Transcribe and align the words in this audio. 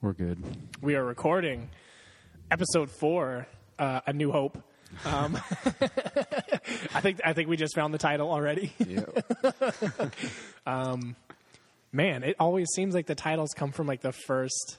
We're 0.00 0.12
good. 0.12 0.38
We 0.82 0.96
are 0.96 1.04
recording 1.04 1.70
episode 2.50 2.90
four, 2.90 3.46
uh, 3.78 4.00
A 4.06 4.12
New 4.12 4.30
Hope. 4.30 4.58
Um, 5.04 5.36
I 6.94 7.00
think 7.00 7.20
I 7.24 7.32
think 7.32 7.48
we 7.48 7.56
just 7.56 7.74
found 7.74 7.94
the 7.94 7.98
title 7.98 8.30
already. 8.30 8.72
Yeah. 8.78 9.04
Man, 11.94 12.24
it 12.24 12.34
always 12.40 12.66
seems 12.74 12.92
like 12.92 13.06
the 13.06 13.14
titles 13.14 13.50
come 13.54 13.70
from 13.70 13.86
like 13.86 14.00
the 14.00 14.10
first 14.12 14.78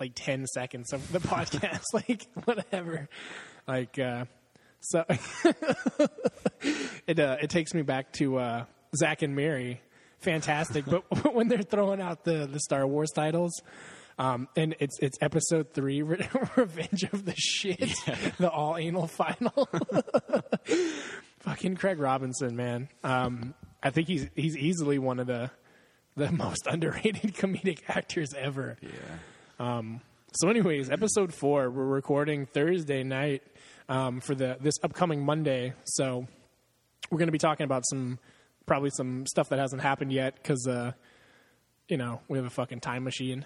like 0.00 0.12
ten 0.14 0.46
seconds 0.46 0.92
of 0.92 1.12
the 1.12 1.18
podcast. 1.28 1.82
like 1.92 2.26
whatever. 2.44 3.08
Like 3.68 3.98
uh, 3.98 4.24
so, 4.80 5.04
it 7.06 7.18
uh, 7.20 7.36
it 7.40 7.50
takes 7.50 7.74
me 7.74 7.82
back 7.82 8.12
to 8.14 8.38
uh, 8.38 8.64
Zack 8.96 9.22
and 9.22 9.36
Miri. 9.36 9.80
Fantastic, 10.18 10.84
but 10.86 11.34
when 11.34 11.48
they're 11.48 11.62
throwing 11.62 12.00
out 12.00 12.24
the 12.24 12.46
the 12.46 12.60
Star 12.60 12.86
Wars 12.86 13.10
titles. 13.14 13.52
Um, 14.18 14.48
and 14.54 14.76
it's 14.80 14.98
it's 15.00 15.16
episode 15.22 15.72
three, 15.72 16.02
Re- 16.02 16.28
Revenge 16.56 17.04
of 17.04 17.24
the 17.24 17.34
Shit, 17.36 17.94
the 18.38 18.50
all 18.50 18.76
anal 18.76 19.06
final. 19.06 19.66
Fucking 21.38 21.76
Craig 21.76 21.98
Robinson, 21.98 22.54
man. 22.54 22.90
Um, 23.02 23.54
I 23.82 23.88
think 23.88 24.08
he's 24.08 24.28
he's 24.36 24.58
easily 24.58 24.98
one 24.98 25.20
of 25.20 25.26
the 25.26 25.50
the 26.16 26.30
most 26.32 26.66
underrated 26.66 27.34
comedic 27.34 27.78
actors 27.88 28.34
ever. 28.34 28.76
yeah. 28.82 28.90
So, 29.60 30.48
anyways, 30.48 30.88
episode 30.88 31.34
four, 31.34 31.68
we're 31.68 31.84
recording 31.84 32.46
Thursday 32.46 33.02
night 33.02 33.42
um, 33.90 34.20
for 34.20 34.34
the 34.34 34.56
this 34.58 34.76
upcoming 34.82 35.22
Monday. 35.22 35.74
So, 35.84 36.26
we're 37.10 37.18
going 37.18 37.28
to 37.28 37.32
be 37.32 37.36
talking 37.36 37.64
about 37.64 37.84
some 37.86 38.18
probably 38.64 38.88
some 38.88 39.26
stuff 39.26 39.50
that 39.50 39.58
hasn't 39.58 39.82
happened 39.82 40.14
yet 40.14 40.34
because 40.36 40.66
uh, 40.66 40.92
you 41.88 41.98
know 41.98 42.22
we 42.26 42.38
have 42.38 42.46
a 42.46 42.50
fucking 42.50 42.80
time 42.80 43.04
machine. 43.04 43.44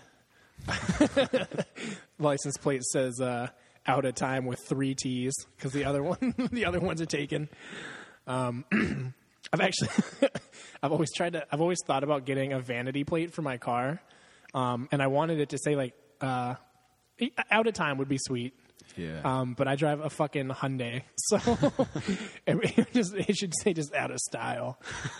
License 2.20 2.59
plate 2.59 2.85
says 2.85 3.20
uh, 3.20 3.48
out 3.85 4.05
of 4.05 4.15
time 4.15 4.47
with 4.47 4.61
three 4.61 4.95
T's 4.95 5.35
because 5.57 5.73
the 5.73 5.85
other 5.85 6.01
one 6.01 6.33
the 6.53 6.65
other 6.65 6.79
ones 6.79 7.01
are 7.01 7.07
taken. 7.07 7.48
Um, 8.29 8.65
I've 9.53 9.61
actually 9.61 9.89
I've 10.81 10.92
always 10.92 11.12
tried 11.12 11.33
to 11.33 11.45
I've 11.51 11.61
always 11.61 11.81
thought 11.85 12.05
about 12.05 12.25
getting 12.25 12.53
a 12.53 12.61
vanity 12.61 13.03
plate 13.03 13.33
for 13.33 13.42
my 13.42 13.57
car, 13.57 14.01
um, 14.55 14.89
and 14.92 15.03
I 15.03 15.09
wanted 15.09 15.41
it 15.41 15.48
to 15.48 15.59
say 15.59 15.75
like 15.75 15.95
uh, 16.20 16.55
out 17.51 17.67
of 17.67 17.75
time 17.75 17.98
would 17.98 18.09
be 18.09 18.19
sweet. 18.19 18.55
Yeah. 18.97 19.20
Um, 19.25 19.55
but 19.55 19.67
I 19.67 19.75
drive 19.75 20.01
a 20.01 20.11
fucking 20.11 20.48
Hyundai, 20.48 21.03
so 21.17 21.39
it, 22.47 22.79
it 22.79 22.93
just 22.93 23.15
it 23.15 23.37
should 23.37 23.53
say 23.62 23.73
just 23.73 23.93
out 23.95 24.12
of 24.12 24.19
style, 24.19 24.79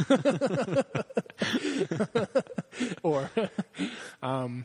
or 3.03 3.31
um, 4.23 4.65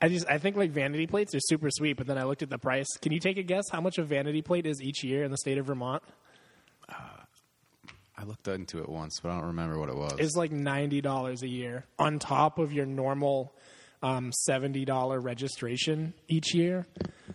I 0.00 0.08
just 0.08 0.28
I 0.28 0.38
think 0.38 0.56
like 0.56 0.70
vanity 0.70 1.06
plates 1.06 1.34
are 1.34 1.40
super 1.40 1.68
sweet. 1.70 1.96
But 1.96 2.06
then 2.06 2.16
I 2.16 2.24
looked 2.24 2.42
at 2.42 2.50
the 2.50 2.58
price. 2.58 2.86
Can 3.02 3.12
you 3.12 3.18
take 3.18 3.38
a 3.38 3.42
guess 3.42 3.64
how 3.72 3.80
much 3.80 3.98
a 3.98 4.04
vanity 4.04 4.42
plate 4.42 4.66
is 4.66 4.80
each 4.80 5.02
year 5.02 5.24
in 5.24 5.32
the 5.32 5.38
state 5.38 5.58
of 5.58 5.66
Vermont? 5.66 6.02
I 8.16 8.22
looked 8.22 8.46
into 8.46 8.78
it 8.78 8.88
once, 8.88 9.18
but 9.20 9.30
I 9.30 9.38
don't 9.38 9.48
remember 9.48 9.78
what 9.78 9.88
it 9.88 9.96
was. 9.96 10.14
It's 10.18 10.36
like 10.36 10.52
ninety 10.52 11.00
dollars 11.00 11.42
a 11.42 11.48
year 11.48 11.84
on 11.98 12.18
top 12.18 12.58
of 12.58 12.72
your 12.72 12.86
normal 12.86 13.54
um, 14.04 14.30
seventy 14.32 14.84
dollar 14.84 15.18
registration 15.18 16.12
each 16.28 16.54
year. 16.54 16.86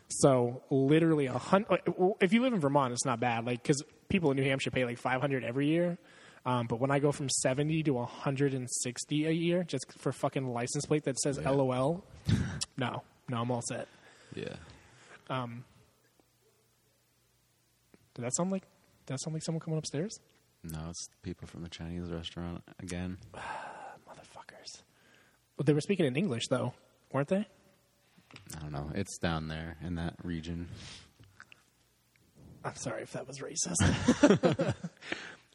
So 0.07 0.61
literally 0.69 1.25
a 1.25 1.37
hundred. 1.37 1.81
If 2.21 2.31
you 2.31 2.43
live 2.43 2.53
in 2.53 2.59
Vermont, 2.59 2.93
it's 2.93 3.05
not 3.05 3.19
bad. 3.19 3.45
Like 3.45 3.63
because 3.63 3.81
people 4.07 4.29
in 4.29 4.37
New 4.37 4.43
Hampshire 4.43 4.69
pay 4.69 4.85
like 4.85 4.99
five 4.99 5.19
hundred 5.19 5.43
every 5.43 5.67
year. 5.67 5.97
Um, 6.45 6.67
but 6.67 6.79
when 6.79 6.91
I 6.91 6.99
go 6.99 7.11
from 7.11 7.27
seventy 7.27 7.81
to 7.83 7.99
hundred 8.03 8.53
and 8.53 8.69
sixty 8.69 9.25
a 9.25 9.31
year 9.31 9.63
just 9.63 9.85
for 9.97 10.11
fucking 10.11 10.47
license 10.53 10.85
plate 10.85 11.03
that 11.05 11.19
says 11.19 11.39
LOL, 11.39 12.03
no, 12.77 13.01
no, 13.27 13.37
I'm 13.37 13.51
all 13.51 13.63
set. 13.67 13.87
yeah. 14.35 14.55
Um, 15.27 15.63
Did 18.13 18.25
that 18.25 18.35
sound 18.35 18.51
like? 18.51 18.63
Did 19.07 19.15
that 19.15 19.21
sound 19.21 19.33
like 19.33 19.43
someone 19.43 19.59
coming 19.59 19.79
upstairs? 19.79 20.19
No, 20.63 20.79
it's 20.89 21.09
people 21.23 21.47
from 21.47 21.63
the 21.63 21.69
Chinese 21.69 22.11
restaurant 22.11 22.63
again. 22.79 23.17
Well, 25.59 25.65
they 25.65 25.73
were 25.73 25.81
speaking 25.81 26.05
in 26.05 26.15
English 26.15 26.47
though, 26.47 26.73
weren't 27.11 27.27
they? 27.27 27.45
I 28.55 28.59
don't 28.61 28.71
know. 28.71 28.91
It's 28.95 29.17
down 29.17 29.49
there 29.49 29.75
in 29.83 29.95
that 29.95 30.15
region. 30.23 30.69
I'm 32.63 32.75
sorry 32.75 33.03
if 33.03 33.11
that 33.13 33.27
was 33.27 33.39
racist. 33.39 34.73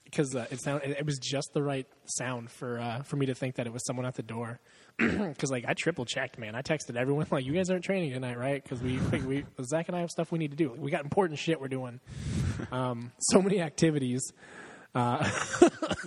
Because 0.05 0.37
uh, 0.37 0.47
it 0.49 0.61
sound 0.61 0.83
it 0.85 1.05
was 1.05 1.19
just 1.19 1.51
the 1.55 1.63
right 1.63 1.89
sound 2.05 2.49
for 2.49 2.79
uh, 2.79 3.03
for 3.03 3.17
me 3.17 3.27
to 3.27 3.35
think 3.35 3.57
that 3.57 3.67
it 3.67 3.73
was 3.73 3.85
someone 3.85 4.07
at 4.07 4.15
the 4.15 4.23
door. 4.23 4.61
Because 4.97 5.51
like 5.51 5.65
I 5.67 5.75
triple 5.75 6.05
checked, 6.05 6.39
man. 6.39 6.55
I 6.55 6.63
texted 6.63 6.95
everyone 6.95 7.27
like, 7.33 7.45
"You 7.45 7.53
guys 7.53 7.69
aren't 7.69 7.83
training 7.83 8.13
tonight, 8.13 8.39
right?" 8.39 8.63
Because 8.63 8.81
we, 8.81 8.99
we 9.11 9.19
we 9.59 9.65
Zach 9.65 9.89
and 9.89 9.97
I 9.97 10.01
have 10.03 10.11
stuff 10.11 10.31
we 10.31 10.39
need 10.39 10.53
to 10.53 10.57
do. 10.57 10.71
We 10.71 10.93
got 10.93 11.03
important 11.03 11.41
shit 11.41 11.61
we're 11.61 11.67
doing. 11.67 11.99
Um, 12.71 13.11
so 13.19 13.43
many 13.43 13.61
activities. 13.61 14.23
Uh, 14.95 15.29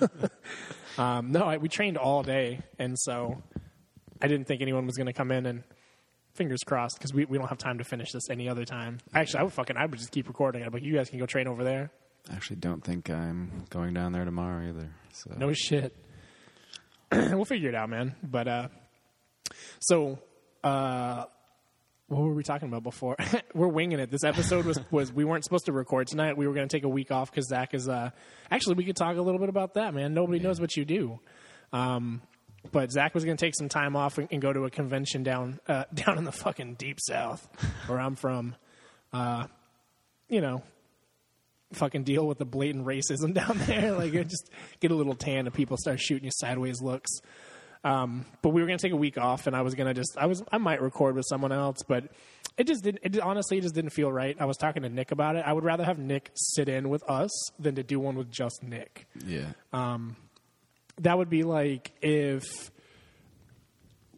um, 0.97 1.33
no, 1.33 1.41
I, 1.41 1.57
we 1.57 1.67
trained 1.67 1.97
all 1.97 2.23
day, 2.23 2.61
and 2.79 2.97
so 2.97 3.43
I 4.21 4.27
didn't 4.27 4.47
think 4.47 4.61
anyone 4.61 4.85
was 4.85 4.95
going 4.95 5.07
to 5.07 5.13
come 5.13 5.31
in 5.31 5.45
and. 5.45 5.63
Fingers 6.33 6.59
crossed, 6.63 6.99
because 6.99 7.15
we, 7.15 7.25
we 7.25 7.39
don't 7.39 7.47
have 7.47 7.57
time 7.57 7.79
to 7.79 7.83
finish 7.83 8.11
this 8.11 8.29
any 8.29 8.47
other 8.47 8.63
time. 8.63 8.99
Actually, 9.11 9.39
I 9.39 9.43
would 9.43 9.53
fucking 9.53 9.75
I 9.75 9.87
would 9.87 9.97
just 9.97 10.11
keep 10.11 10.27
recording 10.27 10.61
it. 10.61 10.71
But 10.71 10.83
you 10.83 10.93
guys 10.93 11.09
can 11.09 11.17
go 11.17 11.25
train 11.25 11.47
over 11.47 11.63
there. 11.63 11.89
I 12.29 12.35
actually 12.35 12.57
don't 12.57 12.83
think 12.83 13.09
I'm 13.09 13.65
going 13.71 13.95
down 13.95 14.11
there 14.11 14.23
tomorrow 14.23 14.67
either. 14.67 14.87
So 15.13 15.33
No 15.35 15.51
shit. 15.53 15.95
we'll 17.11 17.45
figure 17.45 17.69
it 17.69 17.75
out, 17.75 17.89
man. 17.89 18.15
But 18.21 18.47
uh 18.47 18.67
so 19.79 20.19
uh 20.63 21.25
what 22.07 22.21
were 22.21 22.33
we 22.35 22.43
talking 22.43 22.67
about 22.67 22.83
before? 22.83 23.15
we're 23.55 23.67
winging 23.67 23.99
it. 23.99 24.11
This 24.11 24.23
episode 24.23 24.65
was 24.65 24.79
was 24.91 25.11
we 25.11 25.25
weren't 25.25 25.43
supposed 25.43 25.65
to 25.65 25.71
record 25.73 26.05
tonight. 26.07 26.37
We 26.37 26.47
were 26.47 26.53
going 26.53 26.67
to 26.67 26.75
take 26.75 26.83
a 26.83 26.89
week 26.89 27.09
off 27.11 27.31
because 27.31 27.47
Zach 27.47 27.73
is. 27.73 27.89
uh 27.89 28.11
Actually, 28.51 28.75
we 28.75 28.85
could 28.85 28.95
talk 28.95 29.17
a 29.17 29.21
little 29.21 29.39
bit 29.39 29.49
about 29.49 29.73
that, 29.73 29.93
man. 29.93 30.13
Nobody 30.13 30.39
knows 30.39 30.61
what 30.61 30.75
you 30.77 30.85
do. 30.85 31.19
Um, 31.73 32.21
but 32.71 32.91
Zach 32.91 33.13
was 33.13 33.25
going 33.25 33.37
to 33.37 33.45
take 33.45 33.55
some 33.55 33.69
time 33.69 33.95
off 33.95 34.17
and, 34.17 34.27
and 34.31 34.41
go 34.41 34.51
to 34.53 34.65
a 34.65 34.69
convention 34.69 35.23
down 35.23 35.59
uh, 35.67 35.83
down 35.93 36.17
in 36.17 36.23
the 36.23 36.31
fucking 36.31 36.75
deep 36.75 36.99
south, 37.01 37.47
where 37.87 37.99
I'm 37.99 38.15
from. 38.15 38.55
Uh, 39.13 39.47
you 40.29 40.41
know, 40.41 40.61
fucking 41.73 42.03
deal 42.03 42.27
with 42.27 42.37
the 42.37 42.45
blatant 42.45 42.85
racism 42.85 43.33
down 43.35 43.57
there. 43.65 43.93
like, 43.93 44.11
just 44.11 44.49
get 44.79 44.91
a 44.91 44.95
little 44.95 45.15
tan 45.15 45.45
and 45.45 45.53
people 45.53 45.77
start 45.77 45.99
shooting 45.99 46.25
you 46.25 46.31
sideways 46.33 46.81
looks. 46.81 47.09
Um, 47.83 48.25
but 48.41 48.49
we 48.49 48.61
were 48.61 48.67
gonna 48.67 48.79
take 48.79 48.91
a 48.91 48.97
week 48.97 49.17
off, 49.17 49.47
and 49.47 49.55
I 49.55 49.61
was 49.61 49.75
gonna 49.75 49.93
just 49.93 50.17
I 50.17 50.25
was 50.25 50.43
I 50.51 50.57
might 50.57 50.81
record 50.81 51.15
with 51.15 51.25
someone 51.29 51.51
else, 51.51 51.77
but 51.87 52.05
it 52.57 52.65
just 52.67 52.83
didn't. 52.83 52.99
It 53.03 53.19
honestly 53.21 53.59
it 53.59 53.61
just 53.61 53.75
didn't 53.75 53.91
feel 53.91 54.11
right. 54.11 54.35
I 54.39 54.45
was 54.45 54.57
talking 54.57 54.83
to 54.83 54.89
Nick 54.89 55.11
about 55.11 55.35
it. 55.35 55.43
I 55.45 55.53
would 55.53 55.63
rather 55.63 55.85
have 55.85 55.99
Nick 55.99 56.31
sit 56.33 56.67
in 56.67 56.89
with 56.89 57.07
us 57.09 57.31
than 57.59 57.75
to 57.75 57.83
do 57.83 57.99
one 57.99 58.15
with 58.15 58.31
just 58.31 58.63
Nick. 58.63 59.07
yeah. 59.25 59.51
That 60.99 61.17
would 61.17 61.29
be 61.29 61.43
like 61.43 61.91
if. 62.01 62.71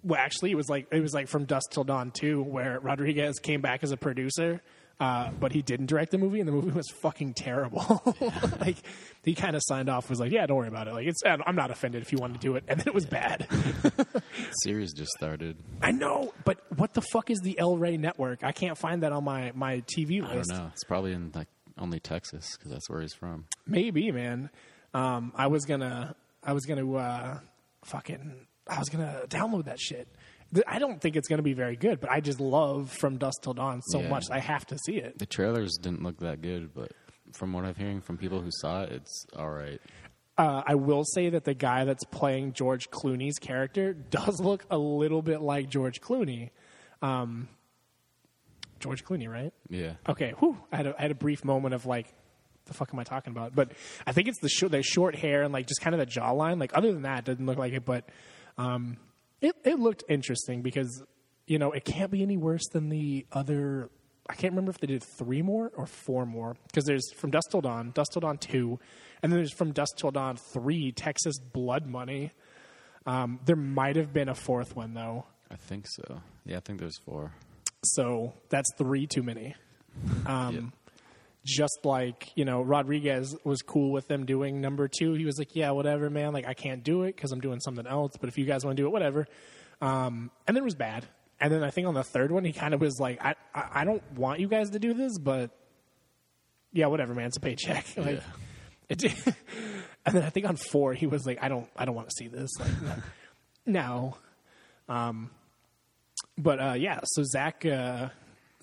Well, 0.01 0.19
actually, 0.19 0.51
it 0.51 0.56
was 0.56 0.69
like 0.69 0.88
it 0.91 1.01
was 1.01 1.13
like 1.13 1.28
from 1.28 1.45
Dusk 1.45 1.72
Till 1.72 1.84
Dawn 1.84 2.12
too, 2.12 2.41
where 2.41 2.79
Rodriguez 2.79 3.40
came 3.40 3.59
back 3.59 3.84
as 3.84 3.91
a 3.91 3.97
producer, 3.97 4.62
uh, 5.00 5.31
but 5.40 5.51
he 5.51 5.62
didn't 5.62 5.88
direct 5.88 6.12
the 6.12 6.17
movie, 6.17 6.40
and 6.40 6.47
the 6.47 6.51
movie 6.53 6.72
was 6.75 6.90
fucking 7.01 7.34
terrible. 7.34 8.01
like 8.62 8.78
he 9.23 9.35
kind 9.35 9.56
of 9.56 9.62
signed 9.66 9.90
off, 9.90 10.09
was 10.09 10.19
like, 10.19 10.31
"Yeah, 10.31 10.45
don't 10.45 10.57
worry 10.57 10.67
about 10.67 10.88
it. 10.88 10.94
Like 10.94 11.07
it's 11.07 11.22
I'm 11.25 11.56
not 11.56 11.72
offended 11.72 12.01
if 12.01 12.12
you 12.12 12.17
want 12.17 12.34
to 12.34 12.40
do 12.40 12.56
it," 12.56 12.63
and 12.67 12.79
then 12.79 12.88
it 12.88 12.94
was 12.94 13.06
bad. 13.06 13.47
Series 14.63 14.94
just 14.94 15.11
started. 15.11 15.57
I 15.81 15.91
know, 15.91 16.34
but 16.46 16.59
what 16.78 16.93
the 16.93 17.02
fuck 17.02 17.29
is 17.29 17.40
the 17.40 17.59
El 17.59 17.78
Rey 17.78 17.97
network? 17.97 18.43
I 18.43 18.52
can't 18.52 18.78
find 18.78 19.03
that 19.03 19.11
on 19.11 19.23
my 19.23 19.52
my 19.55 19.82
TV 19.82 20.22
list. 20.22 20.52
I 20.52 20.55
don't 20.55 20.64
know. 20.64 20.72
It's 20.73 20.84
probably 20.85 21.14
in 21.14 21.32
like 21.34 21.47
only 21.78 21.99
Texas 21.99 22.55
because 22.58 22.72
that's 22.72 22.90
where 22.90 23.02
he's 23.02 23.14
from. 23.14 23.46
Maybe, 23.66 24.11
man. 24.11 24.49
Um, 24.93 25.32
I 25.35 25.47
was 25.47 25.66
gonna, 25.66 26.16
I 26.44 26.53
was 26.53 26.66
gonna, 26.66 26.91
uh, 26.94 27.40
fucking, 27.86 28.47
I 28.68 28.80
was 28.80 28.90
gonna 28.90 29.24
download 29.28 29.66
that 29.66 29.80
shit. 29.80 30.08
I 30.68 30.80
don't 30.80 31.00
think 31.00 31.16
it's 31.16 31.28
gonna 31.28 31.44
be 31.44 31.53
very 31.53 31.76
good, 31.76 32.00
but 32.00 32.09
I 32.09 32.22
just 32.22 32.40
love 32.40 32.91
From 32.91 33.18
Dusk 33.18 33.41
Till 33.44 33.53
Dawn 33.53 33.82
so 33.84 34.00
Yeah. 34.02 34.09
much. 34.09 34.26
I 34.32 34.40
have 34.40 34.66
to 34.68 34.78
see 34.80 34.97
it. 34.97 35.20
The 35.20 35.26
trailers 35.26 35.78
didn't 35.78 36.02
look 36.03 36.18
that 36.20 36.41
good, 36.41 36.74
but 36.74 36.91
from 37.34 37.53
what 37.53 37.66
I'm 37.66 37.76
hearing 37.76 38.02
from 38.02 38.18
people 38.18 38.41
who 38.41 38.50
saw 38.52 38.84
it, 38.84 38.91
it's 38.91 39.26
all 39.36 39.52
right. 39.52 39.80
Uh, 40.38 40.64
I 40.66 40.76
will 40.76 41.03
say 41.03 41.30
that 41.30 41.44
the 41.44 41.53
guy 41.53 41.84
that's 41.84 42.03
playing 42.06 42.53
George 42.53 42.90
Clooney's 42.90 43.38
character 43.40 43.94
does 43.94 44.40
look 44.44 44.66
a 44.72 44.78
little 44.78 45.22
bit 45.22 45.42
like 45.42 45.70
George 45.70 46.00
Clooney. 46.02 46.50
Um, 47.02 47.50
George 48.80 49.03
Clooney, 49.03 49.28
right? 49.30 49.53
Yeah. 49.70 49.96
Okay, 50.08 50.32
whew, 50.40 50.58
I 50.72 50.78
had 50.78 50.88
a, 50.88 50.96
I 50.97 51.02
had 51.03 51.12
a 51.12 51.16
brief 51.16 51.44
moment 51.44 51.74
of 51.74 51.85
like, 51.85 52.14
the 52.70 52.74
fuck 52.74 52.90
am 52.94 53.00
I 53.00 53.04
talking 53.04 53.32
about? 53.32 53.54
But 53.54 53.74
I 54.08 54.14
think 54.14 54.28
it's 54.30 54.40
the 54.40 54.48
short, 54.50 54.72
the 54.72 54.82
short 54.82 55.16
hair 55.16 55.44
and 55.44 55.54
like 55.54 55.68
just 55.68 55.82
kind 55.82 55.94
of 55.94 56.00
the 56.00 56.06
jawline. 56.06 56.60
Like 56.60 56.72
other 56.78 56.94
than 56.94 57.02
that, 57.02 57.20
it 57.20 57.26
doesn't 57.26 57.46
look 57.46 57.58
like 57.58 57.74
it. 57.74 57.84
But 57.84 58.08
um, 58.58 58.98
it 59.42 59.56
it 59.66 59.80
looked 59.80 60.04
interesting 60.08 60.62
because 60.62 61.04
you 61.48 61.58
know, 61.60 61.72
it 61.72 61.84
can't 61.84 62.12
be 62.12 62.22
any 62.22 62.38
worse 62.38 62.68
than 62.72 62.90
the 62.90 63.26
other. 63.32 63.90
I 64.30 64.36
can't 64.36 64.54
remember 64.54 64.70
if 64.70 64.78
they 64.78 64.86
did 64.88 65.04
three 65.18 65.42
more 65.42 65.72
or 65.76 65.88
four 65.88 66.26
more 66.28 66.56
because 66.68 66.86
there's 66.86 67.12
from 67.14 67.32
Dusk 67.32 67.50
Till 67.50 67.62
Dawn, 67.62 67.92
Dusk 67.92 68.12
Till 68.14 68.20
Dawn 68.20 68.38
two, 68.38 68.80
and 69.24 69.32
then 69.32 69.40
there's 69.40 69.52
from 69.54 69.72
Dusk 69.72 69.98
Till 69.98 70.12
Dawn 70.12 70.38
three, 70.38 70.92
Texas 70.92 71.40
Blood 71.40 71.88
Money. 71.88 72.32
Um, 73.08 73.40
there 73.46 73.56
might 73.56 73.96
have 73.96 74.14
been 74.14 74.30
a 74.30 74.36
fourth 74.36 74.76
one 74.76 74.94
though, 74.94 75.26
I 75.50 75.56
think 75.56 75.86
so. 75.88 76.22
Yeah, 76.46 76.58
I 76.58 76.60
think 76.60 76.80
there's 76.80 77.00
four. 77.00 77.32
so 77.84 78.34
that's 78.50 78.70
three 78.78 79.08
too 79.08 79.24
many. 79.24 79.56
Um, 80.28 80.56
Yeah. 80.56 80.62
Just 81.46 81.80
like 81.84 82.32
you 82.36 82.44
know, 82.46 82.62
Rodriguez 82.62 83.36
was 83.44 83.62
cool 83.62 83.91
with 83.91 84.08
them 84.08 84.26
doing 84.26 84.59
number 84.62 84.88
two. 84.88 85.14
He 85.14 85.26
was 85.26 85.40
like, 85.40 85.56
"Yeah, 85.56 85.72
whatever, 85.72 86.09
man. 86.09 86.34
Like, 86.34 86.46
I 86.46 86.53
can't 86.53 86.84
do 86.84 87.03
it 87.03 87.16
because 87.16 87.32
I'm 87.32 87.40
doing 87.40 87.59
something 87.59 87.88
else. 87.88 88.14
But 88.20 88.28
if 88.30 88.38
you 88.38 88.46
guys 88.46 88.66
want 88.66 88.76
to 88.78 88.84
do 88.84 88.88
it, 88.88 88.91
whatever." 88.91 89.26
Um, 89.82 90.32
and 90.47 90.56
then 90.56 90.64
it 90.64 90.66
was 90.66 90.76
bad. 90.76 91.06
And 91.40 91.53
then 91.53 91.64
I 91.64 91.70
think 91.70 91.88
on 91.88 91.94
the 91.94 92.03
third 92.03 92.32
one, 92.32 92.44
he 92.44 92.52
kind 92.52 92.74
of 92.74 92.82
was 92.82 93.00
like, 93.00 93.24
I, 93.24 93.36
I, 93.56 93.68
"I 93.74 93.84
don't 93.86 94.03
want 94.14 94.41
you 94.41 94.50
guys 94.50 94.72
to 94.72 94.80
do 94.80 94.94
this, 94.94 95.18
but 95.18 95.52
yeah, 96.74 96.88
whatever, 96.88 97.16
man. 97.16 97.28
It's 97.28 97.38
a 97.38 97.40
paycheck." 97.40 97.85
like, 97.97 98.22
Yeah. 98.90 99.12
and 100.06 100.16
then 100.16 100.24
I 100.24 100.30
think 100.30 100.46
on 100.46 100.58
four, 100.58 100.94
he 100.94 101.08
was 101.08 101.26
like, 101.26 101.40
"I 101.42 101.47
don't, 101.47 101.70
I 101.78 101.85
don't 101.85 101.96
want 101.96 102.09
to 102.09 102.16
see 102.18 102.28
this." 102.28 102.50
Like, 102.59 102.97
no. 103.66 104.18
Um, 104.90 105.30
but 106.38 106.59
uh, 106.59 106.74
yeah, 106.74 107.00
so 107.06 107.24
Zach 107.24 107.66
uh, 107.66 108.09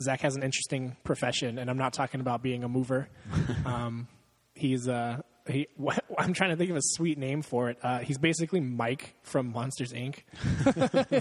Zach 0.02 0.20
has 0.20 0.36
an 0.36 0.42
interesting 0.42 0.96
profession, 1.04 1.58
and 1.58 1.70
I'm 1.70 1.78
not 1.78 1.92
talking 1.92 2.20
about 2.20 2.42
being 2.42 2.64
a 2.64 2.68
mover. 2.68 3.08
um, 3.64 4.08
he's 4.54 4.88
uh, 4.88 5.20
he. 5.48 5.68
I'm 6.18 6.32
trying 6.32 6.50
to 6.50 6.56
think 6.56 6.70
of 6.70 6.76
a 6.76 6.82
sweet 6.82 7.18
name 7.18 7.42
for 7.42 7.70
it. 7.70 7.78
Uh, 7.82 8.00
he's 8.00 8.18
basically 8.18 8.60
Mike 8.60 9.14
from 9.22 9.52
Monsters 9.52 9.92
Inc. 9.92 10.22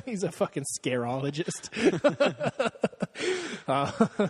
he's 0.06 0.24
a 0.24 0.32
fucking 0.32 0.66
scareologist. 0.80 1.70
uh, 3.68 4.30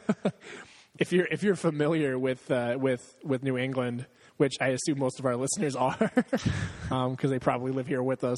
if 1.00 1.12
you're 1.12 1.28
if 1.28 1.44
you're 1.44 1.56
familiar 1.56 2.20
with 2.20 2.50
uh, 2.52 2.78
with 2.80 3.18
with 3.24 3.44
New 3.44 3.58
England, 3.58 4.06
which 4.38 4.54
I 4.62 4.70
assume 4.70 5.00
most 5.00 5.20
of 5.20 5.26
our 5.26 5.36
listeners 5.36 5.76
are, 5.76 6.12
because 6.90 7.30
they 7.30 7.40
probably 7.40 7.72
live 7.72 7.88
here 7.88 8.04
with 8.04 8.24
us. 8.24 8.38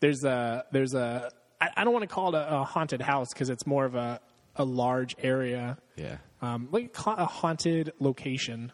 There's 0.00 0.24
a 0.24 0.64
there's 0.72 0.94
a 0.94 1.30
I, 1.60 1.68
I 1.76 1.84
don't 1.84 1.92
want 1.92 2.02
to 2.02 2.12
call 2.14 2.34
it 2.34 2.38
a, 2.38 2.60
a 2.60 2.64
haunted 2.64 3.00
house 3.00 3.28
because 3.32 3.50
it's 3.50 3.66
more 3.66 3.84
of 3.84 3.94
a 3.94 4.20
a 4.56 4.64
large 4.64 5.14
area, 5.22 5.78
Yeah. 5.96 6.18
um, 6.40 6.68
like 6.70 6.94
a 7.06 7.24
haunted 7.26 7.92
location 8.00 8.72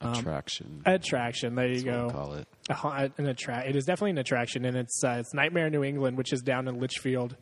Attraction. 0.00 0.82
attraction. 0.86 1.54
There 1.54 1.66
you 1.68 1.82
That's 1.82 1.84
what 1.86 2.08
go. 2.08 2.10
call 2.10 2.32
it. 2.34 2.48
A 2.70 2.74
ha- 2.74 3.08
an 3.18 3.26
attract. 3.26 3.68
It 3.68 3.76
is 3.76 3.84
definitely 3.84 4.12
an 4.12 4.18
attraction, 4.18 4.64
and 4.64 4.76
it's 4.76 5.04
uh, 5.04 5.16
it's 5.20 5.34
Nightmare 5.34 5.68
New 5.68 5.84
England, 5.84 6.16
which 6.16 6.32
is 6.32 6.40
down 6.40 6.68
in 6.68 6.78
Litchfield. 6.80 7.36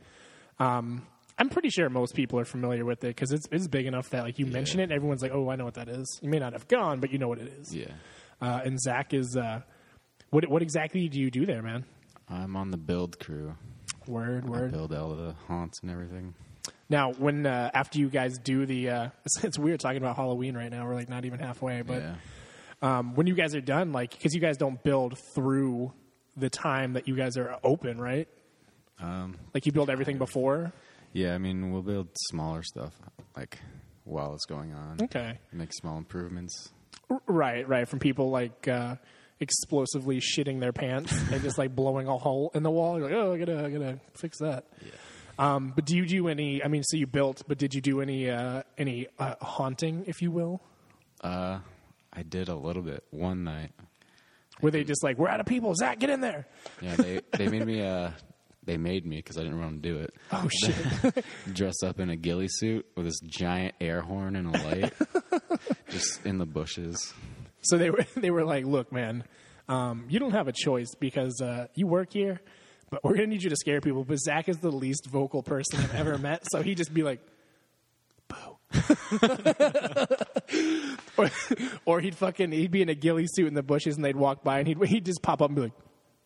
Um, 0.58 1.06
I'm 1.38 1.48
pretty 1.50 1.70
sure 1.70 1.88
most 1.88 2.14
people 2.16 2.40
are 2.40 2.44
familiar 2.44 2.84
with 2.84 3.04
it 3.04 3.14
because 3.14 3.30
it's 3.30 3.46
it's 3.52 3.68
big 3.68 3.86
enough 3.86 4.10
that 4.10 4.24
like 4.24 4.40
you 4.40 4.46
mention 4.46 4.80
it, 4.80 4.90
everyone's 4.90 5.22
like, 5.22 5.30
"Oh, 5.32 5.48
I 5.50 5.54
know 5.56 5.64
what 5.64 5.74
that 5.74 5.88
is." 5.88 6.18
You 6.20 6.30
may 6.30 6.40
not 6.40 6.52
have 6.52 6.66
gone, 6.66 6.98
but 6.98 7.12
you 7.12 7.18
know 7.18 7.28
what 7.28 7.38
it 7.38 7.46
is. 7.60 7.72
Yeah. 7.72 7.92
Uh, 8.40 8.60
and 8.64 8.80
Zach 8.80 9.14
is. 9.14 9.36
Uh, 9.36 9.60
what 10.30 10.48
what 10.50 10.60
exactly 10.62 11.08
do 11.08 11.20
you 11.20 11.30
do 11.30 11.46
there, 11.46 11.62
man? 11.62 11.84
I'm 12.28 12.56
on 12.56 12.72
the 12.72 12.76
build 12.76 13.20
crew. 13.20 13.54
Word 14.08 14.46
I 14.46 14.50
word. 14.50 14.72
build 14.72 14.92
all 14.92 15.14
the 15.14 15.34
haunts 15.46 15.78
and 15.82 15.92
everything. 15.92 16.34
Now, 16.88 17.12
when 17.12 17.46
uh, 17.46 17.70
after 17.74 17.98
you 17.98 18.08
guys 18.08 18.38
do 18.38 18.64
the, 18.66 18.90
uh, 18.90 19.08
it's, 19.24 19.44
it's 19.44 19.58
weird 19.58 19.80
talking 19.80 19.98
about 19.98 20.16
Halloween 20.16 20.56
right 20.56 20.70
now. 20.70 20.86
We're 20.86 20.94
like 20.94 21.08
not 21.08 21.24
even 21.24 21.38
halfway, 21.38 21.82
but 21.82 22.02
yeah. 22.02 22.14
um, 22.82 23.14
when 23.14 23.26
you 23.26 23.34
guys 23.34 23.54
are 23.54 23.60
done, 23.60 23.92
like 23.92 24.10
because 24.10 24.34
you 24.34 24.40
guys 24.40 24.56
don't 24.56 24.82
build 24.82 25.18
through 25.34 25.92
the 26.36 26.48
time 26.50 26.92
that 26.94 27.08
you 27.08 27.16
guys 27.16 27.36
are 27.36 27.58
open, 27.64 28.00
right? 28.00 28.28
Um, 29.00 29.36
Like 29.54 29.66
you 29.66 29.72
build 29.72 29.90
everything 29.90 30.18
before. 30.18 30.72
yeah, 31.12 31.34
I 31.34 31.38
mean, 31.38 31.72
we'll 31.72 31.82
build 31.82 32.08
smaller 32.28 32.62
stuff 32.62 32.92
like 33.36 33.58
while 34.04 34.34
it's 34.34 34.46
going 34.46 34.72
on. 34.72 34.98
Okay. 35.02 35.38
Make 35.52 35.72
small 35.72 35.98
improvements. 35.98 36.70
Right, 37.26 37.68
right. 37.68 37.88
From 37.88 37.98
people 38.00 38.30
like 38.30 38.66
uh, 38.68 38.96
explosively 39.40 40.20
shitting 40.20 40.60
their 40.60 40.72
pants 40.72 41.12
and 41.32 41.42
just 41.42 41.58
like 41.58 41.74
blowing 41.74 42.08
a 42.08 42.16
hole 42.16 42.50
in 42.54 42.62
the 42.62 42.70
wall. 42.70 42.98
You're 42.98 43.08
like, 43.08 43.16
oh, 43.16 43.34
I 43.34 43.38
gotta, 43.38 43.64
I 43.66 43.70
gotta 43.70 44.00
fix 44.14 44.38
that. 44.38 44.64
Yeah. 44.84 44.90
Um, 45.38 45.72
but 45.74 45.84
do 45.84 45.96
you 45.96 46.04
do 46.06 46.28
any? 46.28 46.62
I 46.64 46.68
mean, 46.68 46.82
so 46.82 46.96
you 46.96 47.06
built, 47.06 47.42
but 47.46 47.58
did 47.58 47.74
you 47.74 47.80
do 47.80 48.00
any 48.00 48.28
uh, 48.28 48.62
any 48.76 49.06
uh, 49.18 49.36
haunting, 49.40 50.04
if 50.06 50.20
you 50.20 50.30
will? 50.30 50.60
Uh, 51.20 51.60
I 52.12 52.22
did 52.22 52.48
a 52.48 52.56
little 52.56 52.82
bit 52.82 53.04
one 53.10 53.44
night. 53.44 53.70
Were 54.60 54.70
they 54.72 54.82
just 54.82 55.04
like, 55.04 55.18
we're 55.18 55.28
out 55.28 55.38
of 55.40 55.46
people, 55.46 55.74
Zach, 55.74 56.00
get 56.00 56.10
in 56.10 56.20
there? 56.20 56.46
Yeah, 56.80 56.96
they 56.96 57.20
they 57.32 57.48
made 57.48 57.64
me 57.64 57.82
uh 57.82 58.10
they 58.64 58.76
made 58.76 59.06
me 59.06 59.16
because 59.16 59.38
I 59.38 59.42
didn't 59.44 59.60
want 59.60 59.82
to 59.82 59.88
do 59.88 59.98
it. 59.98 60.14
Oh 60.32 60.48
shit! 60.60 61.24
Dress 61.52 61.82
up 61.84 62.00
in 62.00 62.10
a 62.10 62.16
ghillie 62.16 62.48
suit 62.48 62.86
with 62.96 63.06
this 63.06 63.20
giant 63.20 63.74
air 63.80 64.00
horn 64.00 64.36
and 64.36 64.54
a 64.54 64.64
light, 64.64 64.92
just 65.88 66.26
in 66.26 66.38
the 66.38 66.46
bushes. 66.46 67.14
so 67.62 67.78
they 67.78 67.90
were 67.90 68.04
they 68.16 68.30
were 68.30 68.44
like, 68.44 68.66
look, 68.66 68.92
man, 68.92 69.24
um, 69.68 70.06
you 70.08 70.18
don't 70.18 70.32
have 70.32 70.48
a 70.48 70.52
choice 70.52 70.94
because 70.98 71.40
uh, 71.40 71.68
you 71.74 71.86
work 71.86 72.12
here, 72.12 72.40
but 72.90 73.04
we're 73.04 73.14
gonna 73.14 73.26
need 73.28 73.42
you 73.42 73.50
to 73.50 73.56
scare 73.56 73.80
people. 73.80 74.04
But 74.04 74.18
Zach 74.18 74.48
is 74.48 74.58
the 74.58 74.72
least 74.72 75.06
vocal 75.06 75.42
person 75.42 75.80
I've 75.80 75.94
ever 75.94 76.18
met, 76.18 76.44
so 76.50 76.62
he'd 76.62 76.76
just 76.76 76.92
be 76.92 77.02
like, 77.02 77.20
boo. 78.28 78.58
or, 81.16 81.30
or 81.84 82.00
he'd 82.00 82.14
fucking 82.14 82.52
he'd 82.52 82.70
be 82.70 82.82
in 82.82 82.88
a 82.88 82.94
ghillie 82.94 83.26
suit 83.26 83.46
in 83.46 83.54
the 83.54 83.62
bushes, 83.62 83.96
and 83.96 84.04
they'd 84.04 84.16
walk 84.16 84.44
by, 84.44 84.58
and 84.58 84.68
he'd 84.68 84.82
he'd 84.84 85.04
just 85.04 85.22
pop 85.22 85.42
up 85.42 85.50
and 85.50 85.56
be 85.56 85.62
like, 85.62 85.72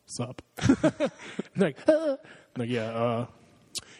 "Sup?" 0.05 0.41
Like, 1.55 1.77
ah. 1.87 2.17
Like, 2.57 2.69
yeah, 2.69 2.91
uh, 2.91 3.25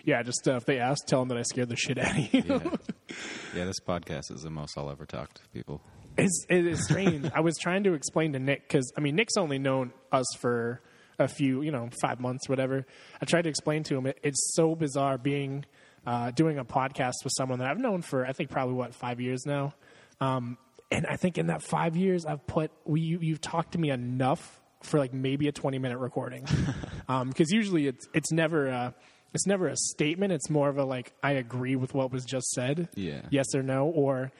yeah. 0.04 0.22
Just 0.22 0.48
uh, 0.48 0.56
if 0.56 0.66
they 0.66 0.80
ask, 0.80 1.06
tell 1.08 1.20
them 1.20 1.30
that 1.30 1.38
I 1.38 1.44
scared 1.44 1.70
the 1.70 1.76
shit 1.76 1.98
out 1.98 2.18
of 2.18 2.34
you. 2.34 2.44
Yeah, 2.46 2.60
yeah. 3.56 3.66
This 3.66 3.80
podcast 3.80 4.32
is 4.32 4.42
the 4.44 4.50
most 4.50 4.78
I'll 4.78 4.92
ever 4.92 5.06
talk 5.06 5.34
to 5.34 5.42
people. 5.54 5.82
It's, 6.16 6.46
it 6.50 6.68
is 6.68 6.84
strange. 6.86 7.32
I 7.34 7.40
was 7.40 7.56
trying 7.58 7.86
to 7.86 7.94
explain 7.94 8.34
to 8.34 8.40
Nick 8.40 8.68
because 8.68 8.92
I 8.96 9.02
mean 9.02 9.16
Nick's 9.16 9.38
only 9.38 9.58
known 9.58 9.94
us 10.12 10.28
for 10.40 10.82
a 11.20 11.28
few, 11.28 11.62
you 11.62 11.72
know, 11.72 11.90
five 12.02 12.20
months, 12.20 12.50
whatever. 12.50 12.86
I 13.22 13.26
tried 13.26 13.44
to 13.44 13.50
explain 13.50 13.84
to 13.84 13.98
him 13.98 14.08
it, 14.08 14.20
it's 14.24 14.54
so 14.56 14.76
bizarre 14.76 15.18
being 15.18 15.66
uh, 16.06 16.32
doing 16.32 16.58
a 16.58 16.66
podcast 16.66 17.24
with 17.24 17.34
someone 17.36 17.60
that 17.60 17.68
I've 17.70 17.80
known 17.80 18.02
for 18.02 18.26
I 18.26 18.34
think 18.34 18.50
probably 18.50 18.76
what 18.76 18.94
five 18.94 19.22
years 19.22 19.46
now, 19.46 19.74
um, 20.20 20.58
and 20.92 21.06
I 21.08 21.16
think 21.16 21.38
in 21.38 21.48
that 21.48 21.64
five 21.64 21.96
years 21.96 22.26
I've 22.26 22.46
put 22.46 22.72
we 22.86 23.02
you, 23.02 23.20
you've 23.22 23.42
talked 23.42 23.74
to 23.74 23.80
me 23.80 23.90
enough 23.90 24.62
for 24.82 25.00
like 25.00 25.14
maybe 25.14 25.48
a 25.48 25.52
twenty 25.52 25.80
minute 25.80 25.98
recording 25.98 26.46
because 27.08 27.52
usually 27.52 27.88
it's 27.88 28.08
it's 28.14 28.32
never. 28.32 28.70
Uh, 28.70 28.92
it's 29.34 29.48
never 29.48 29.68
a 29.68 29.76
statement. 29.76 30.32
It's 30.32 30.48
more 30.50 30.70
of 30.70 30.78
a 30.78 30.86
like 30.86 31.12
I 31.24 31.32
agree 31.32 31.76
with 31.76 31.94
what 31.94 32.12
was 32.12 32.24
just 32.24 32.52
said. 32.52 32.90
Yeah. 32.94 33.22
Yes 33.32 33.56
or 33.56 33.64
no, 33.64 33.88
or 33.88 34.32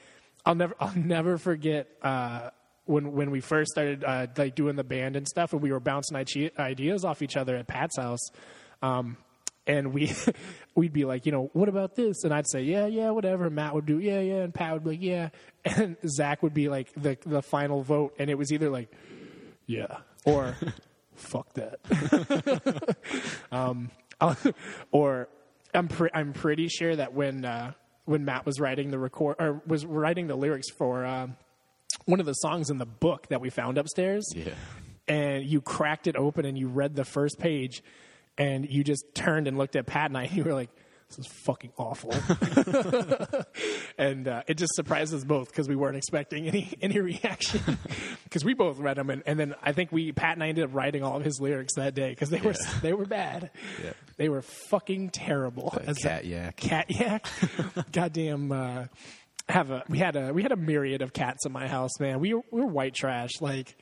I'll 0.46 0.56
never 0.56 0.76
I'll 0.80 0.96
never 0.96 1.38
forget 1.38 1.88
uh, 2.02 2.50
when 2.86 3.12
when 3.14 3.32
we 3.32 3.40
first 3.40 3.72
started 3.72 4.04
uh, 4.04 4.28
like 4.38 4.56
doing 4.56 4.76
the 4.76 4.84
band 4.84 5.16
and 5.16 5.28
stuff, 5.28 5.54
and 5.54 5.62
we 5.62 5.72
were 5.72 5.80
bouncing 5.80 6.18
ideas 6.18 7.06
off 7.06 7.22
each 7.22 7.38
other 7.38 7.56
at 7.56 7.68
Pat's 7.68 7.98
house. 7.98 8.30
Um, 8.82 9.18
and 9.66 9.94
we 9.94 10.14
we'd 10.76 10.94
be 10.94 11.06
like, 11.06 11.26
you 11.26 11.32
know, 11.32 11.50
what 11.54 11.70
about 11.70 11.96
this? 11.96 12.24
And 12.24 12.34
I'd 12.34 12.48
say, 12.48 12.64
yeah, 12.64 12.86
yeah, 12.88 13.12
whatever. 13.12 13.50
Matt 13.50 13.74
would 13.74 13.86
do, 13.86 14.00
yeah, 14.00 14.20
yeah, 14.20 14.42
and 14.44 14.54
Pat 14.54 14.74
would 14.74 14.84
be 14.84 14.90
like, 14.92 15.02
yeah, 15.02 15.30
and 15.66 15.98
Zach 16.08 16.44
would 16.44 16.54
be 16.54 16.70
like 16.70 16.94
the 16.96 17.18
the 17.26 17.42
final 17.42 17.84
vote, 17.84 18.16
and 18.20 18.30
it 18.30 18.38
was 18.38 18.52
either 18.52 18.70
like, 18.70 18.92
yeah, 19.66 19.98
or 20.26 20.56
fuck 21.16 21.54
that. 21.54 22.96
um, 23.52 23.90
or 24.92 25.28
I'm 25.74 25.88
pre- 25.88 26.12
I'm 26.14 26.34
pretty 26.34 26.68
sure 26.68 26.96
that 26.96 27.14
when 27.14 27.46
uh, 27.46 27.74
when 28.06 28.26
Matt 28.26 28.46
was 28.46 28.60
writing 28.60 28.92
the 28.92 29.00
record 29.00 29.38
or 29.40 29.62
was 29.66 29.86
writing 29.86 30.28
the 30.28 30.36
lyrics 30.36 30.70
for 30.70 31.06
um, 31.06 31.36
one 32.06 32.20
of 32.20 32.26
the 32.26 32.34
songs 32.34 32.70
in 32.70 32.78
the 32.78 32.86
book 32.86 33.28
that 33.30 33.42
we 33.42 33.50
found 33.50 33.78
upstairs, 33.78 34.26
Yeah. 34.36 34.54
and 35.08 35.44
you 35.46 35.62
cracked 35.62 36.08
it 36.08 36.16
open 36.16 36.46
and 36.46 36.58
you 36.58 36.68
read 36.68 36.96
the 36.96 37.06
first 37.06 37.40
page, 37.40 37.84
and 38.38 38.68
you 38.70 38.84
just 38.84 39.04
turned 39.14 39.48
and 39.48 39.58
looked 39.58 39.76
at 39.76 39.86
Pat 39.86 40.08
and 40.10 40.18
I, 40.18 40.24
and 40.24 40.34
you 40.34 40.44
were 40.44 40.54
like. 40.54 40.70
This 41.10 41.28
is 41.28 41.34
fucking 41.46 41.74
awful, 41.78 42.12
and 44.00 44.28
uh, 44.28 44.42
it 44.48 44.56
just 44.56 44.74
surprised 44.74 45.14
us 45.14 45.24
both 45.24 45.50
because 45.50 45.68
we 45.68 45.76
weren't 45.76 45.96
expecting 45.98 46.48
any 46.48 46.74
any 46.82 47.00
reaction. 47.00 47.62
Because 48.24 48.44
we 48.46 48.56
both 48.56 48.80
read 48.80 48.98
them, 48.98 49.12
and, 49.12 49.22
and 49.28 49.40
then 49.40 49.54
I 49.62 49.74
think 49.74 49.92
we 49.92 50.12
Pat 50.12 50.34
and 50.34 50.44
I 50.44 50.48
ended 50.48 50.64
up 50.64 50.74
writing 50.74 51.04
all 51.04 51.18
of 51.18 51.24
his 51.24 51.40
lyrics 51.40 51.76
that 51.76 51.94
day 51.94 52.10
because 52.10 52.32
they 52.32 52.42
were 52.42 52.56
they 52.82 52.92
were 52.94 53.06
bad. 53.06 53.52
Yeah. 53.84 53.94
They 54.18 54.28
were 54.28 54.42
fucking 54.42 55.12
terrible. 55.12 55.70
The 55.70 55.90
As 55.90 55.98
a- 56.00 56.02
cat 56.02 56.26
yak. 56.26 56.58
cat 56.58 56.86
yak. 56.90 57.28
Goddamn. 57.92 58.52
Uh, 58.52 58.86
have 59.50 59.72
a 59.72 59.84
we 59.90 59.98
had 59.98 60.16
a 60.16 60.34
we 60.34 60.42
had 60.42 60.52
a 60.52 60.58
myriad 60.58 61.02
of 61.02 61.14
cats 61.14 61.46
in 61.46 61.52
my 61.52 61.68
house, 61.68 62.00
man. 62.00 62.20
We 62.20 62.34
were, 62.34 62.42
we 62.52 62.62
were 62.62 62.68
white 62.68 62.94
trash. 62.94 63.42
Like 63.42 63.76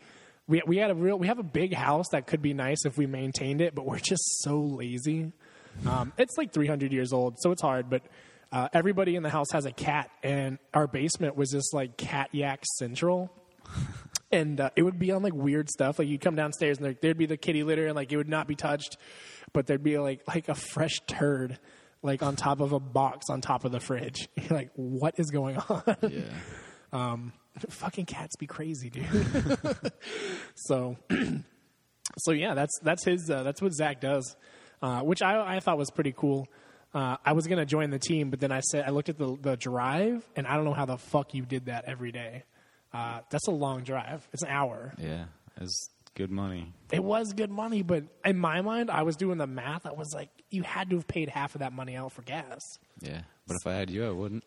we 0.47 0.61
we 0.65 0.77
had 0.77 0.91
a 0.91 0.95
real 0.95 1.17
we 1.17 1.27
have 1.27 1.39
a 1.39 1.43
big 1.43 1.73
house 1.73 2.07
that 2.11 2.27
could 2.27 2.41
be 2.41 2.53
nice 2.53 2.85
if 2.85 2.97
we 2.97 3.05
maintained 3.05 3.61
it, 3.61 3.75
but 3.75 3.85
we're 3.85 3.99
just 3.99 4.23
so 4.41 4.59
lazy. 4.59 5.31
Um, 5.87 6.11
it's 6.17 6.37
like 6.37 6.51
300 6.51 6.91
years 6.91 7.13
old, 7.13 7.35
so 7.39 7.51
it's 7.51 7.61
hard. 7.61 7.89
But 7.89 8.03
uh, 8.51 8.67
everybody 8.73 9.15
in 9.15 9.23
the 9.23 9.29
house 9.29 9.51
has 9.51 9.65
a 9.65 9.71
cat, 9.71 10.09
and 10.23 10.57
our 10.73 10.87
basement 10.87 11.35
was 11.35 11.51
just 11.51 11.73
like 11.73 11.95
cat 11.97 12.29
yak 12.33 12.63
central. 12.77 13.31
and 14.31 14.59
uh, 14.59 14.69
it 14.75 14.83
would 14.83 14.99
be 14.99 15.11
on 15.11 15.23
like 15.23 15.33
weird 15.33 15.69
stuff. 15.69 15.99
Like 15.99 16.07
you'd 16.07 16.21
come 16.21 16.35
downstairs 16.35 16.77
and 16.77 16.85
there, 16.85 16.95
there'd 17.01 17.17
be 17.17 17.25
the 17.25 17.37
kitty 17.37 17.63
litter, 17.63 17.87
and 17.87 17.95
like 17.95 18.11
it 18.11 18.17
would 18.17 18.29
not 18.29 18.47
be 18.47 18.55
touched, 18.55 18.97
but 19.53 19.67
there'd 19.67 19.83
be 19.83 19.97
like 19.99 20.21
like 20.27 20.49
a 20.49 20.55
fresh 20.55 20.99
turd 21.07 21.59
like 22.03 22.24
on 22.24 22.36
top 22.36 22.60
of 22.60 22.72
a 22.74 22.79
box 22.79 23.27
on 23.29 23.41
top 23.41 23.65
of 23.65 23.72
the 23.72 23.79
fridge. 23.79 24.29
You're 24.36 24.58
like, 24.58 24.72
what 24.75 25.15
is 25.17 25.29
going 25.31 25.58
on? 25.58 25.84
Yeah. 26.01 26.22
Um, 26.93 27.31
fucking 27.70 28.05
cats 28.05 28.36
be 28.36 28.48
crazy, 28.48 28.89
dude. 28.89 29.05
so, 30.55 30.98
so 32.17 32.34
yeah, 32.34 32.53
that's 32.53 32.77
that's 32.84 33.05
his. 33.05 33.29
Uh, 33.29 33.43
that's 33.43 33.62
what 33.62 33.74
Zach 33.74 34.01
does, 34.01 34.36
uh, 34.81 35.00
which 35.00 35.22
I 35.22 35.55
I 35.55 35.62
thought 35.62 35.77
was 35.77 35.89
pretty 35.89 36.12
cool. 36.12 36.50
Uh, 36.93 37.15
I 37.25 37.31
was 37.31 37.48
gonna 37.48 37.65
join 37.65 37.91
the 37.91 37.98
team, 37.98 38.29
but 38.29 38.41
then 38.41 38.51
I 38.51 38.60
said 38.60 38.84
I 38.86 38.89
looked 38.89 39.08
at 39.08 39.17
the 39.17 39.38
the 39.39 39.55
drive, 39.55 40.27
and 40.36 40.46
I 40.46 40.58
don't 40.58 40.65
know 40.65 40.74
how 40.74 40.86
the 40.86 40.98
fuck 40.98 41.34
you 41.34 41.46
did 41.46 41.67
that 41.67 41.86
every 41.88 42.12
day. 42.12 42.43
Uh, 42.93 43.22
that's 43.29 43.48
a 43.48 43.51
long 43.51 43.84
drive. 43.84 44.27
It's 44.34 44.43
an 44.43 44.50
hour. 44.50 44.93
Yeah. 44.98 45.27
It's 45.62 45.89
good 46.15 46.31
money. 46.31 46.74
It 46.91 47.03
was 47.03 47.34
good 47.34 47.51
money, 47.51 47.84
but 47.84 48.03
in 48.25 48.38
my 48.38 48.62
mind, 48.62 48.91
I 48.91 49.03
was 49.03 49.15
doing 49.15 49.38
the 49.38 49.48
math. 49.48 49.86
I 49.86 49.93
was 49.93 50.13
like, 50.13 50.29
you 50.51 50.63
had 50.63 50.89
to 50.91 50.98
have 50.98 51.08
paid 51.08 51.29
half 51.29 51.55
of 51.55 51.60
that 51.60 51.74
money 51.74 51.96
out 51.96 52.12
for 52.12 52.22
gas. 52.22 52.60
Yeah. 53.01 53.22
But 53.48 53.58
if 53.60 53.67
I 53.67 53.74
had 53.74 53.89
you, 53.89 54.08
I 54.08 54.12
wouldn't. 54.12 54.43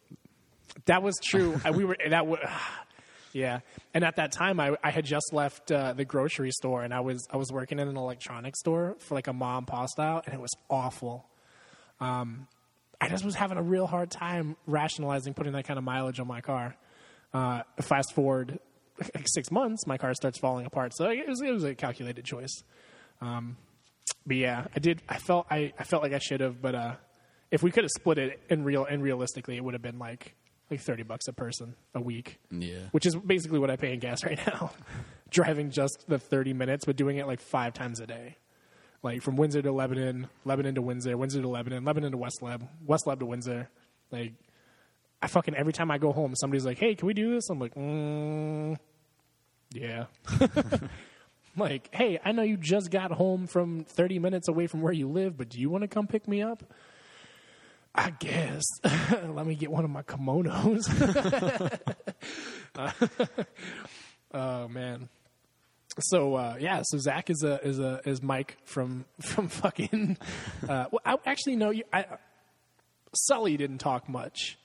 That 0.86 1.02
was 1.02 1.16
true. 1.22 1.60
I- 1.64 1.70
we 1.72 1.84
were 1.84 1.96
that 2.08 2.26
was 2.26 2.38
yeah. 3.32 3.60
And 3.92 4.04
at 4.04 4.16
that 4.16 4.32
time, 4.32 4.60
I, 4.60 4.76
I 4.82 4.90
had 4.90 5.04
just 5.04 5.32
left 5.32 5.72
uh, 5.72 5.92
the 5.92 6.04
grocery 6.04 6.50
store, 6.52 6.82
and 6.82 6.92
I 6.94 7.00
was 7.00 7.26
I 7.30 7.36
was 7.36 7.50
working 7.50 7.78
in 7.78 7.88
an 7.88 7.96
electronics 7.96 8.60
store 8.60 8.96
for 9.00 9.14
like 9.14 9.26
a 9.26 9.32
mom 9.32 9.58
and 9.58 9.66
pop 9.66 9.88
style, 9.88 10.22
and 10.24 10.34
it 10.34 10.40
was 10.40 10.52
awful. 10.70 11.26
Um, 12.00 12.48
I 13.00 13.08
just 13.08 13.24
was 13.24 13.34
having 13.34 13.58
a 13.58 13.62
real 13.62 13.86
hard 13.86 14.10
time 14.10 14.56
rationalizing 14.66 15.34
putting 15.34 15.52
that 15.52 15.64
kind 15.66 15.78
of 15.78 15.84
mileage 15.84 16.20
on 16.20 16.26
my 16.26 16.40
car. 16.40 16.76
Uh, 17.32 17.62
fast 17.80 18.14
forward 18.14 18.58
like 19.14 19.26
six 19.26 19.50
months, 19.50 19.86
my 19.86 19.98
car 19.98 20.14
starts 20.14 20.38
falling 20.38 20.66
apart. 20.66 20.92
So 20.94 21.06
it 21.10 21.26
was, 21.28 21.40
it 21.42 21.50
was 21.50 21.64
a 21.64 21.74
calculated 21.74 22.24
choice. 22.24 22.62
Um, 23.20 23.56
but 24.26 24.36
yeah, 24.36 24.66
I 24.74 24.78
did. 24.78 25.02
I 25.08 25.18
felt 25.18 25.46
I, 25.50 25.72
I 25.78 25.84
felt 25.84 26.02
like 26.02 26.12
I 26.12 26.18
should 26.18 26.40
have, 26.40 26.60
but 26.62 26.74
uh, 26.74 26.94
if 27.50 27.62
we 27.62 27.70
could 27.70 27.84
have 27.84 27.90
split 27.90 28.18
it 28.18 28.40
in 28.48 28.64
real 28.64 28.84
and 28.84 29.02
realistically, 29.02 29.56
it 29.56 29.64
would 29.64 29.74
have 29.74 29.82
been 29.82 29.98
like 29.98 30.34
like 30.70 30.80
thirty 30.80 31.02
bucks 31.02 31.28
a 31.28 31.32
person 31.32 31.74
a 31.94 32.00
week, 32.00 32.38
Yeah. 32.50 32.88
which 32.92 33.04
is 33.06 33.14
basically 33.16 33.58
what 33.58 33.70
I 33.70 33.76
pay 33.76 33.92
in 33.92 33.98
gas 34.00 34.24
right 34.24 34.38
now. 34.46 34.70
Driving 35.30 35.70
just 35.70 36.04
the 36.08 36.18
thirty 36.18 36.52
minutes, 36.52 36.84
but 36.84 36.96
doing 36.96 37.16
it 37.18 37.26
like 37.26 37.40
five 37.40 37.74
times 37.74 38.00
a 38.00 38.06
day, 38.06 38.36
like 39.02 39.20
from 39.22 39.36
Windsor 39.36 39.62
to 39.62 39.72
Lebanon, 39.72 40.28
Lebanon 40.44 40.74
to 40.76 40.82
Windsor, 40.82 41.16
Windsor 41.16 41.42
to 41.42 41.48
Lebanon, 41.48 41.84
Lebanon 41.84 42.12
to 42.12 42.18
West 42.18 42.38
Leb, 42.40 42.66
West 42.86 43.04
Leb 43.06 43.18
to 43.18 43.26
Windsor. 43.26 43.68
Like 44.10 44.32
I 45.20 45.26
fucking 45.26 45.54
every 45.54 45.72
time 45.72 45.90
I 45.90 45.98
go 45.98 46.12
home, 46.12 46.34
somebody's 46.36 46.64
like, 46.64 46.78
"Hey, 46.78 46.94
can 46.94 47.06
we 47.06 47.14
do 47.14 47.34
this?" 47.34 47.48
I'm 47.50 47.58
like, 47.58 47.74
mm, 47.74 48.76
"Yeah." 49.72 50.06
like, 51.56 51.88
hey, 51.92 52.18
I 52.24 52.32
know 52.32 52.42
you 52.42 52.56
just 52.56 52.90
got 52.90 53.10
home 53.12 53.46
from 53.46 53.84
30 53.84 54.18
minutes 54.18 54.48
away 54.48 54.66
from 54.66 54.82
where 54.82 54.92
you 54.92 55.08
live, 55.08 55.36
but 55.36 55.48
do 55.48 55.60
you 55.60 55.70
want 55.70 55.82
to 55.82 55.88
come 55.88 56.06
pick 56.06 56.26
me 56.26 56.42
up? 56.42 56.64
I 57.94 58.10
guess. 58.10 58.64
Let 58.82 59.46
me 59.46 59.54
get 59.54 59.70
one 59.70 59.84
of 59.84 59.90
my 59.90 60.02
kimonos. 60.02 60.88
oh 64.34 64.68
man. 64.68 65.08
So 66.00 66.34
uh, 66.34 66.56
yeah, 66.58 66.82
so 66.84 66.98
Zach 66.98 67.30
is 67.30 67.44
a 67.44 67.64
is 67.66 67.78
a 67.78 68.00
is 68.04 68.20
Mike 68.20 68.56
from 68.64 69.04
from 69.20 69.48
fucking. 69.48 70.18
Uh, 70.68 70.86
well, 70.90 71.00
I, 71.04 71.16
actually, 71.24 71.56
no, 71.56 71.70
you, 71.70 71.84
I, 71.92 72.06
Sully 73.14 73.56
didn't 73.56 73.78
talk 73.78 74.08
much. 74.08 74.58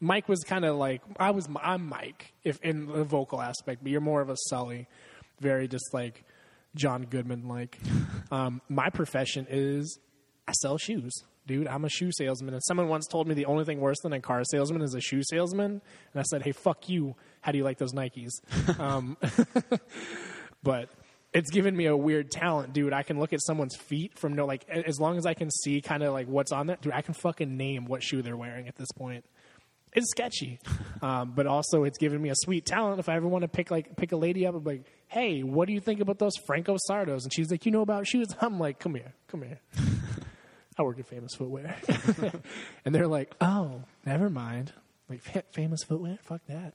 Mike 0.00 0.26
was 0.26 0.40
kind 0.40 0.64
of 0.64 0.76
like 0.76 1.02
I 1.18 1.32
was. 1.32 1.48
I'm 1.62 1.86
Mike, 1.86 2.32
if 2.44 2.58
in 2.62 2.86
the 2.86 3.04
vocal 3.04 3.42
aspect, 3.42 3.82
but 3.82 3.92
you're 3.92 4.00
more 4.00 4.22
of 4.22 4.30
a 4.30 4.36
Sully, 4.48 4.88
very 5.38 5.68
just 5.68 5.92
like 5.92 6.24
John 6.74 7.02
Goodman. 7.02 7.48
Like 7.48 7.78
um, 8.30 8.60
my 8.68 8.90
profession 8.90 9.46
is 9.50 9.98
I 10.48 10.52
sell 10.52 10.78
shoes, 10.78 11.12
dude. 11.46 11.68
I'm 11.68 11.84
a 11.84 11.88
shoe 11.88 12.10
salesman, 12.12 12.54
and 12.54 12.62
someone 12.64 12.88
once 12.88 13.06
told 13.06 13.28
me 13.28 13.34
the 13.34 13.46
only 13.46 13.64
thing 13.64 13.80
worse 13.80 14.00
than 14.02 14.12
a 14.12 14.20
car 14.20 14.42
salesman 14.44 14.82
is 14.82 14.94
a 14.94 15.00
shoe 15.00 15.22
salesman, 15.22 15.70
and 16.12 16.20
I 16.20 16.22
said, 16.22 16.42
"Hey, 16.42 16.52
fuck 16.52 16.88
you. 16.88 17.14
How 17.40 17.52
do 17.52 17.58
you 17.58 17.64
like 17.64 17.78
those 17.78 17.92
Nikes?" 17.92 18.30
um, 18.80 19.16
but 20.62 20.90
it's 21.32 21.50
given 21.50 21.76
me 21.76 21.86
a 21.86 21.96
weird 21.96 22.30
talent, 22.30 22.72
dude. 22.72 22.92
I 22.92 23.02
can 23.02 23.18
look 23.20 23.32
at 23.32 23.40
someone's 23.42 23.76
feet 23.76 24.18
from 24.18 24.34
no 24.34 24.46
like 24.46 24.68
as 24.68 24.98
long 24.98 25.16
as 25.16 25.26
I 25.26 25.34
can 25.34 25.50
see 25.50 25.80
kind 25.80 26.02
of 26.02 26.12
like 26.12 26.26
what's 26.26 26.52
on 26.52 26.66
that, 26.68 26.80
dude. 26.82 26.92
I 26.92 27.02
can 27.02 27.14
fucking 27.14 27.56
name 27.56 27.84
what 27.84 28.02
shoe 28.02 28.22
they're 28.22 28.36
wearing 28.36 28.68
at 28.68 28.76
this 28.76 28.90
point. 28.96 29.24
It's 29.92 30.10
sketchy, 30.10 30.60
um, 31.02 31.32
but 31.34 31.46
also 31.46 31.82
it's 31.82 31.98
given 31.98 32.22
me 32.22 32.30
a 32.30 32.36
sweet 32.36 32.64
talent. 32.64 33.00
If 33.00 33.08
I 33.08 33.16
ever 33.16 33.26
want 33.26 33.42
to 33.42 33.48
pick 33.48 33.70
like 33.70 33.96
pick 33.96 34.12
a 34.12 34.16
lady 34.16 34.46
up, 34.46 34.54
I'm 34.54 34.64
like, 34.64 34.84
hey, 35.10 35.42
what 35.42 35.66
do 35.66 35.74
you 35.74 35.80
think 35.80 36.00
about 36.00 36.18
those 36.18 36.36
Franco 36.46 36.76
Sartos? 36.88 37.24
And 37.24 37.32
she's 37.34 37.50
like, 37.50 37.66
you 37.66 37.72
know 37.72 37.82
about 37.82 38.06
shoes? 38.06 38.28
I'm 38.40 38.58
like, 38.58 38.78
come 38.78 38.94
here, 38.94 39.12
come 39.28 39.42
here. 39.42 39.60
I 40.78 40.82
work 40.82 40.98
at 40.98 41.06
Famous 41.06 41.34
Footwear, 41.34 41.76
and 42.84 42.94
they're 42.94 43.08
like, 43.08 43.34
oh, 43.40 43.82
never 44.06 44.30
mind. 44.30 44.72
Like 45.10 45.20
fa- 45.20 45.44
Famous 45.52 45.82
Footwear, 45.82 46.18
fuck 46.22 46.40
that. 46.46 46.74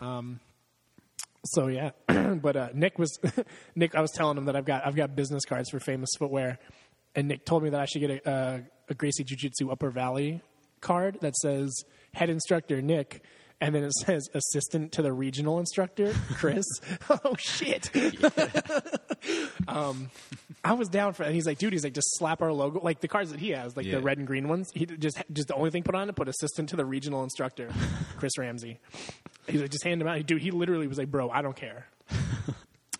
Um, 0.00 0.40
so 1.44 1.66
yeah, 1.66 1.90
but 2.06 2.56
uh, 2.56 2.68
Nick 2.72 2.98
was 2.98 3.18
Nick. 3.74 3.94
I 3.94 4.00
was 4.00 4.12
telling 4.12 4.38
him 4.38 4.46
that 4.46 4.56
I've 4.56 4.64
got 4.64 4.86
I've 4.86 4.96
got 4.96 5.14
business 5.14 5.44
cards 5.44 5.68
for 5.68 5.80
Famous 5.80 6.08
Footwear, 6.18 6.58
and 7.14 7.28
Nick 7.28 7.44
told 7.44 7.64
me 7.64 7.70
that 7.70 7.80
I 7.80 7.84
should 7.84 8.00
get 8.00 8.10
a, 8.10 8.30
a, 8.30 8.62
a 8.90 8.94
Gracie 8.94 9.24
Jiu 9.24 9.36
Jitsu 9.36 9.70
Upper 9.70 9.90
Valley 9.90 10.40
card 10.80 11.18
that 11.20 11.36
says 11.36 11.84
head 12.14 12.30
instructor 12.30 12.80
Nick, 12.80 13.22
and 13.60 13.74
then 13.74 13.84
it 13.84 13.92
says 13.94 14.28
assistant 14.34 14.92
to 14.92 15.02
the 15.02 15.12
regional 15.12 15.58
instructor 15.58 16.12
Chris. 16.34 16.64
oh 17.10 17.34
shit! 17.38 17.90
um, 19.68 20.10
I 20.64 20.72
was 20.74 20.88
down 20.88 21.12
for. 21.14 21.22
And 21.24 21.34
he's 21.34 21.46
like, 21.46 21.58
dude, 21.58 21.72
he's 21.72 21.84
like, 21.84 21.92
just 21.94 22.08
slap 22.18 22.42
our 22.42 22.52
logo, 22.52 22.80
like 22.80 23.00
the 23.00 23.08
cards 23.08 23.30
that 23.30 23.40
he 23.40 23.50
has, 23.50 23.76
like 23.76 23.86
Yeah. 23.86 23.96
the 23.96 24.00
red 24.02 24.18
and 24.18 24.26
green 24.26 24.48
ones. 24.48 24.70
He 24.74 24.86
just 24.86 25.22
just 25.32 25.48
the 25.48 25.54
only 25.54 25.70
thing 25.70 25.82
put 25.82 25.94
on 25.94 26.08
it, 26.08 26.16
put 26.16 26.28
assistant 26.28 26.68
to 26.70 26.76
the 26.76 26.84
regional 26.84 27.22
instructor, 27.22 27.68
Chris 28.16 28.36
Ramsey. 28.38 28.78
He's 29.48 29.60
like, 29.60 29.70
just 29.70 29.84
hand 29.84 30.00
him 30.02 30.08
out. 30.08 30.24
Dude, 30.26 30.42
he 30.42 30.50
literally 30.50 30.86
was 30.86 30.98
like, 30.98 31.10
bro, 31.10 31.30
I 31.30 31.42
don't 31.42 31.56
care. 31.56 31.86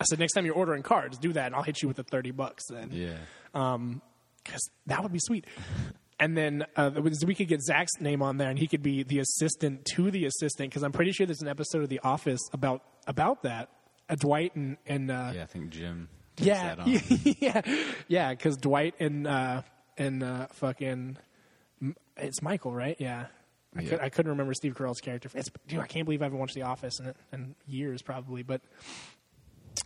I 0.01 0.05
said, 0.05 0.19
next 0.21 0.33
time 0.35 0.47
you're 0.47 0.55
ordering 0.55 0.83
cards, 0.85 1.19
do 1.19 1.33
that, 1.33 1.47
and 1.47 1.55
I'll 1.57 1.63
hit 1.65 1.83
you 1.83 1.89
with 1.89 1.97
the 1.97 2.05
thirty 2.05 2.31
bucks 2.31 2.65
then 2.71 2.91
Yeah. 2.93 3.17
Um, 3.55 4.01
because 4.45 4.71
that 4.87 5.03
would 5.03 5.13
be 5.13 5.19
sweet. 5.21 5.45
And 6.21 6.37
then 6.37 6.67
uh, 6.77 6.91
we 7.25 7.35
could 7.35 7.47
get 7.49 7.63
Zach's 7.63 7.93
name 8.01 8.23
on 8.23 8.39
there, 8.39 8.51
and 8.51 8.59
he 8.59 8.67
could 8.67 8.83
be 8.83 9.05
the 9.05 9.21
assistant 9.21 9.85
to 9.95 10.11
the 10.11 10.25
assistant. 10.27 10.71
Because 10.71 10.83
I'm 10.83 10.91
pretty 10.93 11.13
sure 11.13 11.27
there's 11.27 11.43
an 11.43 11.49
episode 11.49 11.83
of 11.85 11.89
The 11.89 12.01
Office 12.01 12.41
about 12.53 12.83
about 13.07 13.43
that. 13.45 13.69
Uh, 14.09 14.17
Dwight 14.17 14.57
and 14.57 14.77
and 14.87 15.11
uh, 15.11 15.31
Yeah, 15.35 15.43
I 15.45 15.47
think 15.47 15.71
Jim. 15.71 16.09
yeah, 16.39 16.75
yeah, 16.87 17.61
yeah. 18.09 18.31
Because 18.31 18.57
Dwight 18.57 18.95
and 19.01 19.27
uh, 19.27 19.63
and 19.97 20.23
uh, 20.23 20.47
fucking 20.53 21.19
it's 22.17 22.43
Michael, 22.43 22.73
right? 22.73 22.97
Yeah. 22.99 23.27
I, 23.77 23.83
Yeah. 23.83 23.89
could, 23.91 24.01
I 24.01 24.09
couldn't 24.09 24.31
remember 24.31 24.55
Steve 24.55 24.75
Carell's 24.75 25.01
character. 25.01 25.29
It's, 25.35 25.51
dude, 25.69 25.79
I 25.81 25.87
can't 25.87 26.05
believe 26.05 26.23
I 26.23 26.25
haven't 26.25 26.39
watched 26.39 26.55
The 26.55 26.63
Office 26.63 26.99
in, 27.01 27.15
in 27.33 27.55
years, 27.67 28.03
probably. 28.03 28.43
But 28.43 28.61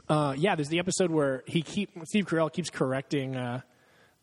uh, 0.09 0.35
yeah, 0.37 0.55
there's 0.55 0.69
the 0.69 0.79
episode 0.79 1.11
where 1.11 1.43
he 1.47 1.63
keep 1.63 1.91
Steve 2.05 2.27
Carell 2.27 2.51
keeps 2.53 2.71
correcting 2.71 3.37
uh, 3.37 3.61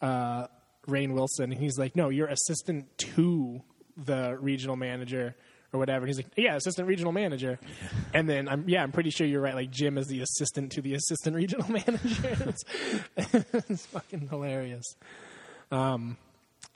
uh, 0.01 0.47
Rainn 0.89 1.13
Wilson, 1.13 1.51
and 1.51 1.61
he's 1.61 1.77
like, 1.77 1.95
"No, 1.95 2.09
you're 2.09 2.27
assistant 2.27 2.85
to 2.97 3.61
the 3.97 4.37
regional 4.39 4.75
manager." 4.75 5.35
Or 5.71 5.77
whatever. 5.77 5.99
And 5.99 6.07
he's 6.07 6.17
like, 6.17 6.31
yeah, 6.35 6.55
assistant 6.55 6.87
regional 6.87 7.11
manager. 7.11 7.59
And 8.11 8.27
then 8.27 8.49
I'm, 8.49 8.67
yeah, 8.67 8.81
I'm 8.81 8.91
pretty 8.91 9.11
sure 9.11 9.27
you're 9.27 9.39
right. 9.39 9.53
Like 9.53 9.69
Jim 9.69 9.99
is 9.99 10.07
the 10.07 10.21
assistant 10.21 10.71
to 10.71 10.81
the 10.81 10.95
assistant 10.95 11.35
regional 11.35 11.69
manager. 11.71 12.37
it's, 12.47 12.63
it's 13.69 13.85
fucking 13.85 14.29
hilarious. 14.29 14.95
Um, 15.71 16.17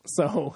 so 0.05 0.55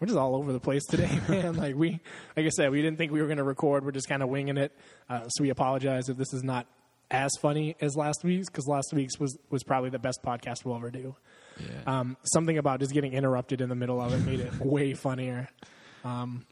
we're 0.00 0.06
just 0.06 0.18
all 0.18 0.34
over 0.36 0.52
the 0.52 0.60
place 0.60 0.84
today, 0.86 1.20
man. 1.28 1.54
Like 1.56 1.76
we, 1.76 2.00
like 2.36 2.46
I 2.46 2.48
said, 2.48 2.70
we 2.70 2.82
didn't 2.82 2.98
think 2.98 3.12
we 3.12 3.20
were 3.20 3.26
going 3.26 3.38
to 3.38 3.44
record. 3.44 3.84
We're 3.84 3.92
just 3.92 4.08
kind 4.08 4.22
of 4.22 4.28
winging 4.28 4.56
it. 4.56 4.72
Uh, 5.08 5.28
so 5.28 5.42
we 5.42 5.50
apologize 5.50 6.08
if 6.08 6.16
this 6.16 6.32
is 6.32 6.42
not 6.42 6.66
as 7.10 7.32
funny 7.40 7.74
as 7.80 7.96
last 7.96 8.22
week's 8.22 8.48
because 8.48 8.66
last 8.66 8.92
week's 8.92 9.18
was 9.18 9.38
was 9.50 9.62
probably 9.62 9.90
the 9.90 9.98
best 9.98 10.20
podcast 10.24 10.64
we'll 10.64 10.76
ever 10.76 10.90
do. 10.90 11.16
Yeah. 11.58 12.00
Um, 12.00 12.16
something 12.24 12.58
about 12.58 12.80
just 12.80 12.92
getting 12.92 13.12
interrupted 13.12 13.60
in 13.60 13.68
the 13.68 13.74
middle 13.74 14.00
of 14.00 14.12
it 14.12 14.18
made 14.24 14.40
it 14.40 14.52
way 14.60 14.94
funnier. 14.94 15.48
Um, 16.04 16.46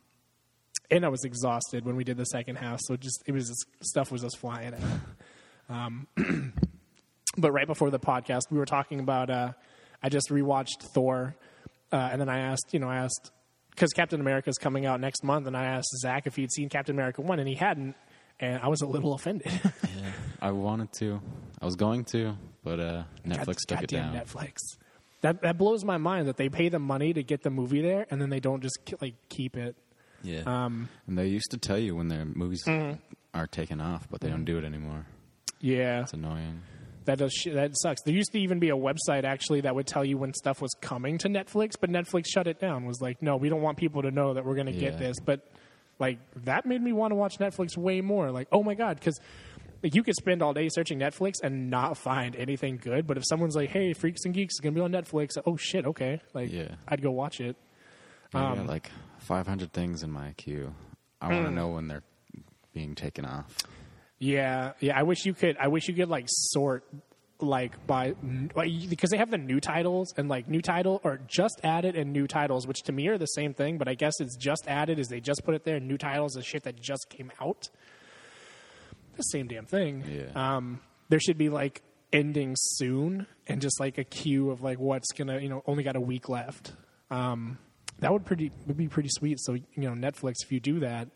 and 0.91 1.05
I 1.05 1.09
was 1.09 1.25
exhausted 1.25 1.85
when 1.85 1.97
we 1.97 2.05
did 2.05 2.17
the 2.17 2.27
second 2.27 2.57
half, 2.57 2.81
so 2.83 2.97
just 2.97 3.23
it 3.27 3.33
was 3.33 3.49
just, 3.49 3.67
stuff 3.81 4.13
was 4.13 4.23
just 4.23 4.39
flying 4.39 4.75
out. 4.75 5.77
Um, 5.77 6.07
but 7.37 7.51
right 7.51 7.67
before 7.67 7.91
the 7.91 7.99
podcast, 7.99 8.43
we 8.51 8.59
were 8.59 8.67
talking 8.67 9.01
about. 9.01 9.31
Uh, 9.31 9.53
I 10.03 10.09
just 10.09 10.31
rewatched 10.31 10.83
Thor, 10.95 11.35
uh, 11.93 12.09
and 12.13 12.21
then 12.21 12.29
I 12.29 12.39
asked, 12.39 12.73
you 12.73 12.79
know, 12.79 12.89
I 12.89 12.97
asked 12.97 13.33
because 13.71 13.93
Captain 13.93 14.21
America 14.21 14.49
is 14.49 14.59
coming 14.59 14.87
out 14.87 15.01
next 15.01 15.25
month, 15.25 15.47
and 15.47 15.57
I 15.57 15.65
asked 15.65 15.89
Zach 16.01 16.27
if 16.27 16.37
he'd 16.37 16.53
seen 16.53 16.69
Captain 16.69 16.95
America 16.95 17.23
one, 17.23 17.39
and 17.39 17.49
he 17.49 17.55
hadn't, 17.55 17.97
and 18.39 18.63
I 18.63 18.69
was 18.69 18.83
a 18.83 18.87
little 18.87 19.15
offended. 19.15 19.51
yeah. 19.65 20.13
I 20.41 20.53
wanted 20.53 20.93
to. 20.95 21.21
I 21.61 21.65
was 21.65 21.77
going 21.77 22.05
to, 22.07 22.37
but 22.63 22.81
uh, 22.81 23.03
Netflix 23.27 23.67
took 23.67 23.83
it 23.83 23.91
down. 23.91 24.15
Netflix. 24.15 24.59
That 25.23 25.43
that 25.43 25.57
blows 25.59 25.85
my 25.85 25.97
mind 25.97 26.29
that 26.29 26.37
they 26.37 26.49
pay 26.49 26.69
them 26.69 26.83
money 26.83 27.13
to 27.13 27.23
get 27.23 27.43
the 27.43 27.51
movie 27.51 27.81
there, 27.83 28.07
and 28.11 28.21
then 28.21 28.31
they 28.31 28.41
don't 28.41 28.63
just 28.63 28.79
like 29.01 29.15
keep 29.29 29.57
it. 29.57 29.75
Yeah. 30.23 30.43
Um, 30.47 30.89
and 31.07 31.17
they 31.19 31.27
used 31.27 31.51
to 31.53 31.59
tell 31.59 31.79
you 31.79 31.95
when 31.97 32.09
their 32.09 32.25
movies 32.25 32.63
Mm-hmm. 32.67 32.99
are 33.35 33.47
taken 33.47 33.81
off, 33.81 34.09
but 34.11 34.21
they 34.21 34.29
don't 34.29 34.45
do 34.45 34.59
it 34.59 34.65
anymore. 34.65 35.07
yeah, 35.61 36.03
It's 36.03 36.13
annoying. 36.13 36.63
That 37.05 37.19
does 37.19 37.33
sh- 37.33 37.49
that 37.53 37.71
sucks. 37.81 38.03
There 38.03 38.13
used 38.15 38.33
to 38.33 38.41
even 38.41 38.59
be 38.59 38.71
a 38.71 38.77
website 38.77 39.23
actually 39.25 39.61
that 39.61 39.75
would 39.75 39.87
tell 39.87 40.05
you 40.05 40.19
when 40.19 40.35
stuff 40.35 40.61
was 40.61 40.73
coming 40.81 41.19
to 41.19 41.29
Netflix, 41.29 41.73
but 41.81 41.89
Netflix 41.91 42.25
shut 42.27 42.47
it 42.49 42.61
down. 42.61 42.85
Was 42.85 43.01
like, 43.01 43.23
no, 43.23 43.37
we 43.37 43.49
don't 43.49 43.63
want 43.63 43.79
people 43.79 44.03
to 44.03 44.11
know 44.11 44.35
that 44.35 44.45
we're 44.45 44.57
going 44.57 44.67
to 44.67 44.73
get 44.73 44.99
this. 44.99 45.17
But 45.25 45.47
like 46.01 46.19
that 46.45 46.67
made 46.67 46.83
me 46.83 46.93
want 46.93 47.13
to 47.13 47.15
watch 47.15 47.39
Netflix 47.39 47.77
way 47.77 48.01
more. 48.01 48.33
Like, 48.33 48.49
oh 48.51 48.63
my 48.65 48.75
god, 48.75 48.99
because 48.99 49.21
like 49.87 49.95
you 49.95 50.03
could 50.03 50.17
spend 50.17 50.43
all 50.43 50.53
day 50.53 50.69
searching 50.69 50.99
Netflix 50.99 51.35
and 51.45 51.71
not 51.71 51.97
find 51.97 52.35
anything 52.35 52.77
good. 52.77 53.07
But 53.07 53.17
if 53.19 53.23
someone's 53.25 53.55
like, 53.55 53.71
hey, 53.71 53.93
Freaks 53.93 54.25
and 54.25 54.35
Geeks 54.35 54.55
is 54.55 54.61
going 54.61 54.75
to 54.75 54.81
be 54.81 54.85
on 54.85 54.91
Netflix, 54.91 55.39
oh 55.47 55.57
shit, 55.57 55.87
okay, 55.87 56.21
like 56.35 56.51
Yeah. 56.53 56.75
I'd 56.89 57.03
go 57.03 57.13
watch 57.13 57.41
it. 57.41 57.55
Um, 58.35 58.57
got 58.57 58.67
like 58.67 58.91
500 59.19 59.73
things 59.73 60.03
in 60.03 60.11
my 60.11 60.33
queue. 60.33 60.75
I 61.21 61.33
want 61.33 61.47
to 61.47 61.53
know 61.53 61.69
when 61.69 61.87
they're 61.87 62.03
being 62.75 62.97
taken 62.97 63.25
off. 63.25 63.57
Yeah, 64.19 64.73
yeah. 64.81 64.99
I 64.99 65.05
wish 65.05 65.25
you 65.25 65.35
could. 65.35 65.57
I 65.59 65.69
wish 65.69 65.87
you 65.87 65.95
could 65.95 66.09
like 66.09 66.25
sort 66.29 66.85
like 67.41 67.87
by 67.87 68.15
like, 68.55 68.71
because 68.89 69.11
they 69.11 69.19
have 69.19 69.31
the 69.31 69.39
new 69.39 69.61
titles 69.61 70.13
and 70.17 70.29
like 70.29 70.49
new 70.49 70.63
title 70.63 71.01
or 71.05 71.21
just 71.29 71.61
added 71.63 71.95
and 71.95 72.13
new 72.13 72.27
titles, 72.27 72.67
which 72.67 72.83
to 72.85 72.93
me 72.93 73.07
are 73.07 73.19
the 73.19 73.27
same 73.27 73.55
thing. 73.55 73.79
But 73.79 73.87
I 73.89 73.95
guess 73.95 74.21
it's 74.21 74.37
just 74.37 74.65
added 74.67 74.99
is 74.99 75.07
they 75.09 75.21
just 75.21 75.45
put 75.45 75.55
it 75.55 75.65
there. 75.65 75.79
New 75.79 75.97
titles 75.97 76.37
is 76.37 76.45
shit 76.45 76.65
that 76.65 76.81
just 76.81 77.09
came 77.09 77.31
out. 77.41 77.69
The 79.17 79.23
same 79.23 79.49
damn 79.49 79.67
thing. 79.67 80.05
Yeah. 80.11 80.57
Um, 80.57 80.81
there 81.09 81.21
should 81.21 81.39
be 81.39 81.49
like 81.49 81.83
ending 82.13 82.55
soon 82.57 83.27
and 83.47 83.61
just 83.61 83.81
like 83.81 83.99
a 83.99 84.05
queue 84.05 84.51
of 84.51 84.63
like 84.63 84.79
what's 84.79 85.13
gonna 85.13 85.41
you 85.41 85.49
know 85.49 85.63
only 85.67 85.83
got 85.83 85.97
a 85.97 86.01
week 86.01 86.29
left. 86.29 86.73
Um, 87.11 87.59
that 88.01 88.13
would 88.13 88.25
pretty 88.25 88.53
would 88.67 88.77
be 88.77 88.89
pretty 88.89 89.09
sweet. 89.11 89.39
So 89.41 89.55
you 89.55 89.65
know 89.77 89.93
Netflix, 89.93 90.35
if 90.45 90.53
you 90.53 90.61
do 90.61 90.81
that, 90.81 91.09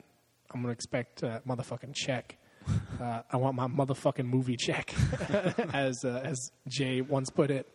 I'm 0.52 0.62
gonna 0.62 0.72
expect 0.72 1.22
a 1.22 1.42
motherfucking 1.46 1.94
check. 1.94 2.36
Uh, 3.00 3.22
I 3.30 3.38
want 3.38 3.56
my 3.56 3.66
motherfucking 3.66 4.26
movie 4.26 4.58
check, 4.58 4.94
as 5.72 6.04
uh, 6.04 6.20
as 6.22 6.50
Jay 6.68 7.00
once 7.00 7.30
put 7.30 7.50
it. 7.50 7.66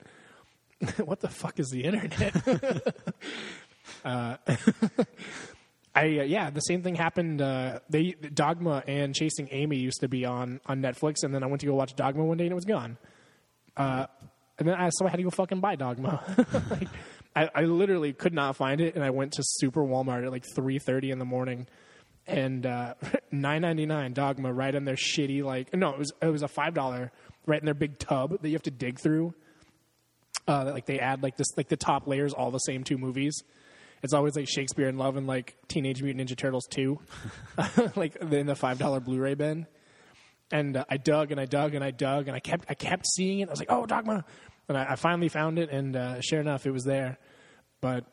what 1.04 1.20
the 1.20 1.28
fuck 1.28 1.60
is 1.60 1.70
the 1.70 1.84
internet? 1.84 2.36
uh, 4.06 4.38
I 5.96 6.20
uh, 6.20 6.24
yeah, 6.24 6.50
the 6.50 6.60
same 6.60 6.84
thing 6.84 6.96
happened. 6.96 7.42
Uh, 7.42 7.80
they 7.90 8.12
Dogma 8.34 8.84
and 8.86 9.16
Chasing 9.16 9.48
Amy 9.52 9.78
used 9.78 10.02
to 10.02 10.10
be 10.10 10.26
on 10.26 10.60
on 10.66 10.82
Netflix, 10.82 11.24
and 11.24 11.34
then 11.34 11.42
I 11.42 11.48
went 11.48 11.62
to 11.62 11.68
go 11.68 11.74
watch 11.74 11.96
Dogma 11.96 12.24
one 12.24 12.38
day 12.38 12.44
and 12.44 12.52
it 12.52 12.56
was 12.56 12.66
gone. 12.66 12.98
Uh, 13.78 14.08
and 14.60 14.68
then 14.68 14.76
I 14.76 14.90
so 14.90 15.06
I 15.06 15.10
had 15.10 15.18
to 15.18 15.24
go 15.24 15.30
fucking 15.30 15.62
buy 15.62 15.76
Dogma. 15.76 16.22
like, 16.70 16.90
I, 17.36 17.50
I 17.56 17.62
literally 17.62 18.12
could 18.14 18.34
not 18.34 18.58
find 18.58 18.82
it, 18.82 18.96
and 18.96 19.04
I 19.04 19.10
went 19.10 19.34
to 19.34 19.44
Super 19.44 19.84
Walmart 19.84 20.26
at 20.26 20.32
like 20.32 20.46
three 20.54 20.80
thirty 20.80 21.12
in 21.12 21.20
the 21.20 21.26
morning, 21.26 21.66
and 22.28 22.66
uh, 22.66 22.96
nine 23.32 23.62
ninety 23.62 23.86
nine 23.86 24.12
Dogma 24.14 24.52
right 24.52 24.76
in 24.76 24.84
their 24.84 24.96
shitty 24.96 25.44
like 25.44 25.74
no 25.74 25.92
it 25.92 26.00
was 26.00 26.12
it 26.22 26.28
was 26.28 26.44
a 26.44 26.50
five 26.50 26.74
dollar 26.74 27.14
right 27.46 27.60
in 27.60 27.66
their 27.66 27.74
big 27.74 28.00
tub 28.00 28.42
that 28.42 28.48
you 28.48 28.54
have 28.54 28.64
to 28.64 28.72
dig 28.72 29.00
through. 29.00 29.34
Uh, 30.48 30.72
like 30.74 30.86
they 30.86 31.00
add 31.00 31.24
like 31.24 31.38
this 31.38 31.48
like 31.56 31.70
the 31.70 31.78
top 31.78 32.06
layers 32.06 32.34
all 32.34 32.52
the 32.52 32.60
same 32.60 32.84
two 32.84 32.98
movies. 32.98 33.44
It's 34.06 34.14
always 34.14 34.36
like 34.36 34.48
Shakespeare 34.48 34.88
in 34.88 35.00
Love 35.00 35.18
and 35.18 35.26
like 35.26 35.58
Teenage 35.68 36.04
Mutant 36.04 36.30
Ninja 36.30 36.38
Turtles 36.38 36.68
two, 36.70 37.00
like 37.96 38.16
in 38.18 38.46
the 38.46 38.56
five 38.56 38.78
dollar 38.78 39.00
Blu-ray 39.00 39.34
bin. 39.34 39.66
And 40.52 40.78
uh, 40.78 40.86
I 40.88 40.98
dug 40.98 41.32
and 41.32 41.42
I 41.42 41.46
dug 41.46 41.74
and 41.74 41.84
I 41.84 41.90
dug 41.90 42.28
and 42.28 42.36
I 42.36 42.40
kept 42.40 42.66
I 42.70 42.76
kept 42.76 43.08
seeing 43.08 43.40
it. 43.40 43.50
I 43.50 43.52
was 43.52 43.60
like, 43.60 43.72
oh 43.72 43.88
Dogma, 43.88 44.24
and 44.70 44.78
I, 44.78 44.92
I 44.92 44.96
finally 44.96 45.28
found 45.28 45.58
it. 45.58 45.72
And 45.72 45.96
uh, 45.96 46.22
sure 46.22 46.40
enough, 46.40 46.68
it 46.68 46.72
was 46.72 46.84
there. 46.84 47.18
But 47.82 48.06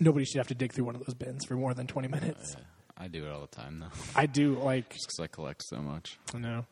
nobody 0.00 0.26
should 0.26 0.36
have 0.36 0.48
to 0.48 0.54
dig 0.54 0.74
through 0.74 0.84
one 0.84 0.96
of 0.96 1.04
those 1.06 1.14
bins 1.14 1.46
for 1.46 1.54
more 1.54 1.72
than 1.72 1.86
twenty 1.86 2.08
minutes. 2.08 2.54
I 2.98 3.08
do 3.08 3.24
it 3.24 3.30
all 3.32 3.40
the 3.40 3.46
time 3.46 3.78
though, 3.78 3.88
I 4.14 4.26
do 4.26 4.56
like 4.56 4.90
because 4.90 5.18
I 5.18 5.28
collect 5.28 5.62
so 5.64 5.78
much. 5.78 6.18
I 6.34 6.38
know. 6.38 6.66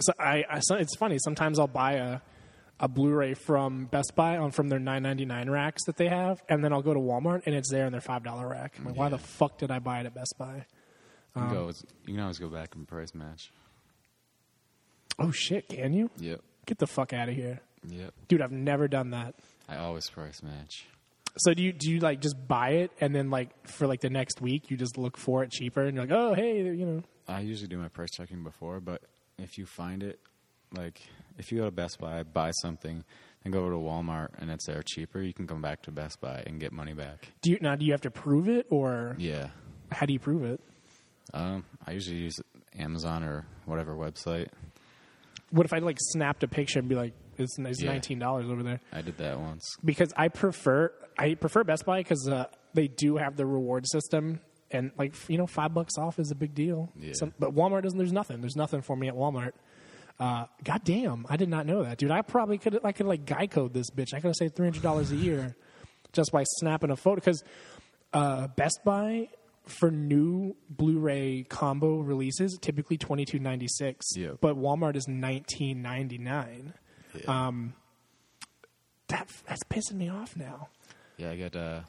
So 0.00 0.12
I, 0.20 0.44
I 0.48 0.60
so 0.60 0.76
it's 0.76 0.96
funny. 0.96 1.18
Sometimes 1.18 1.58
I'll 1.58 1.66
buy 1.66 1.94
a 1.94 2.20
a 2.80 2.88
Blu-ray 2.88 3.34
from 3.34 3.86
Best 3.86 4.12
Buy 4.14 4.36
on 4.36 4.50
from 4.52 4.68
their 4.68 4.78
nine 4.78 5.02
ninety 5.02 5.24
nine 5.24 5.50
racks 5.50 5.84
that 5.86 5.96
they 5.96 6.08
have, 6.08 6.42
and 6.48 6.62
then 6.64 6.72
I'll 6.72 6.82
go 6.82 6.94
to 6.94 7.00
Walmart 7.00 7.42
and 7.46 7.54
it's 7.54 7.70
there 7.70 7.86
in 7.86 7.92
their 7.92 8.00
five 8.00 8.22
dollar 8.24 8.48
rack. 8.48 8.74
I'm 8.78 8.84
like, 8.84 8.96
why 8.96 9.08
the 9.08 9.18
fuck 9.18 9.58
did 9.58 9.70
I 9.70 9.78
buy 9.78 10.00
it 10.00 10.06
at 10.06 10.14
Best 10.14 10.34
Buy? 10.38 10.64
You, 11.36 11.42
Um, 11.42 11.48
can 11.48 11.56
go, 11.56 11.66
you 12.06 12.14
can 12.14 12.20
always 12.20 12.38
go 12.38 12.48
back 12.48 12.74
and 12.74 12.86
price 12.86 13.14
match. 13.14 13.50
Oh 15.18 15.30
shit, 15.32 15.68
can 15.68 15.92
you? 15.92 16.10
Yep, 16.18 16.40
Get 16.66 16.78
the 16.78 16.86
fuck 16.86 17.12
out 17.12 17.28
of 17.28 17.34
here, 17.34 17.60
yep. 17.88 18.14
dude! 18.28 18.40
I've 18.42 18.52
never 18.52 18.86
done 18.88 19.10
that. 19.10 19.34
I 19.68 19.76
always 19.78 20.08
price 20.08 20.42
match. 20.42 20.86
So 21.38 21.54
do 21.54 21.62
you 21.62 21.72
do 21.72 21.90
you 21.90 22.00
like 22.00 22.20
just 22.20 22.36
buy 22.48 22.70
it 22.70 22.90
and 23.00 23.14
then 23.14 23.30
like 23.30 23.50
for 23.68 23.86
like 23.86 24.00
the 24.00 24.10
next 24.10 24.40
week 24.40 24.70
you 24.70 24.76
just 24.76 24.96
look 24.98 25.16
for 25.16 25.42
it 25.44 25.50
cheaper 25.50 25.82
and 25.84 25.94
you're 25.96 26.04
like, 26.06 26.14
oh 26.16 26.34
hey, 26.34 26.62
you 26.62 26.84
know, 26.86 27.02
I 27.28 27.40
usually 27.40 27.68
do 27.68 27.78
my 27.78 27.88
price 27.88 28.10
checking 28.10 28.42
before, 28.42 28.80
but 28.80 29.02
if 29.38 29.56
you 29.58 29.66
find 29.66 30.02
it, 30.02 30.18
like 30.74 31.00
if 31.38 31.50
you 31.52 31.58
go 31.58 31.64
to 31.64 31.70
Best 31.70 31.98
Buy, 31.98 32.22
buy 32.22 32.50
something, 32.62 33.04
and 33.44 33.52
go 33.52 33.60
over 33.60 33.70
to 33.70 33.76
Walmart 33.76 34.28
and 34.38 34.50
it's 34.50 34.66
there 34.66 34.82
cheaper, 34.82 35.20
you 35.20 35.32
can 35.32 35.46
come 35.46 35.62
back 35.62 35.82
to 35.82 35.90
Best 35.90 36.20
Buy 36.20 36.42
and 36.46 36.58
get 36.60 36.72
money 36.72 36.92
back. 36.92 37.28
do 37.42 37.50
you 37.52 37.58
now 37.60 37.74
do 37.76 37.84
you 37.84 37.92
have 37.92 38.00
to 38.02 38.10
prove 38.10 38.48
it 38.48 38.66
or 38.70 39.14
Yeah. 39.18 39.48
how 39.92 40.06
do 40.06 40.12
you 40.12 40.18
prove 40.18 40.44
it? 40.44 40.60
Um, 41.34 41.64
I 41.86 41.92
usually 41.92 42.16
use 42.18 42.38
Amazon 42.78 43.22
or 43.22 43.46
whatever 43.66 43.94
website. 43.94 44.48
What 45.50 45.64
if 45.66 45.72
I 45.72 45.78
like 45.78 45.96
snapped 46.00 46.42
a 46.42 46.48
picture 46.48 46.78
and 46.78 46.88
be 46.88 46.94
like, 46.94 47.14
it's, 47.38 47.56
it's 47.58 47.82
Yeah. 47.82 47.90
nineteen 47.92 48.18
dollars 48.18 48.46
over 48.50 48.62
there? 48.62 48.80
I 48.92 49.02
did 49.02 49.16
that 49.18 49.38
once. 49.38 49.64
because 49.84 50.12
I 50.16 50.28
prefer 50.28 50.92
I 51.18 51.34
prefer 51.34 51.64
Best 51.64 51.84
Buy 51.86 52.00
because 52.00 52.28
uh, 52.28 52.46
they 52.74 52.88
do 52.88 53.16
have 53.16 53.36
the 53.36 53.46
reward 53.46 53.86
system 53.88 54.40
and 54.70 54.90
like 54.98 55.14
you 55.30 55.38
know 55.38 55.46
five 55.46 55.72
bucks 55.72 55.96
off 55.96 56.18
is 56.18 56.30
a 56.30 56.34
big 56.34 56.54
deal. 56.54 56.90
Yeah. 56.98 57.12
Some, 57.14 57.32
but 57.38 57.54
Walmart 57.54 57.82
doesn't. 57.84 57.98
There's 57.98 58.12
nothing. 58.12 58.40
There's 58.40 58.56
nothing 58.56 58.82
for 58.82 58.96
me 58.96 59.08
at 59.08 59.14
Walmart. 59.14 59.52
Uh, 60.20 60.46
God 60.64 60.82
damn, 60.84 61.26
I 61.28 61.36
did 61.36 61.48
not 61.48 61.64
know 61.66 61.84
that, 61.84 61.98
dude. 61.98 62.10
I 62.10 62.22
probably 62.22 62.58
could 62.58 62.80
I 62.84 62.92
could 62.92 63.06
like 63.06 63.24
guy 63.24 63.46
code 63.46 63.72
this 63.72 63.90
bitch. 63.90 64.12
I 64.14 64.20
could 64.20 64.28
have 64.28 64.36
saved 64.36 64.56
three 64.56 64.66
hundred 64.66 64.82
dollars 64.82 65.12
a 65.12 65.16
year 65.16 65.54
just 66.12 66.32
by 66.32 66.42
snapping 66.44 66.90
a 66.90 66.96
photo 66.96 67.16
because 67.16 67.42
uh, 68.12 68.48
Best 68.48 68.80
Buy 68.84 69.28
for 69.64 69.90
new 69.90 70.56
Blu-ray 70.70 71.44
combo 71.48 72.00
releases 72.00 72.58
typically 72.60 72.96
twenty 72.98 73.24
two 73.24 73.38
ninety 73.38 73.68
six, 73.68 74.06
Yeah. 74.16 74.32
but 74.40 74.56
Walmart 74.56 74.96
is 74.96 75.06
nineteen 75.06 75.82
ninety 75.82 76.18
nine. 76.18 76.74
Yeah. 77.14 77.46
Um, 77.46 77.74
that 79.08 79.28
that's 79.46 79.62
pissing 79.64 79.94
me 79.98 80.08
off 80.08 80.36
now. 80.36 80.68
Yeah, 81.16 81.30
I 81.30 81.36
got 81.36 81.56
uh, 81.56 81.80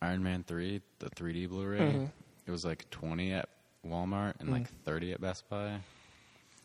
Iron 0.00 0.22
Man 0.22 0.44
3, 0.46 0.80
the 0.98 1.10
3D 1.10 1.48
Blu 1.48 1.66
ray. 1.66 1.78
Mm-hmm. 1.78 2.04
It 2.46 2.50
was 2.50 2.64
like 2.64 2.88
20 2.90 3.32
at 3.34 3.48
Walmart 3.86 4.34
and 4.40 4.50
like 4.50 4.66
30 4.84 5.12
at 5.12 5.20
Best 5.20 5.48
Buy. 5.50 5.78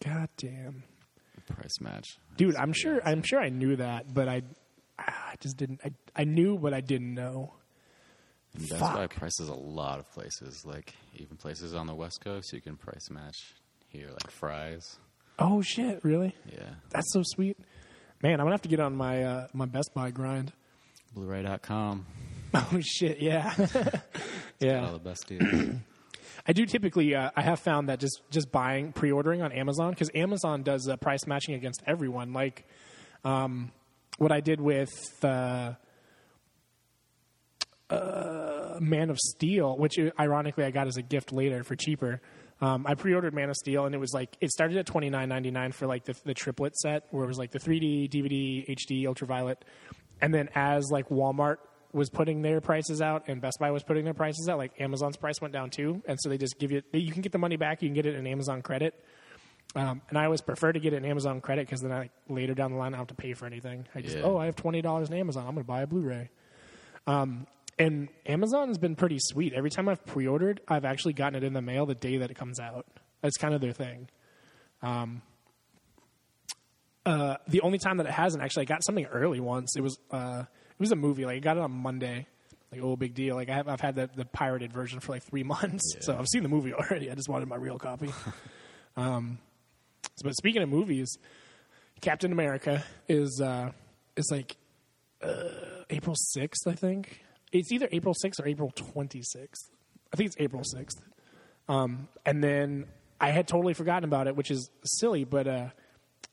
God 0.06 0.30
damn, 0.38 0.84
Price 1.48 1.80
match. 1.82 2.06
dude! 2.36 2.56
I'm 2.56 2.74
sure 2.74 3.00
I'm 3.06 3.24
sure 3.24 3.40
I 3.40 3.50
knew 3.50 3.76
that, 3.78 4.14
but 4.14 4.28
I 4.28 4.44
I 5.00 5.36
just 5.40 5.58
didn't. 5.58 5.82
I 5.84 5.92
I 6.16 6.24
knew, 6.24 6.58
but 6.58 6.74
I 6.74 6.82
didn't 6.82 7.14
know. 7.14 7.54
And 8.54 8.70
Buy 8.70 8.78
Fuck. 8.78 9.16
prices 9.16 9.50
a 9.50 9.54
lot 9.54 10.00
of 10.00 10.12
places, 10.14 10.64
like 10.66 10.94
even 11.16 11.38
places 11.38 11.74
on 11.76 11.86
the 11.88 11.94
West 11.96 12.22
Coast, 12.24 12.52
you 12.54 12.62
can 12.62 12.76
price 12.76 13.10
match 13.12 13.38
here, 13.90 14.10
like 14.10 14.32
Fry's. 14.32 14.98
Oh 15.40 15.62
shit! 15.62 16.04
Really? 16.04 16.34
Yeah. 16.52 16.70
That's 16.90 17.12
so 17.14 17.22
sweet, 17.24 17.58
man. 18.24 18.34
I'm 18.34 18.46
gonna 18.46 18.52
have 18.52 18.62
to 18.64 18.70
get 18.70 18.80
on 18.80 18.96
my 18.96 19.24
uh, 19.24 19.48
my 19.54 19.66
Best 19.66 19.92
Buy 19.94 20.10
grind. 20.12 20.54
Blu-ray.com. 21.14 22.06
Oh 22.54 22.80
shit! 22.82 23.20
Yeah, 23.20 23.54
yeah. 24.60 24.86
all 24.86 24.94
the 24.94 25.00
best 25.00 25.28
deals. 25.28 25.44
I 26.48 26.54
do 26.54 26.66
typically. 26.66 27.14
Uh, 27.14 27.30
I 27.36 27.42
have 27.42 27.60
found 27.60 27.90
that 27.90 28.00
just 28.00 28.22
just 28.30 28.52
buying 28.52 28.94
pre-ordering 28.94 29.42
on 29.42 29.52
Amazon 29.52 29.92
because 29.92 30.10
Amazon 30.16 30.64
does 30.64 30.88
uh, 30.88 30.96
price 30.96 31.28
matching 31.28 31.56
against 31.56 31.84
everyone. 31.86 32.32
Like, 32.32 32.66
um, 33.26 33.72
what 34.18 34.32
I 34.32 34.40
did 34.40 34.62
with 34.62 34.90
uh, 35.24 35.74
uh, 37.90 38.78
Man 38.80 39.10
of 39.10 39.18
Steel, 39.20 39.78
which 39.78 40.00
uh, 40.00 40.12
ironically 40.18 40.64
I 40.64 40.72
got 40.72 40.88
as 40.88 40.96
a 40.96 41.02
gift 41.02 41.34
later 41.34 41.64
for 41.64 41.76
cheaper. 41.76 42.22
Um, 42.60 42.88
I 42.88 42.96
pre-ordered 42.96 43.34
Man 43.34 43.50
of 43.50 43.56
Steel, 43.56 43.86
and 43.86 43.94
it 43.94 44.00
was 44.00 44.14
like 44.14 44.36
it 44.40 44.50
started 44.50 44.78
at 44.78 44.86
twenty 44.86 45.10
nine 45.10 45.28
ninety 45.28 45.52
nine 45.52 45.74
for 45.74 45.86
like 45.86 46.06
the, 46.06 46.16
the 46.24 46.34
triplet 46.34 46.78
set, 46.78 47.04
where 47.12 47.26
it 47.26 47.28
was 47.28 47.38
like 47.38 47.52
the 47.52 47.60
three 47.60 47.80
D, 47.80 48.10
DVD, 48.10 48.74
HD, 48.74 49.06
ultraviolet, 49.06 49.64
and 50.22 50.34
then 50.34 50.48
as 50.56 50.90
like 50.92 51.10
Walmart 51.10 51.58
was 51.94 52.10
putting 52.10 52.42
their 52.42 52.62
prices 52.62 53.02
out 53.02 53.24
and 53.28 53.42
Best 53.42 53.58
Buy 53.60 53.72
was 53.72 53.84
putting 53.84 54.04
their 54.04 54.14
prices 54.14 54.48
out, 54.50 54.58
like 54.58 54.80
Amazon's 54.80 55.18
price 55.18 55.42
went 55.42 55.54
down 55.54 55.70
too, 55.70 56.02
and 56.08 56.18
so 56.22 56.30
they 56.30 56.38
just 56.38 56.60
give 56.60 56.72
you 56.72 56.82
you 56.94 57.12
can 57.12 57.22
get 57.22 57.32
the 57.32 57.38
money 57.38 57.56
back, 57.56 57.82
you 57.82 57.88
can 57.88 57.96
get 57.96 58.06
it 58.06 58.16
in 58.16 58.28
Amazon 58.28 58.62
credit. 58.62 58.94
Um, 59.76 60.02
and 60.10 60.18
I 60.18 60.26
always 60.26 60.42
prefer 60.42 60.72
to 60.72 60.80
get 60.80 60.94
it 60.94 60.98
in 60.98 61.06
Amazon 61.06 61.42
credit 61.42 61.68
because 61.68 61.82
then 61.82 61.92
I, 61.92 62.10
later 62.30 62.54
down 62.54 62.72
the 62.72 62.78
line 62.78 62.94
I 62.94 62.98
don't 62.98 63.10
have 63.10 63.18
to 63.18 63.22
pay 63.22 63.34
for 63.34 63.46
anything. 63.46 63.86
I 63.94 64.02
just 64.02 64.18
Yeah. 64.18 64.24
oh 64.24 64.38
I 64.38 64.46
have 64.46 64.56
twenty 64.56 64.82
dollars 64.82 65.10
in 65.10 65.16
Amazon, 65.16 65.46
I'm 65.48 65.56
going 65.56 65.64
to 65.66 65.68
buy 65.68 65.82
a 65.82 65.88
Blu-ray. 65.88 66.30
Um, 67.06 67.48
and 67.80 68.10
Amazon 68.26 68.70
has 68.70 68.78
been 68.78 68.96
pretty 68.96 69.18
sweet. 69.20 69.54
Every 69.54 69.70
time 69.70 69.88
I've 69.88 70.04
pre-ordered, 70.06 70.62
I've 70.68 70.84
actually 70.86 71.14
gotten 71.14 71.36
it 71.36 71.44
in 71.46 71.54
the 71.54 71.62
mail 71.62 71.86
the 71.86 71.96
day 71.96 72.18
that 72.18 72.32
it 72.32 72.34
comes 72.36 72.60
out. 72.60 72.88
That's 73.22 73.38
kind 73.38 73.54
of 73.54 73.62
their 73.62 73.72
thing. 73.72 74.10
Um, 74.82 75.22
uh, 77.06 77.38
the 77.48 77.62
only 77.62 77.78
time 77.78 77.98
that 77.98 78.06
it 78.08 78.12
hasn't 78.12 78.44
actually, 78.44 78.64
I 78.64 78.66
got 78.66 78.84
something 78.84 79.06
early 79.06 79.40
once. 79.40 79.76
It 79.78 79.82
was 79.82 79.98
uh, 80.12 80.44
it 80.78 80.80
was 80.80 80.92
a 80.92 80.96
movie. 80.96 81.26
Like 81.26 81.38
I 81.38 81.40
got 81.40 81.58
it 81.58 81.64
on 81.64 81.72
Monday. 81.72 82.28
Like 82.72 82.82
oh 82.82 82.96
big 82.96 83.14
deal. 83.14 83.36
Like 83.36 83.50
I 83.50 83.54
have, 83.56 83.68
I've 83.68 83.82
had 83.82 83.96
the, 83.96 84.10
the 84.14 84.26
pirated 84.26 84.74
version 84.74 85.00
for 85.00 85.14
like 85.14 85.24
three 85.24 85.44
months, 85.56 85.96
so 86.02 86.18
I've 86.18 86.28
seen 86.28 86.44
the 86.44 86.50
movie 86.50 86.74
already. 86.76 87.10
I 87.12 87.16
just 87.16 87.30
wanted 87.30 87.48
my 87.48 87.56
real 87.56 87.78
copy. 87.80 88.10
um, 88.98 89.40
so- 90.16 90.24
but 90.24 90.36
speaking 90.36 90.62
of 90.62 90.70
movies, 90.70 91.18
Captain 92.02 92.32
America 92.32 92.84
is 93.08 93.42
uh, 93.42 93.72
is 94.16 94.30
like 94.32 94.56
uh, 95.22 95.44
April 95.90 96.16
sixth, 96.18 96.68
I 96.68 96.74
think. 96.74 97.22
It's 97.52 97.72
either 97.72 97.88
April 97.92 98.14
sixth 98.14 98.40
or 98.42 98.48
April 98.48 98.72
twenty 98.76 99.22
sixth. 99.24 99.70
I 100.14 100.18
think 100.18 100.28
it's 100.28 100.36
April 100.40 100.64
sixth. 100.64 100.98
Um, 101.70 102.08
and 102.26 102.44
then 102.44 102.86
I 103.20 103.32
had 103.32 103.48
totally 103.48 103.74
forgotten 103.74 104.04
about 104.04 104.28
it, 104.28 104.36
which 104.36 104.52
is 104.52 104.70
silly, 104.84 105.24
but 105.24 105.48
uh, 105.48 105.70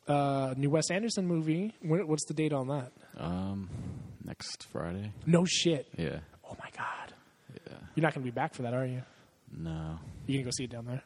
uh, 0.06 0.54
new 0.56 0.70
Wes 0.70 0.90
Anderson 0.90 1.26
movie. 1.26 1.74
When, 1.80 2.06
what's 2.06 2.24
the 2.26 2.34
date 2.34 2.52
on 2.52 2.68
that? 2.68 2.92
Um, 3.16 3.68
next 4.24 4.64
Friday. 4.72 5.12
No 5.26 5.44
shit. 5.44 5.86
Yeah. 5.96 6.20
Oh 6.48 6.56
my 6.58 6.68
god. 6.76 7.12
Yeah. 7.66 7.76
You're 7.94 8.02
not 8.02 8.14
going 8.14 8.24
to 8.24 8.30
be 8.30 8.34
back 8.34 8.54
for 8.54 8.62
that, 8.62 8.74
are 8.74 8.86
you? 8.86 9.02
No, 9.56 9.98
You 10.26 10.38
to 10.38 10.44
go 10.44 10.50
see 10.50 10.64
it 10.64 10.70
down 10.70 10.86
there? 10.86 11.02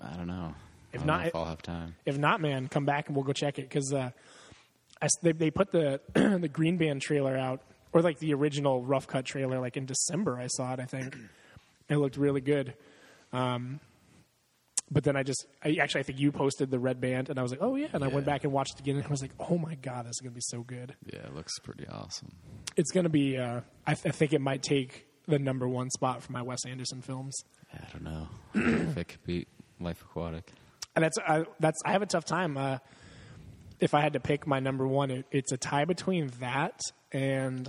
I 0.00 0.16
don't 0.16 0.26
know. 0.26 0.54
If 0.92 1.00
don't 1.00 1.06
not- 1.06 1.20
know 1.22 1.26
if 1.28 1.36
I'll 1.36 1.44
have 1.44 1.62
time. 1.62 1.94
If 2.04 2.18
not, 2.18 2.40
man, 2.40 2.68
come 2.68 2.84
back 2.84 3.06
and 3.08 3.16
we'll 3.16 3.24
go 3.24 3.32
check 3.32 3.58
it 3.58 3.68
because 3.68 3.92
uh, 3.92 4.10
they, 5.22 5.32
they 5.32 5.50
put 5.50 5.70
the 5.70 6.00
the 6.14 6.48
Green 6.52 6.76
Band 6.76 7.02
trailer 7.02 7.36
out, 7.36 7.60
or 7.92 8.02
like 8.02 8.18
the 8.18 8.34
original 8.34 8.82
rough 8.82 9.06
cut 9.06 9.24
trailer, 9.24 9.60
like 9.60 9.76
in 9.76 9.86
December. 9.86 10.38
I 10.38 10.48
saw 10.48 10.72
it. 10.72 10.80
I 10.80 10.84
think 10.86 11.16
it 11.88 11.96
looked 11.96 12.16
really 12.16 12.40
good. 12.40 12.74
Um, 13.32 13.80
but 14.90 15.04
then 15.04 15.16
I 15.16 15.22
just, 15.22 15.46
I 15.64 15.76
actually, 15.80 16.00
I 16.00 16.02
think 16.04 16.20
you 16.20 16.30
posted 16.30 16.70
the 16.70 16.78
red 16.78 17.00
band, 17.00 17.30
and 17.30 17.38
I 17.38 17.42
was 17.42 17.50
like, 17.50 17.62
oh 17.62 17.76
yeah, 17.76 17.88
and 17.92 18.04
I 18.04 18.08
went 18.08 18.26
back 18.26 18.44
and 18.44 18.52
watched 18.52 18.74
it 18.74 18.80
again, 18.80 18.96
and 18.96 19.04
I 19.04 19.08
was 19.08 19.22
like, 19.22 19.32
oh 19.38 19.58
my 19.58 19.74
god, 19.76 20.04
this 20.06 20.10
is 20.16 20.20
gonna 20.20 20.34
be 20.34 20.40
so 20.42 20.62
good. 20.62 20.94
Yeah, 21.12 21.20
it 21.20 21.34
looks 21.34 21.58
pretty 21.60 21.86
awesome. 21.88 22.32
It's 22.76 22.90
gonna 22.92 23.08
be. 23.08 23.38
Uh, 23.38 23.60
I, 23.86 23.94
th- 23.94 24.06
I 24.06 24.10
think 24.10 24.32
it 24.32 24.40
might 24.40 24.62
take 24.62 25.06
the 25.26 25.38
number 25.38 25.66
one 25.66 25.90
spot 25.90 26.22
for 26.22 26.32
my 26.32 26.42
Wes 26.42 26.64
Anderson 26.66 27.00
films. 27.02 27.34
I 27.72 27.78
don't 27.92 28.04
know 28.04 28.28
if 28.54 28.96
it 28.96 29.08
could 29.08 29.24
beat 29.24 29.48
Life 29.80 30.02
Aquatic. 30.02 30.52
And 30.94 31.04
that's 31.04 31.18
I, 31.18 31.44
that's 31.58 31.80
I 31.84 31.92
have 31.92 32.02
a 32.02 32.06
tough 32.06 32.24
time. 32.24 32.56
Uh, 32.56 32.78
if 33.80 33.94
I 33.94 34.00
had 34.00 34.12
to 34.12 34.20
pick 34.20 34.46
my 34.46 34.60
number 34.60 34.86
one, 34.86 35.10
it, 35.10 35.26
it's 35.32 35.50
a 35.52 35.56
tie 35.56 35.84
between 35.84 36.28
that 36.40 36.80
and 37.10 37.68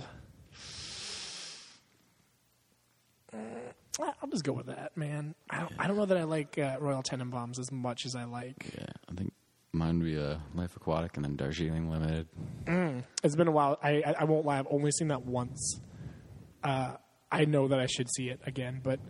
I'll 4.00 4.28
just 4.30 4.44
go 4.44 4.52
with 4.52 4.66
that, 4.66 4.96
man. 4.96 5.34
I 5.50 5.60
don't, 5.60 5.72
I 5.78 5.86
don't 5.86 5.96
know 5.96 6.06
that 6.06 6.16
I 6.18 6.24
like 6.24 6.58
uh, 6.58 6.76
Royal 6.80 7.02
Tenenbaums 7.02 7.58
as 7.58 7.72
much 7.72 8.04
as 8.06 8.14
I 8.14 8.24
like. 8.24 8.72
Yeah, 8.76 8.86
I 9.10 9.14
think 9.14 9.32
mine 9.72 9.98
would 9.98 10.04
be 10.04 10.18
uh, 10.18 10.36
Life 10.54 10.76
Aquatic 10.76 11.16
and 11.16 11.24
then 11.24 11.36
Darjeeling 11.36 11.90
Limited. 11.90 12.28
It's 13.22 13.36
been 13.36 13.48
a 13.48 13.52
while. 13.52 13.78
I 13.82 14.02
I, 14.06 14.14
I 14.20 14.24
won't 14.24 14.44
lie. 14.44 14.58
I've 14.58 14.66
only 14.70 14.90
seen 14.90 15.08
that 15.08 15.24
once. 15.24 15.80
Uh, 16.62 16.96
I 17.30 17.44
know 17.44 17.68
that 17.68 17.80
I 17.80 17.86
should 17.86 18.08
see 18.10 18.28
it 18.28 18.40
again. 18.46 18.80
But 18.82 19.00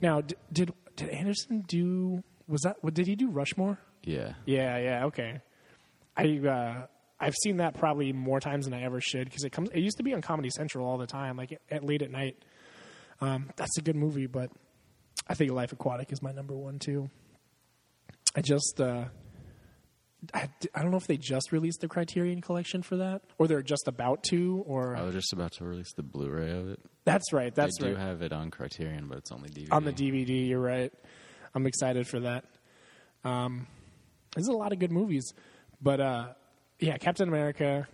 now, 0.00 0.20
d- 0.20 0.36
did 0.52 0.72
did 0.96 1.08
Anderson 1.10 1.64
do? 1.66 2.22
Was 2.46 2.62
that? 2.62 2.76
What 2.82 2.94
did 2.94 3.06
he 3.06 3.16
do? 3.16 3.30
Rushmore? 3.30 3.78
Yeah. 4.02 4.34
Yeah, 4.44 4.76
yeah, 4.78 5.04
okay. 5.06 5.40
I 6.16 6.38
uh, 6.46 6.86
I've 7.18 7.34
seen 7.42 7.56
that 7.58 7.78
probably 7.78 8.12
more 8.12 8.40
times 8.40 8.66
than 8.66 8.74
I 8.74 8.82
ever 8.82 9.00
should 9.00 9.24
because 9.24 9.44
it 9.44 9.50
comes. 9.52 9.70
It 9.70 9.80
used 9.80 9.96
to 9.96 10.02
be 10.02 10.12
on 10.14 10.20
Comedy 10.20 10.50
Central 10.50 10.86
all 10.86 10.98
the 10.98 11.06
time, 11.06 11.36
like 11.36 11.58
at 11.70 11.84
late 11.84 12.02
at 12.02 12.10
night. 12.10 12.36
Um, 13.20 13.50
that's 13.56 13.78
a 13.78 13.82
good 13.82 13.96
movie, 13.96 14.26
but 14.26 14.50
I 15.28 15.34
think 15.34 15.52
Life 15.52 15.72
Aquatic 15.72 16.12
is 16.12 16.22
my 16.22 16.32
number 16.32 16.54
one 16.54 16.78
too. 16.78 17.10
I 18.36 18.40
just 18.40 18.80
uh, 18.80 19.04
I, 20.32 20.48
I 20.74 20.82
don't 20.82 20.90
know 20.90 20.96
if 20.96 21.06
they 21.06 21.16
just 21.16 21.52
released 21.52 21.80
the 21.80 21.88
Criterion 21.88 22.40
Collection 22.40 22.82
for 22.82 22.96
that, 22.96 23.22
or 23.38 23.46
they're 23.46 23.62
just 23.62 23.88
about 23.88 24.22
to, 24.24 24.62
or 24.66 24.96
I 24.96 25.02
was 25.02 25.14
just 25.14 25.32
about 25.32 25.52
to 25.54 25.64
release 25.64 25.92
the 25.94 26.02
Blu-ray 26.02 26.50
of 26.50 26.68
it. 26.70 26.80
that's 27.04 27.32
right. 27.32 27.54
That's 27.54 27.80
right. 27.80 27.88
they 27.88 27.94
do 27.94 28.00
have 28.00 28.22
it 28.22 28.32
on 28.32 28.50
Criterion, 28.50 29.06
but 29.08 29.18
it's 29.18 29.32
only 29.32 29.50
DVD. 29.50 29.68
on 29.72 29.84
the 29.84 29.92
DVD. 29.92 30.48
You're 30.48 30.60
right. 30.60 30.92
I'm 31.54 31.66
excited 31.66 32.06
for 32.06 32.20
that. 32.20 32.44
Um, 33.24 33.66
there's 34.34 34.48
a 34.48 34.52
lot 34.52 34.72
of 34.72 34.78
good 34.78 34.92
movies, 34.92 35.32
but 35.80 36.00
uh, 36.00 36.28
yeah, 36.80 36.96
Captain 36.98 37.28
America, 37.28 37.86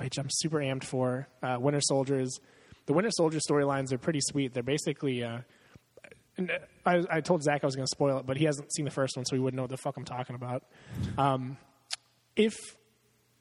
which 0.00 0.18
I'm 0.18 0.28
super 0.30 0.58
amped 0.58 0.84
for. 0.84 1.28
Uh, 1.42 1.56
Winter 1.58 1.80
Soldiers, 1.80 2.38
the 2.88 2.94
Winter 2.94 3.10
Soldier 3.10 3.38
storylines 3.38 3.92
are 3.92 3.98
pretty 3.98 4.20
sweet. 4.22 4.54
They're 4.54 4.62
basically. 4.62 5.22
Uh, 5.22 5.40
and 6.38 6.50
I, 6.86 7.04
I 7.10 7.20
told 7.20 7.42
Zach 7.42 7.62
I 7.62 7.66
was 7.66 7.76
going 7.76 7.86
to 7.86 7.90
spoil 7.90 8.18
it, 8.18 8.26
but 8.26 8.38
he 8.38 8.46
hasn't 8.46 8.72
seen 8.72 8.86
the 8.86 8.90
first 8.90 9.14
one, 9.14 9.26
so 9.26 9.36
he 9.36 9.40
wouldn't 9.40 9.56
know 9.56 9.64
what 9.64 9.70
the 9.70 9.76
fuck 9.76 9.96
I'm 9.98 10.04
talking 10.04 10.34
about. 10.34 10.64
Um, 11.18 11.58
if 12.34 12.54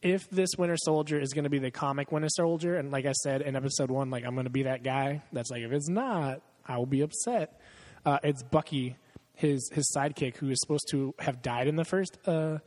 if 0.02 0.30
this 0.30 0.50
Winter 0.58 0.76
Soldier 0.78 1.18
is 1.18 1.34
going 1.34 1.46
to 1.46 1.50
be 1.50 1.60
the 1.60 1.72
comic 1.72 2.12
Winter 2.12 2.28
Soldier, 2.30 2.76
and 2.76 2.92
like 2.92 3.06
I 3.06 3.14
said 3.14 3.42
in 3.42 3.56
episode 3.56 3.90
one, 3.90 4.10
like 4.10 4.26
I'm 4.26 4.34
going 4.34 4.48
to 4.48 4.52
be 4.52 4.64
that 4.64 4.84
guy. 4.84 5.24
That's 5.32 5.50
like 5.50 5.62
if 5.62 5.72
it's 5.72 5.88
not, 5.88 6.42
I 6.66 6.78
will 6.78 6.86
be 6.86 7.00
upset. 7.00 7.62
Uh, 8.06 8.20
it's 8.24 8.44
Bucky, 8.44 8.98
his 9.34 9.70
his 9.72 9.90
sidekick, 9.96 10.36
who 10.36 10.50
is 10.50 10.60
supposed 10.60 10.90
to 10.92 11.16
have 11.20 11.42
died 11.42 11.68
in 11.68 11.78
the 11.78 11.86
first 11.86 12.18
uh, 12.28 12.58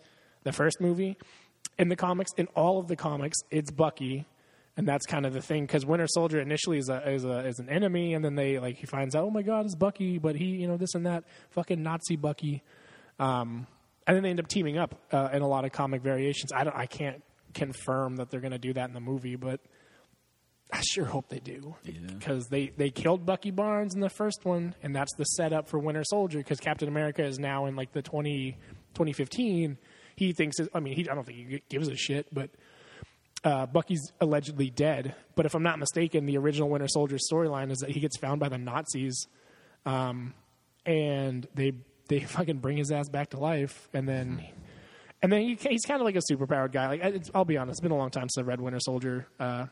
the 0.44 0.52
first 0.52 0.80
movie. 0.80 1.18
In 1.78 1.90
the 1.90 1.96
comics, 1.96 2.30
in 2.38 2.46
all 2.56 2.78
of 2.78 2.88
the 2.88 2.96
comics, 2.96 3.36
it's 3.50 3.70
Bucky, 3.70 4.26
and 4.80 4.88
that's 4.88 5.04
kind 5.06 5.26
of 5.26 5.32
the 5.34 5.42
thing. 5.42 5.64
Because 5.64 5.84
Winter 5.84 6.06
Soldier 6.08 6.40
initially 6.40 6.78
is 6.78 6.88
a, 6.88 7.06
is 7.10 7.24
a 7.24 7.46
is 7.46 7.58
an 7.58 7.68
enemy, 7.68 8.14
and 8.14 8.24
then 8.24 8.34
they 8.34 8.58
like 8.58 8.76
he 8.78 8.86
finds 8.86 9.14
out, 9.14 9.24
oh 9.24 9.30
my 9.30 9.42
god, 9.42 9.66
it's 9.66 9.74
Bucky, 9.74 10.18
but 10.18 10.34
he 10.36 10.46
you 10.46 10.66
know 10.66 10.76
this 10.78 10.94
and 10.94 11.06
that, 11.06 11.24
fucking 11.50 11.82
Nazi 11.82 12.16
Bucky. 12.16 12.62
Um, 13.18 13.66
and 14.06 14.16
then 14.16 14.22
they 14.24 14.30
end 14.30 14.40
up 14.40 14.48
teaming 14.48 14.78
up 14.78 14.94
uh, 15.12 15.28
in 15.32 15.42
a 15.42 15.46
lot 15.46 15.64
of 15.64 15.72
comic 15.72 16.02
variations. 16.02 16.52
I 16.52 16.64
don't, 16.64 16.74
I 16.74 16.86
can't 16.86 17.22
confirm 17.52 18.16
that 18.16 18.30
they're 18.30 18.40
going 18.40 18.52
to 18.52 18.58
do 18.58 18.72
that 18.72 18.88
in 18.88 18.94
the 18.94 19.00
movie, 19.00 19.36
but 19.36 19.60
I 20.72 20.80
sure 20.80 21.04
hope 21.04 21.28
they 21.28 21.40
do 21.40 21.74
Yeah. 21.84 21.92
because 22.18 22.46
they 22.48 22.68
they 22.76 22.90
killed 22.90 23.26
Bucky 23.26 23.50
Barnes 23.50 23.94
in 23.94 24.00
the 24.00 24.08
first 24.08 24.44
one, 24.44 24.74
and 24.82 24.96
that's 24.96 25.14
the 25.16 25.24
setup 25.24 25.68
for 25.68 25.78
Winter 25.78 26.04
Soldier. 26.04 26.38
Because 26.38 26.60
Captain 26.60 26.88
America 26.88 27.22
is 27.24 27.38
now 27.38 27.66
in 27.66 27.76
like 27.76 27.92
the 27.92 28.02
20, 28.02 28.52
2015. 28.94 29.76
He 30.16 30.32
thinks, 30.32 30.56
I 30.74 30.80
mean, 30.80 30.94
he 30.94 31.08
I 31.08 31.14
don't 31.14 31.24
think 31.26 31.38
he 31.48 31.62
gives 31.68 31.88
a 31.88 31.96
shit, 31.96 32.26
but 32.32 32.50
uh, 33.44 33.66
Bucky's 33.66 34.12
allegedly 34.20 34.70
dead. 34.70 35.14
But 35.34 35.46
if 35.46 35.54
I'm 35.54 35.62
not 35.62 35.78
mistaken, 35.78 36.26
the 36.26 36.36
original 36.38 36.68
Winter 36.68 36.88
Soldier 36.88 37.16
storyline 37.16 37.70
is 37.70 37.78
that 37.78 37.90
he 37.90 38.00
gets 38.00 38.18
found 38.18 38.40
by 38.40 38.48
the 38.48 38.58
Nazis, 38.58 39.26
um, 39.86 40.34
and 40.84 41.46
they 41.54 41.72
they 42.08 42.20
fucking 42.20 42.58
bring 42.58 42.76
his 42.76 42.90
ass 42.90 43.08
back 43.08 43.30
to 43.30 43.38
life, 43.38 43.88
and 43.92 44.08
then 44.08 44.44
and 45.22 45.32
then 45.32 45.42
he, 45.42 45.54
he's 45.54 45.84
kind 45.84 46.00
of 46.00 46.04
like 46.04 46.16
a 46.16 46.22
superpowered 46.32 46.72
guy. 46.72 46.88
Like 46.88 47.26
I'll 47.34 47.44
be 47.44 47.56
honest, 47.56 47.78
it's 47.78 47.80
been 47.80 47.92
a 47.92 47.96
long 47.96 48.10
time 48.10 48.28
since 48.28 48.38
I 48.38 48.46
read 48.46 48.60
Winter 48.60 48.80
Soldier 48.80 49.26
uh, 49.38 49.66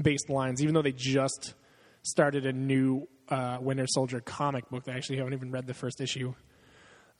based 0.00 0.28
lines, 0.28 0.62
even 0.62 0.74
though 0.74 0.82
they 0.82 0.92
just 0.92 1.54
started 2.02 2.46
a 2.46 2.52
new 2.52 3.08
uh, 3.28 3.58
Winter 3.60 3.86
Soldier 3.86 4.20
comic 4.20 4.68
book. 4.68 4.84
They 4.84 4.92
actually 4.92 5.18
haven't 5.18 5.34
even 5.34 5.50
read 5.50 5.66
the 5.66 5.74
first 5.74 6.00
issue. 6.00 6.34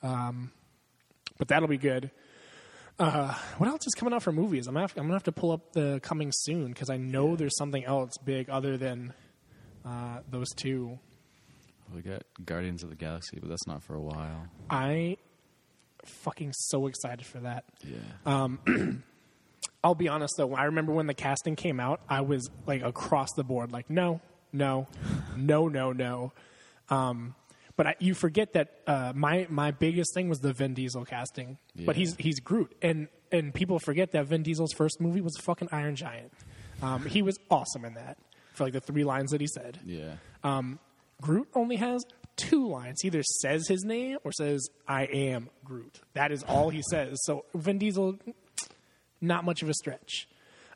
Um, 0.02 0.50
but 1.38 1.48
that'll 1.48 1.68
be 1.68 1.78
good. 1.78 2.10
Uh, 2.98 3.34
what 3.58 3.68
else 3.68 3.86
is 3.86 3.94
coming 3.94 4.14
out 4.14 4.22
for 4.22 4.32
movies? 4.32 4.66
I'm 4.66 4.74
gonna 4.74 4.84
have, 4.84 4.96
I'm 4.96 5.04
gonna 5.04 5.14
have 5.14 5.24
to 5.24 5.32
pull 5.32 5.50
up 5.52 5.72
the 5.72 6.00
coming 6.02 6.30
soon 6.32 6.68
because 6.68 6.90
I 6.90 6.96
know 6.96 7.36
there's 7.36 7.56
something 7.56 7.84
else 7.84 8.12
big 8.24 8.48
other 8.50 8.76
than 8.76 9.12
uh, 9.84 10.18
those 10.30 10.50
two. 10.50 10.98
We 11.94 12.00
got 12.02 12.22
Guardians 12.44 12.82
of 12.82 12.90
the 12.90 12.96
Galaxy, 12.96 13.38
but 13.40 13.48
that's 13.48 13.66
not 13.66 13.82
for 13.82 13.94
a 13.94 14.00
while. 14.00 14.46
I 14.70 15.16
fucking 16.04 16.52
so 16.54 16.86
excited 16.86 17.26
for 17.26 17.40
that. 17.40 17.64
Yeah. 17.84 17.96
Um, 18.24 19.02
I'll 19.84 19.94
be 19.94 20.08
honest 20.08 20.34
though, 20.38 20.54
I 20.54 20.64
remember 20.64 20.92
when 20.92 21.06
the 21.06 21.14
casting 21.14 21.56
came 21.56 21.80
out, 21.80 22.00
I 22.08 22.20
was 22.20 22.48
like 22.66 22.82
across 22.82 23.32
the 23.36 23.44
board, 23.44 23.72
like 23.72 23.90
no, 23.90 24.20
no, 24.52 24.86
no, 25.36 25.68
no, 25.68 25.92
no. 25.92 26.32
Um, 26.88 27.34
but 27.76 27.86
I, 27.86 27.94
you 27.98 28.14
forget 28.14 28.52
that 28.54 28.80
uh, 28.86 29.12
my 29.14 29.46
my 29.50 29.70
biggest 29.70 30.14
thing 30.14 30.28
was 30.28 30.40
the 30.40 30.52
Vin 30.52 30.74
Diesel 30.74 31.04
casting. 31.04 31.58
But 31.76 31.96
he's 31.96 32.14
he's 32.16 32.40
Groot, 32.40 32.74
and 32.82 33.08
and 33.30 33.54
people 33.54 33.78
forget 33.78 34.12
that 34.12 34.26
Vin 34.26 34.42
Diesel's 34.42 34.72
first 34.72 35.00
movie 35.00 35.20
was 35.20 35.36
fucking 35.38 35.68
Iron 35.72 35.96
Giant. 35.96 36.32
Um, 36.82 37.06
he 37.06 37.22
was 37.22 37.38
awesome 37.50 37.84
in 37.84 37.94
that 37.94 38.18
for 38.54 38.64
like 38.64 38.72
the 38.72 38.80
three 38.80 39.04
lines 39.04 39.30
that 39.30 39.40
he 39.40 39.46
said. 39.46 39.78
yeah. 39.84 40.14
Um, 40.44 40.78
Groot 41.20 41.48
only 41.54 41.76
has 41.76 42.04
two 42.36 42.66
lines. 42.68 43.00
He 43.02 43.06
either 43.06 43.22
says 43.22 43.68
his 43.68 43.84
name 43.84 44.18
or 44.24 44.32
says 44.32 44.68
"I 44.88 45.04
am 45.04 45.48
Groot." 45.64 46.00
That 46.14 46.32
is 46.32 46.42
all 46.42 46.68
he 46.70 46.82
says. 46.90 47.18
So 47.24 47.44
Vin 47.54 47.78
Diesel, 47.78 48.18
not 49.20 49.44
much 49.44 49.62
of 49.62 49.68
a 49.68 49.74
stretch. 49.74 50.28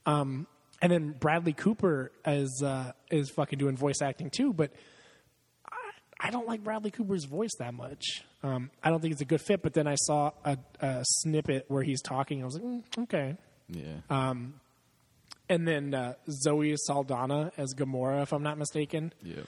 Um, 0.07 0.47
and 0.81 0.93
then 0.93 1.13
Bradley 1.19 1.53
Cooper 1.53 2.13
is 2.25 2.63
uh, 2.65 2.93
is 3.11 3.31
fucking 3.31 3.59
doing 3.59 3.77
voice 3.77 4.01
acting 4.03 4.31
too, 4.31 4.53
but 4.53 4.71
I, 6.21 6.31
don't 6.31 6.47
like 6.47 6.63
Bradley 6.65 6.91
Cooper's 6.91 7.25
voice 7.25 7.53
that 7.59 7.75
much. 7.75 8.23
Um, 8.43 8.71
I 8.83 8.91
don't 8.91 9.01
think 9.01 9.13
it's 9.13 9.23
a 9.23 9.27
good 9.27 9.41
fit. 9.41 9.63
But 9.63 9.75
then 9.75 9.87
I 9.87 9.95
saw 9.97 10.33
a, 10.45 10.57
a 10.81 11.05
snippet 11.05 11.65
where 11.69 11.83
he's 11.83 12.01
talking. 12.03 12.39
And 12.39 12.45
I 12.45 12.47
was 12.47 12.55
like, 12.55 12.65
mm, 12.65 13.03
okay. 13.05 13.37
Yeah. 13.69 14.33
And 15.49 15.67
then 15.69 15.95
uh, 15.95 16.15
Zoe 16.31 16.75
Saldana 16.77 17.53
as 17.57 17.73
Gamora, 17.75 18.23
if 18.23 18.33
I'm 18.33 18.43
not 18.43 18.59
mistaken. 18.59 19.13
yeah. 19.23 19.43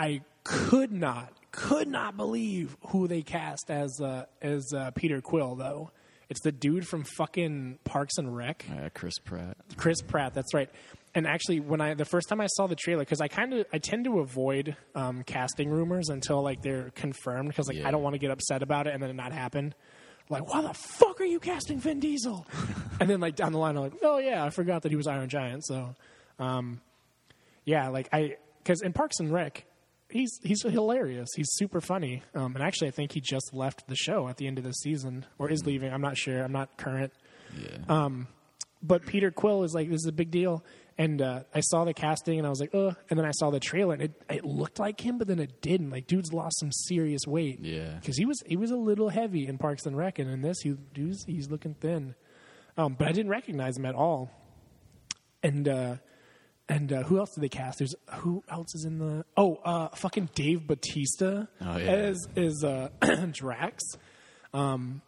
I 0.00 0.20
could 0.44 0.92
not, 0.92 1.32
could 1.50 1.88
not 1.88 2.16
believe 2.16 2.76
who 2.88 3.08
they 3.08 3.22
cast 3.22 3.68
as 3.70 4.00
uh, 4.00 4.26
as 4.40 4.72
uh, 4.72 4.92
Peter 4.92 5.20
Quill 5.20 5.56
though. 5.56 5.90
It's 6.28 6.40
the 6.42 6.52
dude 6.52 6.86
from 6.86 7.04
fucking 7.16 7.78
Parks 7.84 8.18
and 8.18 8.36
Rec, 8.36 8.64
Uh, 8.70 8.90
Chris 8.94 9.18
Pratt. 9.18 9.56
Chris 9.76 10.00
Pratt. 10.02 10.34
That's 10.34 10.52
right. 10.54 10.70
And 11.18 11.26
actually, 11.26 11.58
when 11.58 11.80
I 11.80 11.94
the 11.94 12.04
first 12.04 12.28
time 12.28 12.40
I 12.40 12.46
saw 12.46 12.68
the 12.68 12.76
trailer, 12.76 13.00
because 13.02 13.20
I 13.20 13.26
kind 13.26 13.52
of 13.52 13.66
I 13.72 13.78
tend 13.78 14.04
to 14.04 14.20
avoid 14.20 14.76
um, 14.94 15.24
casting 15.24 15.68
rumors 15.68 16.10
until 16.10 16.42
like 16.44 16.62
they're 16.62 16.90
confirmed, 16.94 17.48
because 17.48 17.66
like 17.66 17.78
Yeah. 17.78 17.88
I 17.88 17.90
don't 17.90 18.04
want 18.04 18.14
to 18.14 18.20
get 18.20 18.30
upset 18.30 18.62
about 18.62 18.86
it 18.86 18.94
and 18.94 19.02
then 19.02 19.10
it 19.10 19.14
not 19.16 19.32
happen. 19.32 19.74
like, 20.30 20.46
why 20.52 20.62
the 20.62 20.72
fuck 20.74 21.20
are 21.20 21.24
you 21.24 21.40
casting 21.40 21.80
Vin 21.80 21.98
Diesel? 21.98 22.46
and 23.00 23.10
then 23.10 23.18
like 23.18 23.34
down 23.34 23.50
the 23.50 23.58
line, 23.58 23.76
I'm 23.76 23.82
like, 23.82 23.94
oh 24.02 24.18
yeah, 24.18 24.44
I 24.44 24.50
forgot 24.50 24.82
that 24.82 24.92
he 24.92 24.96
was 24.96 25.08
Iron 25.08 25.28
Giant. 25.28 25.64
So, 25.66 25.96
um, 26.38 26.80
yeah, 27.64 27.88
like 27.88 28.08
I 28.12 28.36
because 28.62 28.80
in 28.82 28.92
Parks 28.92 29.18
and 29.18 29.32
Rec, 29.32 29.64
he's 30.08 30.30
he's 30.44 30.62
hilarious. 30.62 31.30
He's 31.34 31.48
super 31.52 31.80
funny. 31.80 32.22
Um, 32.32 32.54
and 32.54 32.62
actually, 32.62 32.88
I 32.88 32.92
think 32.92 33.10
he 33.10 33.20
just 33.20 33.52
left 33.52 33.88
the 33.88 33.96
show 33.96 34.28
at 34.28 34.36
the 34.36 34.46
end 34.46 34.58
of 34.58 34.64
the 34.64 34.72
season 34.72 35.26
or 35.36 35.50
is 35.50 35.66
leaving. 35.66 35.92
I'm 35.92 36.00
not 36.00 36.16
sure. 36.16 36.44
I'm 36.44 36.52
not 36.52 36.76
current. 36.76 37.12
Yeah. 37.60 38.08
But 38.80 39.06
Peter 39.06 39.32
Quill 39.32 39.64
is 39.64 39.74
like, 39.74 39.88
this 39.90 40.02
is 40.02 40.06
a 40.06 40.12
big 40.12 40.30
deal. 40.30 40.64
And 41.00 41.22
uh, 41.22 41.44
I 41.54 41.60
saw 41.60 41.84
the 41.84 41.94
casting 41.94 42.38
and 42.38 42.46
I 42.46 42.50
was 42.50 42.58
like, 42.60 42.74
ugh. 42.74 42.96
And 43.08 43.16
then 43.16 43.24
I 43.24 43.30
saw 43.30 43.50
the 43.50 43.60
trailer 43.60 43.94
and 43.94 44.02
it, 44.02 44.20
it 44.28 44.44
looked 44.44 44.80
like 44.80 45.00
him, 45.00 45.16
but 45.16 45.28
then 45.28 45.38
it 45.38 45.62
didn't. 45.62 45.90
Like, 45.90 46.08
dude's 46.08 46.32
lost 46.32 46.58
some 46.58 46.72
serious 46.72 47.20
weight. 47.24 47.60
Yeah. 47.62 47.94
Because 48.00 48.16
he 48.16 48.24
was 48.24 48.42
he 48.44 48.56
was 48.56 48.72
a 48.72 48.76
little 48.76 49.08
heavy 49.08 49.46
in 49.46 49.58
Parks 49.58 49.86
and 49.86 49.96
Rec, 49.96 50.18
and 50.18 50.28
in 50.28 50.42
this, 50.42 50.58
he 50.60 50.70
dude's, 50.94 51.22
he's 51.24 51.48
looking 51.50 51.74
thin. 51.74 52.16
Um, 52.76 52.94
but 52.98 53.06
I 53.06 53.12
didn't 53.12 53.30
recognize 53.30 53.76
him 53.78 53.86
at 53.86 53.94
all. 53.94 54.30
And 55.44 55.68
uh, 55.68 55.96
and 56.68 56.92
uh, 56.92 57.02
who 57.04 57.18
else 57.18 57.32
did 57.32 57.42
they 57.44 57.48
cast? 57.48 57.78
There's 57.78 57.94
who 58.16 58.42
else 58.50 58.74
is 58.74 58.84
in 58.84 58.98
the? 58.98 59.24
Oh, 59.36 59.54
uh, 59.64 59.88
fucking 59.94 60.30
Dave 60.34 60.66
Batista 60.66 61.44
Oh, 61.60 61.76
yeah. 61.76 61.86
as 61.86 62.26
is 62.34 62.64
uh, 62.64 62.88
Drax. 63.30 63.84
Um, 64.52 65.00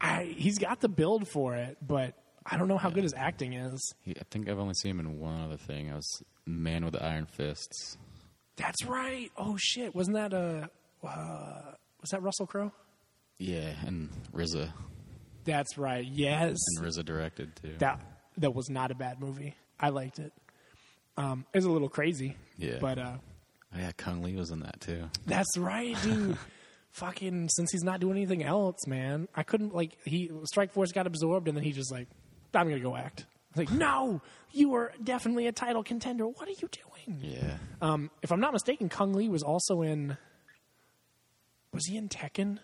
I 0.00 0.34
he's 0.34 0.58
got 0.58 0.80
the 0.80 0.88
build 0.88 1.28
for 1.28 1.56
it, 1.56 1.76
but 1.86 2.14
I 2.48 2.56
don't 2.56 2.68
know 2.68 2.78
how 2.78 2.90
good 2.90 3.02
his 3.02 3.14
acting 3.14 3.54
is. 3.54 3.80
He, 4.02 4.12
I 4.12 4.22
think 4.30 4.48
I've 4.48 4.58
only 4.58 4.74
seen 4.74 4.92
him 4.92 5.00
in 5.00 5.18
one 5.18 5.40
other 5.40 5.56
thing. 5.56 5.90
I 5.90 5.96
was 5.96 6.22
Man 6.46 6.84
with 6.84 6.94
the 6.94 7.04
Iron 7.04 7.26
Fists. 7.26 7.96
That's 8.56 8.84
right. 8.84 9.30
Oh 9.36 9.56
shit, 9.58 9.94
wasn't 9.94 10.16
that 10.16 10.32
a? 10.32 10.70
Uh, 11.06 11.72
was 12.00 12.10
that 12.10 12.22
Russell 12.22 12.46
Crowe? 12.46 12.72
Yeah, 13.38 13.74
and 13.86 14.08
RZA. 14.34 14.72
That's 15.44 15.76
right. 15.76 16.04
Yes, 16.04 16.56
And 16.78 16.86
RZA 16.86 17.04
directed 17.04 17.54
too. 17.62 17.74
that 17.78 18.00
that 18.38 18.54
was 18.54 18.68
not 18.70 18.90
a 18.90 18.94
bad 18.94 19.20
movie. 19.20 19.54
I 19.78 19.90
liked 19.90 20.18
it. 20.18 20.32
Um, 21.16 21.44
it 21.52 21.58
was 21.58 21.64
a 21.64 21.70
little 21.70 21.88
crazy, 21.88 22.36
Yeah. 22.58 22.78
but 22.80 22.98
uh, 22.98 23.12
oh, 23.74 23.78
yeah, 23.78 23.90
Cung 23.96 24.22
Le 24.22 24.32
was 24.32 24.50
in 24.50 24.60
that 24.60 24.80
too. 24.80 25.08
that's 25.26 25.56
right, 25.58 25.96
dude. 26.02 26.36
Fucking 26.92 27.48
since 27.50 27.70
he's 27.72 27.82
not 27.84 28.00
doing 28.00 28.16
anything 28.16 28.42
else, 28.42 28.86
man. 28.86 29.28
I 29.34 29.42
couldn't 29.42 29.74
like 29.74 29.98
he 30.06 30.30
Strikeforce 30.54 30.94
got 30.94 31.06
absorbed, 31.06 31.46
and 31.48 31.54
then 31.56 31.62
he 31.64 31.72
just 31.72 31.92
like, 31.92 32.08
I'm 32.56 32.68
gonna 32.68 32.80
go 32.80 32.96
act. 32.96 33.26
I 33.54 33.60
was 33.60 33.68
like, 33.70 33.78
no, 33.78 34.20
you 34.52 34.74
are 34.74 34.92
definitely 35.02 35.46
a 35.46 35.52
title 35.52 35.82
contender. 35.82 36.26
What 36.26 36.48
are 36.48 36.52
you 36.52 36.68
doing? 36.70 37.20
Yeah. 37.22 37.56
Um, 37.80 38.10
if 38.22 38.32
I'm 38.32 38.40
not 38.40 38.52
mistaken, 38.52 38.88
Cung 38.88 39.14
Le 39.14 39.30
was 39.30 39.42
also 39.42 39.82
in. 39.82 40.16
Was 41.72 41.86
he 41.86 41.96
in 41.96 42.08
Tekken? 42.08 42.58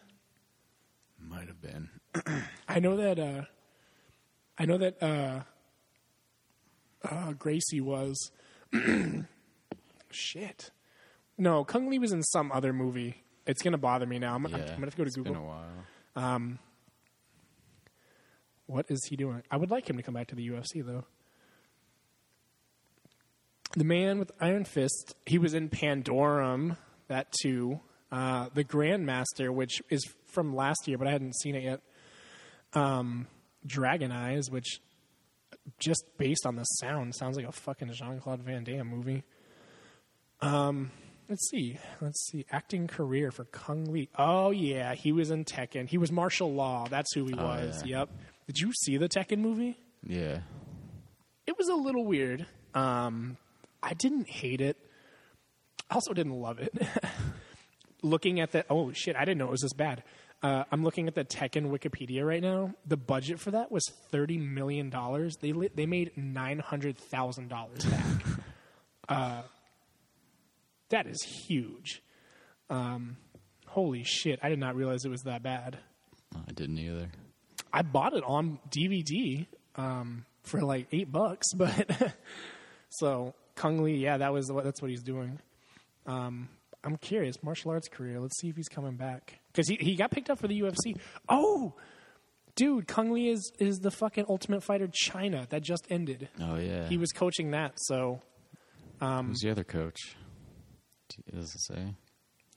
Might 1.20 1.46
have 1.48 1.60
been. 1.60 1.88
I 2.68 2.78
know 2.80 2.96
that. 2.96 3.18
Uh, 3.18 3.42
I 4.58 4.64
know 4.66 4.78
that 4.78 5.02
uh, 5.02 5.40
uh, 7.08 7.32
Gracie 7.32 7.80
was. 7.80 8.30
Shit. 10.10 10.70
No, 11.38 11.64
Cung 11.64 11.90
Le 11.90 11.98
was 11.98 12.12
in 12.12 12.22
some 12.22 12.52
other 12.52 12.72
movie. 12.72 13.22
It's 13.46 13.62
gonna 13.62 13.78
bother 13.78 14.06
me 14.06 14.18
now. 14.18 14.34
I'm, 14.34 14.44
Yeah. 14.46 14.56
I'm 14.56 14.66
gonna 14.66 14.86
have 14.86 14.90
to 14.90 14.96
go 14.96 15.04
to 15.04 15.08
It's 15.08 15.16
been 15.16 15.24
Google. 15.24 15.42
a 15.42 15.46
while. 15.46 16.58
What 18.72 18.86
is 18.88 19.04
he 19.04 19.16
doing? 19.16 19.42
I 19.50 19.58
would 19.58 19.70
like 19.70 19.88
him 19.88 19.98
to 19.98 20.02
come 20.02 20.14
back 20.14 20.28
to 20.28 20.34
the 20.34 20.48
UFC 20.48 20.84
though. 20.84 21.04
The 23.76 23.84
man 23.84 24.18
with 24.18 24.32
Iron 24.40 24.64
Fist. 24.64 25.14
He 25.26 25.36
was 25.36 25.52
in 25.52 25.68
Pandorum. 25.68 26.78
That 27.08 27.32
too. 27.42 27.80
Uh, 28.10 28.48
the 28.54 28.64
Grandmaster, 28.64 29.50
which 29.50 29.82
is 29.90 30.02
from 30.26 30.56
last 30.56 30.88
year, 30.88 30.96
but 30.96 31.06
I 31.06 31.10
hadn't 31.10 31.36
seen 31.36 31.54
it 31.54 31.64
yet. 31.64 31.80
Um, 32.72 33.26
Dragon 33.66 34.10
Eyes, 34.10 34.50
which 34.50 34.80
just 35.78 36.04
based 36.16 36.46
on 36.46 36.56
the 36.56 36.64
sound 36.64 37.14
sounds 37.14 37.36
like 37.36 37.46
a 37.46 37.52
fucking 37.52 37.92
Jean 37.92 38.20
Claude 38.20 38.40
Van 38.40 38.64
Damme 38.64 38.88
movie. 38.88 39.22
Um, 40.40 40.90
let's 41.32 41.48
see, 41.48 41.78
let's 42.02 42.20
see. 42.30 42.44
Acting 42.52 42.86
career 42.86 43.30
for 43.30 43.44
Cung 43.44 43.90
Le. 43.90 44.06
Oh 44.18 44.50
yeah, 44.50 44.94
he 44.94 45.12
was 45.12 45.30
in 45.30 45.44
Tekken. 45.46 45.88
He 45.88 45.96
was 45.96 46.12
Marshall 46.12 46.52
Law. 46.52 46.86
That's 46.90 47.12
who 47.14 47.24
he 47.26 47.34
Oh, 47.34 47.42
was. 47.44 47.82
yeah. 47.86 48.00
Yep. 48.00 48.08
Did 48.48 48.60
you 48.60 48.72
see 48.74 48.98
the 48.98 49.08
Tekken 49.08 49.38
movie? 49.38 49.78
Yeah. 50.06 50.40
It 51.46 51.56
was 51.56 51.68
a 51.68 51.74
little 51.74 52.04
weird. 52.04 52.44
Um, 52.74 53.36
I 53.82 53.94
didn't 53.94 54.28
hate 54.28 54.60
it. 54.60 54.76
I 55.90 55.94
also 55.94 56.12
didn't 56.12 56.34
love 56.40 56.58
it. 56.58 56.74
looking 58.02 58.40
at 58.40 58.52
the 58.52 58.64
oh 58.68 58.92
shit, 58.92 59.16
I 59.16 59.24
didn't 59.24 59.38
know 59.38 59.46
it 59.46 59.50
was 59.52 59.62
this 59.62 59.72
bad. 59.72 60.02
Uh, 60.42 60.64
I'm 60.72 60.82
looking 60.82 61.06
at 61.06 61.14
the 61.14 61.24
Tekken 61.24 61.70
Wikipedia 61.70 62.26
right 62.26 62.42
now. 62.42 62.74
The 62.86 62.96
budget 62.96 63.38
for 63.40 63.52
that 63.52 63.70
was 63.72 63.84
thirty 64.10 64.36
million 64.38 64.90
dollars. 64.90 65.36
They 65.40 65.52
li- 65.52 65.70
they 65.74 65.86
made 65.86 66.12
nine 66.16 66.58
hundred 66.58 66.98
thousand 66.98 67.48
dollars 67.48 67.84
back. 67.84 68.04
uh, 69.08 69.42
that 70.92 71.06
is 71.06 71.22
huge. 71.22 72.02
Um, 72.70 73.16
holy 73.66 74.04
shit! 74.04 74.38
I 74.42 74.48
did 74.48 74.58
not 74.58 74.76
realize 74.76 75.04
it 75.04 75.10
was 75.10 75.22
that 75.22 75.42
bad. 75.42 75.78
I 76.34 76.52
didn't 76.52 76.78
either. 76.78 77.08
I 77.72 77.82
bought 77.82 78.14
it 78.14 78.22
on 78.24 78.58
DVD 78.70 79.46
um, 79.76 80.24
for 80.42 80.60
like 80.60 80.86
eight 80.92 81.10
bucks, 81.10 81.46
but 81.56 82.14
so 82.88 83.34
Cung 83.56 83.82
Le, 83.82 83.90
yeah, 83.90 84.18
that 84.18 84.32
was 84.32 84.50
what 84.50 84.64
that's 84.64 84.80
what 84.80 84.90
he's 84.90 85.02
doing. 85.02 85.38
Um, 86.06 86.48
I'm 86.84 86.96
curious, 86.96 87.42
martial 87.42 87.70
arts 87.70 87.88
career. 87.88 88.20
Let's 88.20 88.40
see 88.40 88.48
if 88.48 88.56
he's 88.56 88.68
coming 88.68 88.96
back 88.96 89.40
because 89.52 89.68
he 89.68 89.76
he 89.80 89.96
got 89.96 90.10
picked 90.10 90.30
up 90.30 90.38
for 90.38 90.48
the 90.48 90.60
UFC. 90.60 90.96
Oh, 91.28 91.74
dude, 92.56 92.86
Cung 92.86 93.12
Le 93.12 93.32
is 93.32 93.52
is 93.58 93.78
the 93.78 93.90
fucking 93.90 94.26
Ultimate 94.28 94.62
Fighter 94.62 94.88
China 94.92 95.46
that 95.50 95.62
just 95.62 95.86
ended. 95.90 96.28
Oh 96.40 96.56
yeah. 96.56 96.88
He 96.88 96.96
was 96.98 97.12
coaching 97.12 97.50
that, 97.52 97.72
so 97.76 98.20
Who's 99.00 99.40
the 99.40 99.50
other 99.50 99.64
coach? 99.64 100.16
Does 101.32 101.54
it 101.54 101.60
say? 101.60 101.94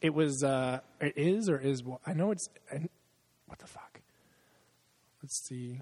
it 0.02 0.14
was 0.14 0.44
uh, 0.44 0.80
it 1.02 1.14
is 1.16 1.50
or 1.50 1.58
is 1.58 1.84
what 1.84 2.00
I 2.06 2.14
know 2.14 2.32
it's 2.32 2.48
what 3.48 3.60
the 3.60 3.68
fuck. 3.68 4.02
Let's 5.22 5.44
see. 5.48 5.82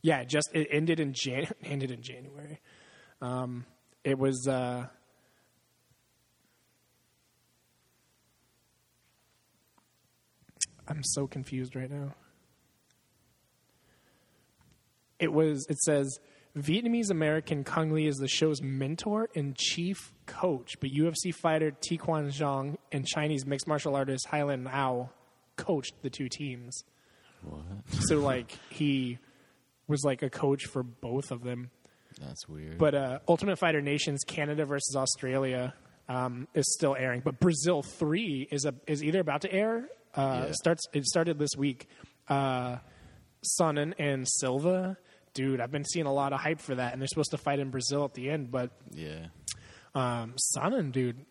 Yeah, 0.00 0.24
just 0.24 0.50
it 0.54 0.68
ended 0.70 0.98
in 1.00 1.12
Jan 1.12 1.48
ended 1.62 1.90
in 1.90 2.02
January. 2.02 2.60
Um, 3.20 3.66
it 4.04 4.18
was 4.18 4.48
uh, 4.48 4.86
I'm 10.88 11.02
so 11.04 11.26
confused 11.26 11.76
right 11.76 11.90
now. 11.90 12.14
It 15.18 15.32
was 15.32 15.66
it 15.68 15.78
says 15.78 16.18
Vietnamese 16.56 17.10
American 17.10 17.64
Cung 17.64 17.92
Le 17.92 18.00
is 18.00 18.16
the 18.16 18.28
show's 18.28 18.60
mentor 18.62 19.28
and 19.34 19.56
chief 19.56 20.12
coach, 20.32 20.78
but 20.80 20.90
UFC 20.90 21.34
fighter 21.34 21.70
Tiequan 21.70 22.28
Zhang 22.32 22.76
and 22.90 23.06
Chinese 23.06 23.44
mixed 23.46 23.66
martial 23.66 23.94
artist 23.94 24.26
Hailin 24.30 24.66
Ao 24.72 25.10
coached 25.56 25.94
the 26.02 26.10
two 26.10 26.28
teams. 26.28 26.82
What? 27.42 27.62
So 28.06 28.16
like 28.18 28.56
he 28.70 29.18
was 29.88 30.02
like 30.04 30.22
a 30.22 30.30
coach 30.30 30.64
for 30.66 30.82
both 30.82 31.30
of 31.30 31.42
them. 31.42 31.70
That's 32.20 32.48
weird. 32.48 32.78
But 32.78 32.94
uh, 32.94 33.18
Ultimate 33.28 33.58
Fighter 33.58 33.80
Nations 33.80 34.22
Canada 34.26 34.64
versus 34.64 34.94
Australia 34.96 35.74
um, 36.08 36.46
is 36.54 36.64
still 36.74 36.94
airing, 36.98 37.20
but 37.24 37.40
Brazil 37.40 37.82
three 37.82 38.46
is 38.50 38.64
a, 38.64 38.74
is 38.86 39.02
either 39.02 39.20
about 39.20 39.42
to 39.42 39.52
air. 39.52 39.88
Uh, 40.14 40.44
Yeah. 40.46 40.52
Starts 40.52 40.82
it 40.92 41.04
started 41.06 41.38
this 41.38 41.56
week. 41.56 41.88
Uh, 42.28 42.78
Sonnen 43.60 43.92
and 43.98 44.26
Silva, 44.28 44.96
dude, 45.34 45.60
I've 45.60 45.72
been 45.72 45.84
seeing 45.84 46.06
a 46.06 46.12
lot 46.12 46.32
of 46.32 46.40
hype 46.40 46.60
for 46.60 46.74
that, 46.76 46.92
and 46.92 47.00
they're 47.02 47.08
supposed 47.08 47.32
to 47.32 47.38
fight 47.38 47.58
in 47.58 47.70
Brazil 47.70 48.04
at 48.04 48.14
the 48.14 48.30
end. 48.30 48.50
But 48.50 48.70
yeah. 48.92 49.26
Um, 49.94 50.34
Sonnen, 50.56 50.92
dude, 50.92 51.24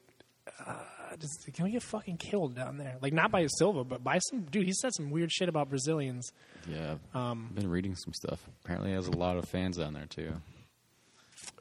uh, 0.65 0.74
just, 1.19 1.50
can 1.54 1.65
we 1.65 1.71
get 1.71 1.84
fucking 1.84 2.17
killed 2.17 2.56
down 2.56 2.78
there? 2.78 2.97
Like 3.02 3.13
not 3.13 3.32
by 3.32 3.45
Silva, 3.58 3.84
but 3.84 4.04
by 4.04 4.19
some 4.19 4.41
dude. 4.43 4.65
He 4.65 4.74
said 4.74 4.93
some 4.93 5.10
weird 5.12 5.32
shit 5.32 5.50
about 5.50 5.69
Brazilians. 5.69 6.32
Yeah. 6.69 6.95
Um, 7.13 7.47
I've 7.50 7.56
been 7.56 7.69
reading 7.69 7.95
some 7.95 8.13
stuff. 8.13 8.47
Apparently, 8.63 8.89
he 8.91 8.95
has 8.95 9.08
a 9.08 9.12
lot 9.12 9.38
of 9.38 9.47
fans 9.50 9.78
down 9.78 9.93
there 9.93 10.06
too. 10.06 10.34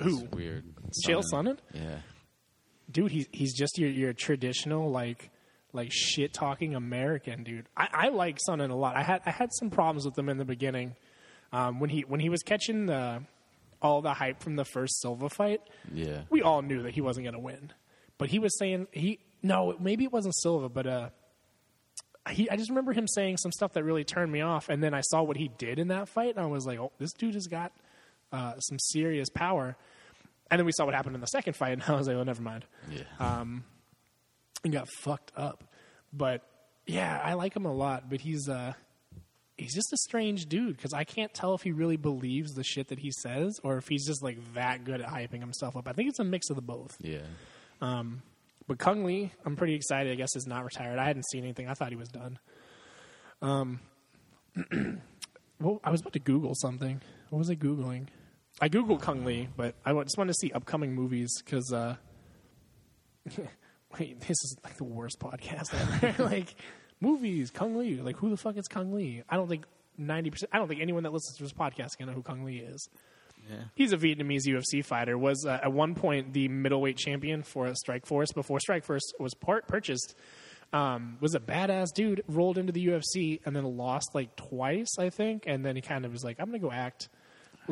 Who? 0.03 0.23
It's 0.25 0.33
weird. 0.33 0.65
Chael 1.07 1.23
Sonnen? 1.33 1.57
Yeah. 1.73 1.99
dude, 2.91 3.11
he's 3.11 3.27
he's 3.33 3.55
just 3.55 3.79
your 3.79 3.91
your 3.91 4.13
traditional 4.13 4.91
like 4.91 5.31
like 5.73 5.91
shit 5.93 6.33
talking 6.33 6.75
American 6.75 7.43
dude. 7.45 7.67
I, 7.77 7.89
I 7.93 8.09
like 8.09 8.39
Sonnen 8.49 8.71
a 8.71 8.75
lot. 8.75 8.97
I 8.97 9.03
had 9.03 9.23
I 9.27 9.31
had 9.31 9.51
some 9.59 9.71
problems 9.71 10.05
with 10.05 10.19
him 10.19 10.29
in 10.29 10.37
the 10.39 10.45
beginning 10.45 10.95
um, 11.53 11.81
when 11.81 11.91
he 11.91 12.03
when 12.03 12.21
he 12.21 12.29
was 12.29 12.43
catching 12.43 12.87
the 12.87 13.23
all 13.83 14.03
the 14.03 14.13
hype 14.15 14.43
from 14.43 14.57
the 14.57 14.65
first 14.65 15.01
Silva 15.01 15.29
fight. 15.29 15.61
Yeah. 15.93 16.23
We 16.31 16.43
all 16.43 16.63
knew 16.63 16.83
that 16.83 16.93
he 16.95 17.01
wasn't 17.01 17.25
going 17.25 17.35
to 17.35 17.41
win, 17.41 17.73
but 18.19 18.29
he 18.31 18.39
was 18.39 18.57
saying 18.59 18.87
he 18.93 19.19
no 19.43 19.75
maybe 19.81 20.05
it 20.05 20.13
wasn't 20.13 20.35
Silva, 20.37 20.69
but 20.69 20.87
uh. 20.87 21.09
He, 22.29 22.49
I 22.51 22.57
just 22.57 22.69
remember 22.69 22.93
him 22.93 23.09
saying 23.09 23.39
some 23.39 23.51
stuff 23.51 23.73
that 23.73 23.83
really 23.83 24.05
turned 24.05 24.31
me 24.31 24.43
off, 24.43 24.69
and 24.69 24.85
then 24.85 24.93
I 24.93 25.01
saw 25.01 25.23
what 25.23 25.39
he 25.39 25.49
did 25.57 25.79
in 25.79 25.89
that 25.89 26.07
fight, 26.07 26.37
and 26.37 26.45
I 26.45 26.47
was 26.47 26.67
like, 26.67 26.79
"Oh, 26.79 26.93
this 26.99 27.13
dude 27.15 27.33
has 27.35 27.47
got 27.47 27.73
uh, 28.31 28.59
some 28.59 28.79
serious 28.79 29.31
power." 29.31 29.75
And 30.51 30.59
then 30.59 30.67
we 30.67 30.73
saw 30.73 30.85
what 30.85 30.95
happened 30.95 31.15
in 31.15 31.23
the 31.23 31.27
second 31.27 31.55
fight, 31.57 31.73
and 31.73 31.83
I 31.89 31.93
was 31.97 32.07
like, 32.07 32.17
"Oh, 32.17 32.23
never 32.23 32.43
mind." 32.43 32.67
Yeah. 32.91 33.03
um, 33.19 33.65
and 34.63 34.73
got 34.73 34.87
fucked 35.01 35.33
up. 35.35 35.65
But 36.13 36.43
yeah, 36.87 37.21
I 37.25 37.33
like 37.33 37.57
him 37.57 37.65
a 37.65 37.73
lot, 37.73 38.11
but 38.11 38.21
he's 38.21 38.49
uh 38.51 38.75
he's 39.61 39.75
just 39.75 39.93
a 39.93 39.97
strange 39.99 40.47
dude 40.47 40.77
because 40.77 40.93
I 40.93 41.05
can't 41.05 41.33
tell 41.33 41.55
if 41.55 41.63
he 41.63 41.73
really 41.73 41.97
believes 41.97 42.53
the 42.55 42.65
shit 42.65 42.89
that 42.89 42.99
he 42.99 43.11
says 43.11 43.61
or 43.63 43.77
if 43.77 43.89
he's 43.89 44.07
just 44.07 44.23
like 44.23 44.39
that 44.55 44.85
good 44.85 45.01
at 45.01 45.09
hyping 45.09 45.41
himself 45.41 45.77
up. 45.77 45.89
I 45.89 45.93
think 45.93 46.09
it's 46.09 46.19
a 46.19 46.25
mix 46.25 46.51
of 46.51 46.57
the 46.57 46.63
both. 46.63 46.97
Yeah. 47.01 47.21
But 48.71 48.79
Cung 48.79 49.05
Le, 49.05 49.31
I'm 49.45 49.57
pretty 49.57 49.75
excited. 49.75 50.13
I 50.13 50.15
guess 50.15 50.37
is 50.37 50.47
not 50.47 50.63
retired. 50.65 50.97
I 50.99 51.05
hadn't 51.05 51.25
seen 51.29 51.43
anything. 51.43 51.69
I 51.69 51.75
thought 51.75 51.91
he 51.91 51.97
was 51.97 52.09
done. 52.09 52.39
Um, 53.43 53.81
well, 55.61 55.81
I 55.83 55.91
was 55.91 56.03
about 56.03 56.13
to 56.13 56.21
Google 56.21 56.55
something. 56.55 57.01
What 57.31 57.41
was 57.41 57.51
I 57.51 57.57
googling? 57.57 58.07
I 58.61 58.69
googled 58.69 59.01
Cung 59.01 59.25
Le, 59.25 59.47
but 59.57 59.75
I 59.85 59.93
just 60.05 60.17
wanted 60.17 60.35
to 60.35 60.39
see 60.41 60.53
upcoming 60.53 60.95
movies 60.95 61.43
because. 61.45 61.73
Uh, 61.73 61.97
wait, 63.99 64.21
this 64.21 64.31
is 64.31 64.57
like 64.63 64.77
the 64.77 64.85
worst 64.85 65.19
podcast 65.19 65.75
ever. 65.75 66.23
like 66.31 66.55
movies, 67.01 67.51
Cung 67.51 67.77
Le. 67.77 68.03
Like 68.03 68.17
who 68.17 68.31
the 68.31 68.37
fuck 68.37 68.57
is 68.57 68.69
Cung 68.69 68.93
Le? 68.93 69.23
I 69.29 69.37
don't 69.37 69.49
think 69.49 69.65
ninety 69.97 70.31
percent. 70.31 70.51
I 70.53 70.59
don't 70.59 70.69
think 70.69 70.81
anyone 70.81 71.03
that 71.05 71.13
listens 71.13 71.37
to 71.39 71.43
this 71.45 71.53
podcast 71.53 71.97
can 71.97 72.07
know 72.07 72.13
who 72.13 72.23
Cung 72.23 72.45
Le 72.45 72.53
is. 72.53 72.89
Yeah. 73.49 73.57
He's 73.75 73.93
a 73.93 73.97
Vietnamese 73.97 74.47
UFC 74.47 74.85
fighter. 74.85 75.17
Was 75.17 75.45
uh, 75.47 75.59
at 75.63 75.73
one 75.73 75.95
point 75.95 76.33
the 76.33 76.49
middleweight 76.49 76.97
champion 76.97 77.43
for 77.43 77.67
Strikeforce 77.69 78.35
before 78.35 78.59
Strikeforce 78.59 79.01
was 79.19 79.35
part 79.35 79.67
purchased. 79.67 80.15
Um, 80.73 81.17
was 81.21 81.35
a 81.35 81.41
badass 81.41 81.89
dude. 81.95 82.23
Rolled 82.29 82.59
into 82.59 82.73
the 82.73 82.87
UFC 82.87 83.41
and 83.45 83.57
then 83.57 83.65
lost 83.77 84.11
like 84.15 84.37
twice, 84.37 84.99
I 84.99 85.11
think. 85.11 85.45
And 85.47 85.65
then 85.65 85.75
he 85.75 85.83
kind 85.83 86.05
of 86.05 86.13
was 86.13 86.23
like, 86.23 86.39
"I'm 86.39 86.47
gonna 86.47 86.59
go 86.59 86.71
act 86.71 87.09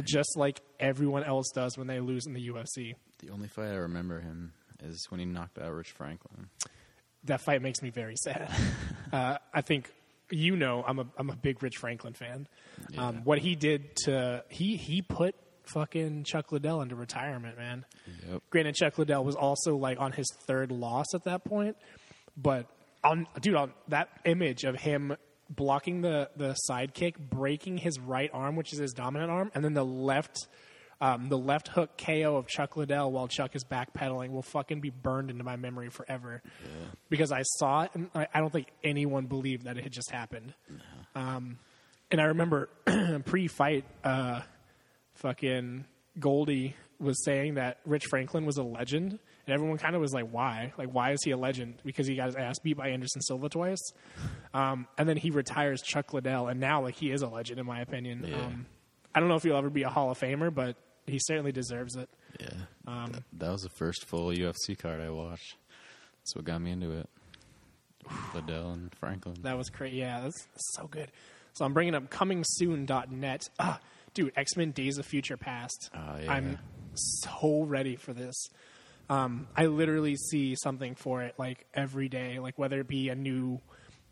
just 0.03 0.37
like 0.37 0.61
everyone 0.81 1.23
else 1.25 1.51
does 1.55 1.77
when 1.79 1.87
they 1.87 2.01
lose 2.01 2.27
in 2.27 2.33
the 2.33 2.49
UFC." 2.49 2.95
The 3.19 3.31
only 3.31 3.49
fight 3.49 3.69
I 3.69 3.77
remember 3.77 4.21
him 4.21 4.53
is 4.83 5.07
when 5.11 5.21
he 5.21 5.27
knocked 5.27 5.59
out 5.59 5.73
Rich 5.73 5.91
Franklin. 5.93 6.49
That 7.29 7.41
fight 7.41 7.63
makes 7.63 7.81
me 7.83 7.91
very 7.91 8.17
sad. 8.17 8.51
uh, 9.13 9.39
I 9.55 9.61
think 9.63 9.91
you 10.31 10.57
know 10.57 10.85
I'm 10.87 10.99
a 10.99 11.07
I'm 11.17 11.31
a 11.31 11.37
big 11.37 11.63
Rich 11.63 11.77
Franklin 11.77 12.13
fan. 12.15 12.49
Um, 12.97 13.25
what 13.25 13.39
he 13.39 13.55
did 13.55 13.97
to 14.05 14.45
he 14.49 14.77
he 14.77 15.03
put 15.03 15.35
fucking 15.65 16.25
Chuck 16.25 16.53
Liddell 16.53 16.81
into 16.83 16.97
retirement, 16.97 17.57
man. 17.57 17.85
Yep. 18.29 18.43
Granted, 18.51 18.75
Chuck 18.75 18.99
Liddell 18.99 19.25
was 19.25 19.35
also 19.35 19.77
like 19.77 20.01
on 20.01 20.13
his 20.13 20.27
third 20.47 20.73
loss 20.73 21.07
at 21.15 21.25
that 21.25 21.45
point, 21.45 21.77
but 22.37 22.67
on 23.05 23.27
dude 23.41 23.55
on 23.55 23.73
that 23.89 24.09
image 24.25 24.65
of 24.65 24.77
him 24.77 25.17
blocking 25.51 26.03
the 26.03 26.31
the 26.37 26.55
side 26.55 26.95
kick, 26.95 27.19
breaking 27.19 27.79
his 27.79 27.99
right 27.99 28.31
arm, 28.33 28.57
which 28.57 28.73
is 28.73 28.79
his 28.79 28.93
dominant 28.93 29.31
arm, 29.31 29.51
and 29.55 29.65
then 29.65 29.75
the 29.75 29.85
left. 29.85 30.49
Um, 31.01 31.29
the 31.29 31.39
left 31.39 31.69
hook 31.69 31.97
KO 31.97 32.37
of 32.37 32.49
Chuck 32.49 32.77
Liddell 32.77 33.13
while 33.13 33.29
Chuck 33.29 33.55
is 33.55 33.63
backpedaling 33.65 34.31
will 34.31 34.43
fucking 34.43 34.81
be 34.81 34.91
burned 34.91 35.31
into 35.31 35.45
my 35.45 35.57
memory 35.57 35.91
forever. 35.91 36.43
Because 37.09 37.31
I 37.31 37.43
saw 37.43 37.83
it, 37.83 37.91
and 37.95 38.11
I, 38.15 38.27
I 38.35 38.41
don't 38.41 38.53
think 38.53 38.69
anyone 38.83 39.27
believed 39.27 39.65
that 39.65 39.77
it 39.79 39.85
had 39.85 39.93
just 39.93 40.11
happened. 40.11 40.55
Um, 41.15 41.59
and 42.11 42.21
I 42.21 42.25
remember 42.25 42.69
pre-fight, 43.27 43.85
uh, 44.03 44.41
fucking 45.15 45.85
Goldie 46.19 46.75
was 46.99 47.25
saying 47.25 47.55
that 47.55 47.79
Rich 47.85 48.07
Franklin 48.07 48.45
was 48.45 48.57
a 48.57 48.63
legend, 48.63 49.13
and 49.47 49.55
everyone 49.55 49.79
kind 49.79 49.95
of 49.95 50.01
was 50.01 50.13
like, 50.13 50.29
"Why? 50.31 50.73
Like, 50.77 50.93
why 50.93 51.13
is 51.13 51.21
he 51.23 51.31
a 51.31 51.37
legend? 51.37 51.77
Because 51.85 52.07
he 52.07 52.17
got 52.17 52.27
his 52.27 52.37
ass 52.37 52.59
beat 52.59 52.77
by 52.77 52.89
Anderson 52.89 53.23
Silva 53.23 53.49
twice." 53.49 53.93
Um, 54.53 54.89
and 54.97 55.09
then 55.09 55.17
he 55.17 55.31
retires 55.31 55.81
Chuck 55.83 56.13
Liddell, 56.13 56.49
and 56.49 56.59
now 56.59 56.83
like 56.83 56.97
he 56.97 57.11
is 57.11 57.23
a 57.23 57.29
legend 57.29 57.61
in 57.61 57.67
my 57.67 57.81
opinion. 57.81 58.27
Yeah. 58.29 58.37
Um, 58.37 58.67
I 59.15 59.21
don't 59.21 59.29
know 59.29 59.37
if 59.37 59.43
he'll 59.43 59.57
ever 59.57 59.71
be 59.71 59.83
a 59.83 59.89
Hall 59.89 60.11
of 60.11 60.19
Famer, 60.19 60.53
but 60.53 60.77
he 61.09 61.19
certainly 61.19 61.53
deserves 61.53 61.97
it. 61.97 62.09
Yeah. 62.41 62.49
Um, 62.87 63.13
that, 63.13 63.23
that 63.35 63.53
was 63.53 63.63
the 63.63 63.71
first 63.71 64.05
full 64.07 64.31
UFC 64.31 64.79
card 64.79 65.01
I 65.01 65.11
watched. 65.11 65.57
That's 66.21 66.37
what 66.37 66.45
got 66.45 66.61
me 66.61 66.73
into 66.73 66.93
it. 66.93 67.09
Liddell 68.35 68.73
and 68.73 68.95
Franklin. 68.95 69.37
That 69.43 69.57
was 69.57 69.71
great. 69.71 69.93
Yeah, 69.93 70.21
that's, 70.21 70.43
that's 70.45 70.77
so 70.77 70.87
good. 70.87 71.11
So 71.55 71.65
I'm 71.65 71.73
bringing 71.73 71.95
up 71.95 72.11
comingsoon.net. 72.11 73.43
Ah, 73.59 73.81
dude, 74.15 74.33
X 74.37 74.57
Men 74.57 74.71
Days 74.71 74.99
of 74.99 75.07
Future 75.07 75.37
Past. 75.37 75.91
Oh, 75.95 76.19
yeah. 76.23 76.33
I'm 76.33 76.59
so 76.95 77.65
ready 77.65 77.97
for 77.97 78.13
this. 78.13 78.49
Um, 79.11 79.49
I 79.57 79.67
literally 79.67 80.17
see 80.17 80.55
something 80.55 80.95
for 80.95 81.23
it 81.23 81.35
like 81.39 81.67
every 81.73 82.09
day, 82.09 82.39
like 82.39 82.59
whether 82.59 82.81
it 82.81 82.89
be 82.89 83.09
a 83.09 83.15
new 83.15 83.61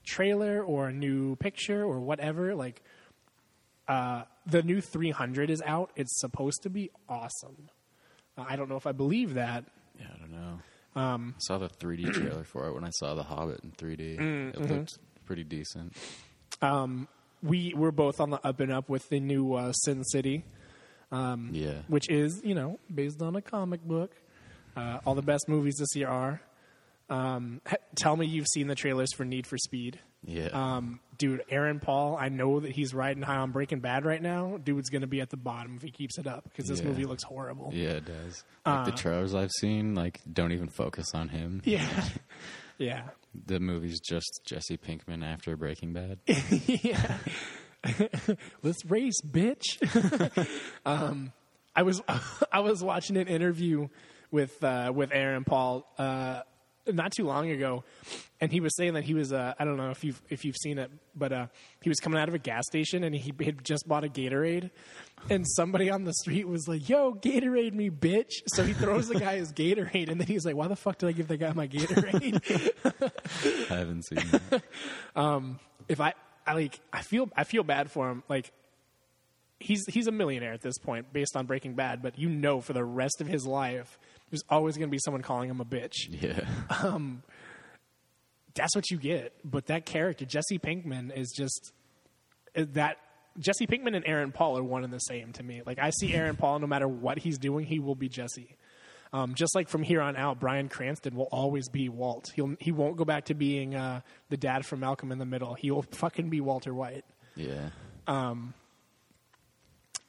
trailer 0.06 0.62
or 0.62 0.88
a 0.88 0.92
new 0.92 1.36
picture 1.36 1.84
or 1.84 2.00
whatever. 2.00 2.54
Like 2.54 2.82
uh, 3.86 4.22
the 4.46 4.62
new 4.62 4.80
300 4.80 5.50
is 5.50 5.62
out. 5.66 5.90
It's 5.96 6.18
supposed 6.20 6.62
to 6.62 6.70
be 6.70 6.90
awesome. 7.08 7.68
Uh, 8.38 8.44
I 8.48 8.56
don't 8.56 8.68
know 8.68 8.76
if 8.76 8.86
I 8.86 8.92
believe 8.92 9.34
that. 9.34 9.64
yeah, 9.98 10.06
I 10.14 10.18
don't 10.18 10.32
know. 10.32 10.60
Um, 11.00 11.34
I 11.36 11.40
saw 11.40 11.58
the 11.58 11.68
3D 11.68 12.12
trailer 12.14 12.44
for 12.44 12.66
it 12.68 12.74
when 12.74 12.84
I 12.84 12.90
saw 12.90 13.14
The 13.14 13.22
Hobbit 13.24 13.60
in 13.64 13.72
3D. 13.72 14.18
Mm, 14.18 14.48
It 14.50 14.56
mm-hmm. 14.56 14.72
looked 14.74 14.98
pretty 15.26 15.44
decent. 15.44 15.94
We 17.42 17.74
we're 17.76 17.90
both 17.90 18.18
on 18.20 18.30
the 18.30 18.44
up 18.46 18.60
and 18.60 18.72
up 18.72 18.88
with 18.88 19.08
the 19.10 19.20
new 19.20 19.52
uh, 19.54 19.72
Sin 19.72 20.02
City. 20.04 20.44
yeah. 21.12 21.82
which 21.88 22.08
is 22.10 22.40
you 22.42 22.54
know 22.54 22.78
based 22.92 23.20
on 23.22 23.36
a 23.36 23.42
comic 23.42 23.82
book. 23.84 24.12
Uh, 24.74 24.98
all 25.06 25.14
the 25.14 25.22
best 25.22 25.48
movies 25.48 25.76
this 25.78 25.94
year 25.94 26.08
are. 26.08 26.40
Um, 27.08 27.60
tell 27.94 28.16
me 28.16 28.26
you've 28.26 28.48
seen 28.52 28.66
the 28.66 28.74
trailers 28.74 29.12
for 29.14 29.24
Need 29.24 29.46
for 29.46 29.56
Speed. 29.58 30.00
Yeah. 30.26 30.48
Um, 30.48 31.00
dude, 31.18 31.42
Aaron 31.48 31.78
Paul, 31.80 32.16
I 32.20 32.28
know 32.28 32.60
that 32.60 32.72
he's 32.72 32.92
riding 32.92 33.22
high 33.22 33.36
on 33.36 33.52
Breaking 33.52 33.80
Bad 33.80 34.04
right 34.04 34.20
now. 34.20 34.58
Dude's 34.62 34.90
going 34.90 35.02
to 35.02 35.06
be 35.06 35.20
at 35.20 35.30
the 35.30 35.36
bottom 35.36 35.76
if 35.76 35.82
he 35.82 35.90
keeps 35.90 36.18
it 36.18 36.26
up 36.26 36.44
because 36.44 36.66
this 36.68 36.80
Yeah. 36.80 36.86
movie 36.88 37.04
looks 37.04 37.22
horrible. 37.22 37.70
yeah, 37.72 37.90
it 37.90 38.04
does. 38.06 38.44
Like 38.66 38.86
the 38.86 38.92
trailers 38.92 39.34
I've 39.34 39.52
seen, 39.52 39.94
like, 39.94 40.20
don't 40.30 40.52
even 40.52 40.68
focus 40.68 41.14
on 41.14 41.28
him. 41.28 41.62
Uh. 41.64 41.70
Yeah. 41.70 42.04
yeah. 42.78 43.02
The 43.46 43.60
movie's 43.60 44.00
just 44.00 44.40
Jesse 44.44 44.76
Pinkman 44.76 45.24
after 45.24 45.56
Breaking 45.56 45.92
Bad. 45.92 46.18
yeah. 46.66 47.18
Let's 48.62 48.84
race, 48.84 49.20
bitch. 49.22 49.78
um, 50.84 51.32
I 51.74 51.82
was 51.82 52.02
I 52.52 52.60
was 52.60 52.82
watching 52.82 53.16
an 53.16 53.28
interview 53.28 53.88
with 54.30 54.62
uh, 54.64 54.90
with 54.94 55.10
Aaron 55.12 55.44
Paul 55.44 55.86
uh, 55.98 56.40
not 56.88 57.12
too 57.12 57.24
long 57.24 57.50
ago, 57.50 57.84
and 58.40 58.52
he 58.52 58.60
was 58.60 58.74
saying 58.76 58.94
that 58.94 59.04
he 59.04 59.14
was 59.14 59.32
uh, 59.32 59.54
I 59.58 59.64
don't 59.64 59.76
know 59.76 59.90
if 59.90 60.04
you've 60.04 60.20
if 60.28 60.44
you've 60.44 60.56
seen 60.56 60.78
it, 60.78 60.90
but 61.14 61.32
uh, 61.32 61.46
he 61.82 61.88
was 61.88 61.98
coming 62.00 62.20
out 62.20 62.28
of 62.28 62.34
a 62.34 62.38
gas 62.38 62.64
station 62.66 63.04
and 63.04 63.14
he 63.14 63.32
had 63.44 63.64
just 63.64 63.88
bought 63.88 64.04
a 64.04 64.08
Gatorade, 64.08 64.70
and 65.30 65.46
somebody 65.46 65.90
on 65.90 66.04
the 66.04 66.12
street 66.14 66.46
was 66.48 66.68
like, 66.68 66.88
"Yo, 66.88 67.14
Gatorade 67.14 67.74
me, 67.74 67.90
bitch!" 67.90 68.32
So 68.48 68.64
he 68.64 68.72
throws 68.72 69.08
the 69.08 69.18
guy 69.18 69.36
his 69.36 69.52
Gatorade, 69.52 70.10
and 70.10 70.20
then 70.20 70.26
he's 70.26 70.44
like, 70.44 70.56
"Why 70.56 70.68
the 70.68 70.76
fuck 70.76 70.98
did 70.98 71.08
I 71.08 71.12
give 71.12 71.28
the 71.28 71.36
guy 71.36 71.52
my 71.52 71.68
Gatorade?" 71.68 72.40
I 73.70 73.74
haven't 73.74 74.04
seen 74.06 74.18
that. 74.50 74.62
if 75.88 76.00
I, 76.00 76.14
I 76.46 76.54
like 76.54 76.80
I 76.92 77.02
feel 77.02 77.28
I 77.36 77.44
feel 77.44 77.62
bad 77.62 77.90
for 77.90 78.10
him. 78.10 78.22
Like 78.28 78.52
he's 79.58 79.84
he's 79.86 80.06
a 80.06 80.12
millionaire 80.12 80.52
at 80.52 80.62
this 80.62 80.78
point 80.78 81.12
based 81.12 81.36
on 81.36 81.46
Breaking 81.46 81.74
Bad, 81.74 82.02
but 82.02 82.18
you 82.18 82.28
know 82.28 82.60
for 82.60 82.72
the 82.72 82.84
rest 82.84 83.20
of 83.20 83.26
his 83.26 83.46
life 83.46 83.98
there's 84.30 84.44
always 84.48 84.76
going 84.76 84.88
to 84.88 84.92
be 84.92 84.98
someone 84.98 85.22
calling 85.22 85.48
him 85.48 85.60
a 85.60 85.64
bitch. 85.64 85.94
Yeah. 86.08 86.46
That's 88.54 88.74
what 88.74 88.90
you 88.90 88.96
get. 88.96 89.34
But 89.44 89.66
that 89.66 89.86
character 89.86 90.24
Jesse 90.24 90.58
Pinkman 90.58 91.16
is 91.16 91.32
just 91.36 91.72
that 92.54 92.96
Jesse 93.38 93.66
Pinkman 93.66 93.94
and 93.94 94.04
Aaron 94.06 94.32
Paul 94.32 94.58
are 94.58 94.62
one 94.64 94.82
and 94.82 94.92
the 94.92 94.98
same 94.98 95.32
to 95.34 95.42
me. 95.42 95.62
Like 95.64 95.78
I 95.78 95.90
see 95.90 96.14
Aaron 96.14 96.36
Paul 96.36 96.58
no 96.58 96.66
matter 96.66 96.88
what 96.88 97.18
he's 97.18 97.38
doing, 97.38 97.66
he 97.66 97.78
will 97.78 97.94
be 97.94 98.08
Jesse. 98.08 98.56
Um, 99.12 99.34
just 99.34 99.54
like 99.54 99.68
from 99.68 99.82
here 99.82 100.00
on 100.00 100.16
out, 100.16 100.40
Bryan 100.40 100.68
Cranston 100.68 101.14
will 101.14 101.28
always 101.30 101.68
be 101.68 101.88
Walt. 101.88 102.32
He'll 102.34 102.56
he 102.58 102.72
won't 102.72 102.96
go 102.96 103.04
back 103.04 103.26
to 103.26 103.34
being 103.34 103.74
uh, 103.74 104.00
the 104.30 104.36
dad 104.36 104.66
from 104.66 104.80
Malcolm 104.80 105.12
in 105.12 105.18
the 105.18 105.26
Middle. 105.26 105.54
He 105.54 105.70
will 105.70 105.82
fucking 105.82 106.28
be 106.28 106.40
Walter 106.40 106.74
White. 106.74 107.04
Yeah. 107.36 107.70
Um. 108.06 108.54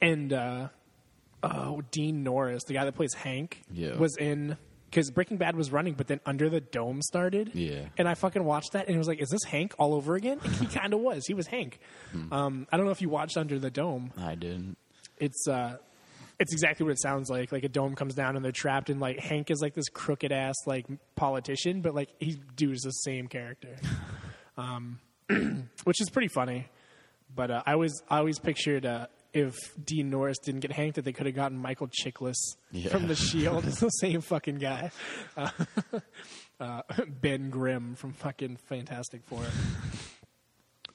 and 0.02 0.32
uh, 0.34 0.70
oh, 1.44 1.82
Dean 1.92 2.24
Norris, 2.24 2.64
the 2.66 2.74
guy 2.74 2.86
that 2.86 2.96
plays 2.96 3.14
Hank, 3.14 3.64
Yeah. 3.72 3.96
was 3.98 4.16
in 4.18 4.58
because 4.90 5.12
Breaking 5.12 5.36
Bad 5.38 5.56
was 5.58 5.70
running, 5.72 5.96
but 5.96 6.08
then 6.08 6.22
Under 6.26 6.50
the 6.50 6.62
Dome 6.62 7.02
started. 7.02 7.52
Yeah. 7.54 7.88
and 7.98 8.08
I 8.08 8.14
fucking 8.14 8.44
watched 8.44 8.72
that 8.72 8.88
and 8.88 8.96
it 8.96 8.98
was 8.98 9.08
like, 9.08 9.22
is 9.22 9.30
this 9.30 9.44
Hank 9.44 9.74
all 9.78 9.94
over 9.94 10.16
again? 10.16 10.40
And 10.44 10.54
he 10.56 10.66
kind 10.80 10.94
of 10.94 11.02
was. 11.02 11.26
He 11.28 11.34
was 11.34 11.46
Hank. 11.48 11.80
Hmm. 12.14 12.32
Um, 12.34 12.68
I 12.72 12.78
don't 12.78 12.86
know 12.86 12.92
if 12.94 13.02
you 13.02 13.10
watched 13.10 13.36
Under 13.38 13.60
the 13.60 13.70
Dome. 13.70 14.12
I 14.18 14.36
didn't. 14.36 14.78
It's 15.20 15.46
uh, 15.48 15.78
it's 16.40 16.54
exactly 16.54 16.86
what 16.86 16.92
it 16.92 17.02
sounds 17.02 17.30
like. 17.30 17.52
Like 17.52 17.64
a 17.64 17.70
dome 17.70 17.96
comes 17.96 18.14
down 18.14 18.36
and 18.36 18.46
they're 18.46 18.52
trapped, 18.52 18.90
and 18.92 19.00
like 19.02 19.20
Hank 19.20 19.50
is 19.52 19.60
like 19.62 19.74
this 19.74 19.90
crooked 19.90 20.32
ass 20.32 20.56
like 20.68 20.86
politician, 21.16 21.82
but 21.82 21.96
like 21.96 22.10
he 22.20 22.40
dude 22.56 22.76
is 22.76 22.82
the 22.84 22.92
same 22.92 23.28
character, 23.28 23.76
um, 24.58 25.00
which 25.84 26.00
is 26.00 26.10
pretty 26.12 26.28
funny. 26.28 26.68
But 27.36 27.50
uh, 27.52 27.64
I 27.66 27.76
was 27.76 28.02
I 28.10 28.20
always 28.20 28.38
pictured 28.40 28.86
uh, 28.86 29.08
if 29.34 29.56
Dean 29.84 30.10
Norris 30.10 30.38
didn't 30.40 30.62
get 30.62 30.72
Hank, 30.72 30.96
that 30.96 31.06
they 31.06 31.14
could 31.14 31.26
have 31.26 31.36
gotten 31.36 31.58
Michael 31.58 31.88
Chiklis 31.88 32.36
Yeah. 32.72 32.90
from 32.90 33.08
The 33.08 33.16
Shield. 33.16 33.66
it's 33.68 33.80
the 33.80 33.90
same 33.90 34.22
fucking 34.22 34.58
guy. 34.58 34.92
Uh, 35.36 35.50
uh, 36.60 36.82
ben 37.22 37.50
Grimm 37.50 37.96
from 37.96 38.14
fucking 38.14 38.58
Fantastic 38.68 39.22
Four. 39.26 39.44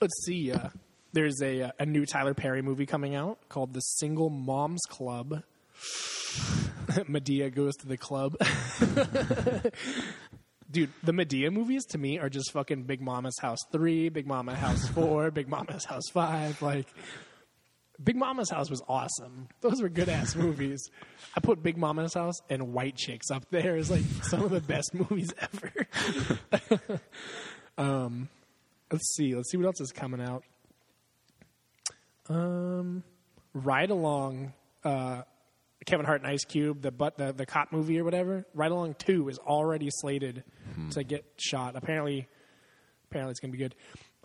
Let's 0.00 0.24
see. 0.24 0.50
Uh, 0.52 0.68
there's 1.12 1.40
a 1.42 1.70
a 1.78 1.86
new 1.86 2.06
Tyler 2.06 2.34
Perry 2.34 2.62
movie 2.62 2.86
coming 2.86 3.14
out 3.14 3.38
called 3.48 3.74
The 3.74 3.80
Single 3.80 4.30
Moms 4.30 4.80
Club. 4.88 5.42
Madea 7.08 7.54
goes 7.54 7.74
to 7.76 7.86
the 7.86 7.96
club. 7.96 8.36
dude, 10.70 10.90
the 11.02 11.12
Madea 11.12 11.52
movies 11.52 11.84
to 11.86 11.98
me 11.98 12.18
are 12.18 12.28
just 12.28 12.50
fucking 12.52 12.84
Big 12.84 13.00
Mama's 13.00 13.38
House 13.40 13.60
three, 13.70 14.08
Big 14.08 14.26
Mama 14.26 14.54
House 14.54 14.88
four, 14.88 15.30
Big 15.30 15.48
Mama's 15.48 15.84
House 15.84 16.08
five. 16.12 16.60
Like, 16.62 16.86
Big 18.02 18.16
Mama's 18.16 18.50
House 18.50 18.70
was 18.70 18.82
awesome. 18.88 19.48
Those 19.60 19.80
were 19.82 19.88
good 19.88 20.08
ass 20.08 20.34
movies. 20.34 20.90
I 21.36 21.40
put 21.40 21.62
Big 21.62 21.76
Mama's 21.76 22.14
House 22.14 22.36
and 22.48 22.72
White 22.72 22.96
Chicks 22.96 23.30
up 23.30 23.44
there 23.50 23.76
as 23.76 23.90
like 23.90 24.02
some 24.22 24.42
of 24.42 24.50
the 24.50 24.60
best 24.60 24.92
movies 25.10 25.32
ever. 25.40 27.00
um, 27.78 28.28
let's 28.90 29.14
see. 29.14 29.34
Let's 29.34 29.50
see 29.50 29.56
what 29.58 29.66
else 29.66 29.80
is 29.80 29.92
coming 29.92 30.20
out. 30.20 30.42
Um, 32.28 33.02
Ride 33.54 33.90
Along, 33.90 34.52
uh, 34.84 35.22
Kevin 35.84 36.06
Hart 36.06 36.22
and 36.22 36.30
Ice 36.30 36.44
Cube, 36.44 36.80
the 36.82 36.90
but 36.90 37.18
the 37.18 37.32
the 37.32 37.46
cop 37.46 37.72
movie 37.72 37.98
or 37.98 38.04
whatever. 38.04 38.46
Ride 38.54 38.70
Along 38.70 38.94
Two 38.94 39.28
is 39.28 39.38
already 39.38 39.90
slated 39.90 40.44
to 40.92 41.04
get 41.04 41.24
shot. 41.36 41.76
Apparently, 41.76 42.26
apparently 43.10 43.32
it's 43.32 43.40
gonna 43.40 43.52
be 43.52 43.58
good. 43.58 43.74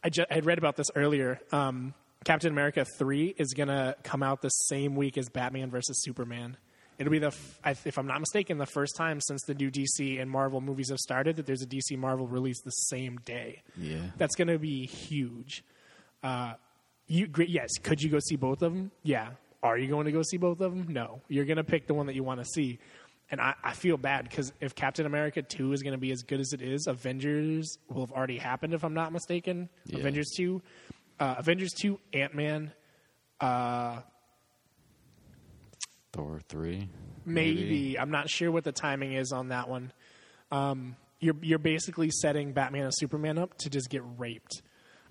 I, 0.04 0.10
ju- 0.10 0.26
I 0.30 0.36
had 0.36 0.46
read 0.46 0.58
about 0.60 0.76
this 0.78 0.88
earlier. 0.96 1.40
Um, 1.52 1.94
Captain 2.28 2.52
America 2.52 2.86
Three 2.98 3.34
is 3.38 3.54
gonna 3.54 3.96
come 4.04 4.22
out 4.22 4.42
the 4.42 4.50
same 4.50 4.96
week 4.96 5.18
as 5.18 5.30
Batman 5.30 5.70
versus 5.72 6.02
Superman. 6.04 6.58
It'll 7.00 7.12
be 7.12 7.20
the, 7.20 7.28
f- 7.28 7.60
I- 7.64 7.76
if 7.86 7.98
I'm 7.98 8.08
not 8.08 8.20
mistaken, 8.20 8.58
the 8.58 8.66
first 8.66 8.96
time 8.98 9.22
since 9.22 9.44
the 9.44 9.54
new 9.54 9.70
DC 9.72 10.20
and 10.20 10.30
Marvel 10.30 10.60
movies 10.62 10.90
have 10.90 10.98
started 10.98 11.36
that 11.38 11.46
there's 11.46 11.62
a 11.62 11.68
DC 11.68 11.96
Marvel 11.98 12.28
release 12.28 12.60
the 12.62 12.72
same 12.72 13.18
day. 13.24 13.62
Yeah. 13.78 14.00
That's 14.18 14.36
going 14.36 14.48
to 14.48 14.58
be 14.58 14.88
huge. 14.88 15.64
Uh, 16.24 16.54
you 17.06 17.28
great, 17.28 17.50
yes. 17.50 17.70
Could 17.84 18.02
you 18.02 18.10
go 18.10 18.18
see 18.20 18.36
both 18.36 18.64
of 18.64 18.74
them? 18.74 18.90
Yeah. 19.04 19.30
Are 19.62 19.78
you 19.78 19.88
going 19.88 20.08
to 20.08 20.12
go 20.12 20.24
see 20.24 20.38
both 20.38 20.60
of 20.60 20.76
them? 20.76 20.88
No. 20.92 21.22
You're 21.30 21.46
going 21.46 21.58
to 21.58 21.64
pick 21.64 21.86
the 21.86 21.94
one 21.94 22.08
that 22.08 22.16
you 22.16 22.24
want 22.24 22.40
to 22.40 22.46
see. 22.46 22.80
And 23.30 23.40
I, 23.40 23.54
I 23.64 23.74
feel 23.74 23.98
bad 23.98 24.28
because 24.28 24.52
if 24.60 24.74
Captain 24.74 25.06
America 25.06 25.44
2 25.44 25.74
is 25.74 25.84
going 25.84 25.94
to 25.94 26.00
be 26.00 26.12
as 26.12 26.24
good 26.24 26.40
as 26.40 26.52
it 26.52 26.64
is, 26.64 26.88
Avengers 26.88 27.78
will 27.90 28.02
have 28.08 28.12
already 28.12 28.40
happened, 28.40 28.74
if 28.74 28.84
I'm 28.84 28.96
not 28.96 29.14
mistaken. 29.14 29.70
Yeah. 29.86 30.00
Avengers 30.00 30.32
2. 30.36 30.62
Uh, 31.20 31.36
Avengers 31.38 31.72
2, 31.82 32.00
Ant 32.14 32.36
Man, 32.36 32.72
uh, 33.42 34.02
Thor 36.14 36.40
three. 36.48 36.90
maybe. 37.26 37.98
I'm 38.00 38.12
not 38.12 38.30
sure 38.30 38.52
what 38.52 38.64
the 38.64 38.72
timing 38.72 39.14
is 39.14 39.32
on 39.32 39.50
that 39.50 39.68
one. 39.70 39.92
Um, 40.52 40.96
you're 41.20 41.36
you're 41.42 41.60
basically 41.60 42.10
setting 42.12 42.54
Batman 42.54 42.84
and 42.84 42.94
Superman 42.96 43.38
up 43.38 43.58
to 43.60 43.70
just 43.70 43.90
get 43.90 44.04
raped. 44.18 44.62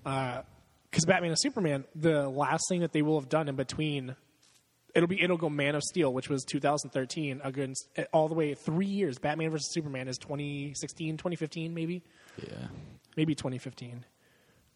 Because 0.03 1.05
Batman 1.05 1.31
and 1.31 1.39
Superman, 1.39 1.85
the 1.95 2.27
last 2.29 2.63
thing 2.69 2.81
that 2.81 2.91
they 2.93 3.01
will 3.01 3.19
have 3.19 3.29
done 3.29 3.47
in 3.49 3.55
between, 3.55 4.15
it'll 4.95 5.07
be 5.07 5.21
it'll 5.21 5.37
go 5.37 5.49
Man 5.49 5.75
of 5.75 5.83
Steel, 5.83 6.13
which 6.13 6.29
was 6.29 6.43
2013, 6.45 7.41
against 7.43 7.87
all 8.13 8.27
the 8.27 8.33
way 8.35 8.53
three 8.53 8.85
years. 8.87 9.19
Batman 9.19 9.51
versus 9.51 9.71
Superman 9.73 10.07
is 10.07 10.17
2016, 10.17 11.17
2015, 11.17 11.73
maybe 11.73 12.01
Yeah. 12.41 12.67
maybe 13.15 13.35
2015. 13.35 14.03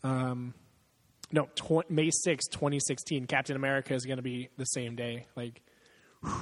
Um, 0.03 0.53
no, 1.31 1.47
tw- 1.55 1.89
May 1.89 2.09
6, 2.11 2.47
2016. 2.47 3.27
Captain 3.27 3.55
America 3.55 3.93
is 3.93 4.05
going 4.05 4.17
to 4.17 4.23
be 4.23 4.49
the 4.57 4.65
same 4.65 4.95
day. 4.95 5.27
Like, 5.35 5.61
whew, 6.23 6.33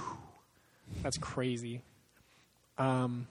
that's 1.04 1.18
crazy. 1.18 1.82
Um, 2.78 3.28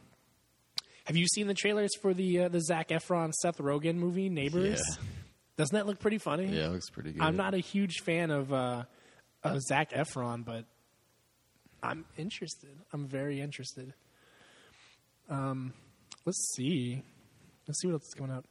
have 1.04 1.16
you 1.16 1.26
seen 1.26 1.46
the 1.46 1.54
trailers 1.54 1.90
for 2.02 2.12
the 2.12 2.40
uh, 2.42 2.48
the 2.48 2.60
Zac 2.60 2.88
Efron 2.88 3.32
Seth 3.32 3.58
Rogen 3.58 3.94
movie 3.96 4.28
Neighbors? 4.28 4.82
Yeah. 4.86 5.04
Doesn't 5.56 5.74
that 5.74 5.86
look 5.86 5.98
pretty 5.98 6.18
funny? 6.18 6.46
Yeah, 6.46 6.66
it 6.66 6.72
looks 6.72 6.90
pretty 6.90 7.12
good. 7.12 7.22
I'm 7.22 7.36
not 7.36 7.54
a 7.54 7.58
huge 7.58 7.96
fan 8.04 8.30
of 8.30 8.52
uh, 8.52 8.84
of 9.42 9.60
Zac 9.62 9.92
Efron, 9.92 10.44
but 10.44 10.66
I'm 11.82 12.04
interested. 12.16 12.76
I'm 12.92 13.06
very 13.06 13.40
interested. 13.40 13.94
Um, 15.30 15.72
let's 16.24 16.52
see. 16.54 17.02
Let's 17.66 17.80
see 17.80 17.88
what 17.88 17.94
else 17.94 18.06
is 18.06 18.14
coming 18.14 18.32
out. 18.32 18.44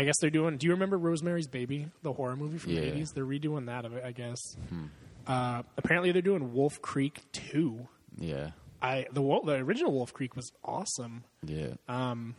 I 0.00 0.04
guess 0.04 0.14
they're 0.20 0.30
doing. 0.30 0.56
Do 0.56 0.66
you 0.66 0.72
remember 0.72 0.96
Rosemary's 0.96 1.46
Baby, 1.46 1.88
the 2.02 2.12
horror 2.14 2.34
movie 2.36 2.56
from 2.56 2.72
Yeah. 2.72 2.80
the 2.80 2.86
80s? 2.92 3.12
They're 3.14 3.26
redoing 3.26 3.66
that, 3.66 3.84
of 3.84 3.92
it, 3.94 4.02
I 4.04 4.12
guess. 4.12 4.38
Hmm. 4.70 4.84
Uh, 5.26 5.62
apparently, 5.76 6.10
they're 6.12 6.22
doing 6.22 6.54
Wolf 6.54 6.80
Creek 6.80 7.20
2. 7.32 7.86
Yeah. 8.18 8.52
I 8.80 9.06
the 9.12 9.20
the 9.44 9.56
original 9.56 9.92
Wolf 9.92 10.14
Creek 10.14 10.34
was 10.36 10.50
awesome, 10.64 11.24
Yeah. 11.44 11.74
Um, 11.86 12.34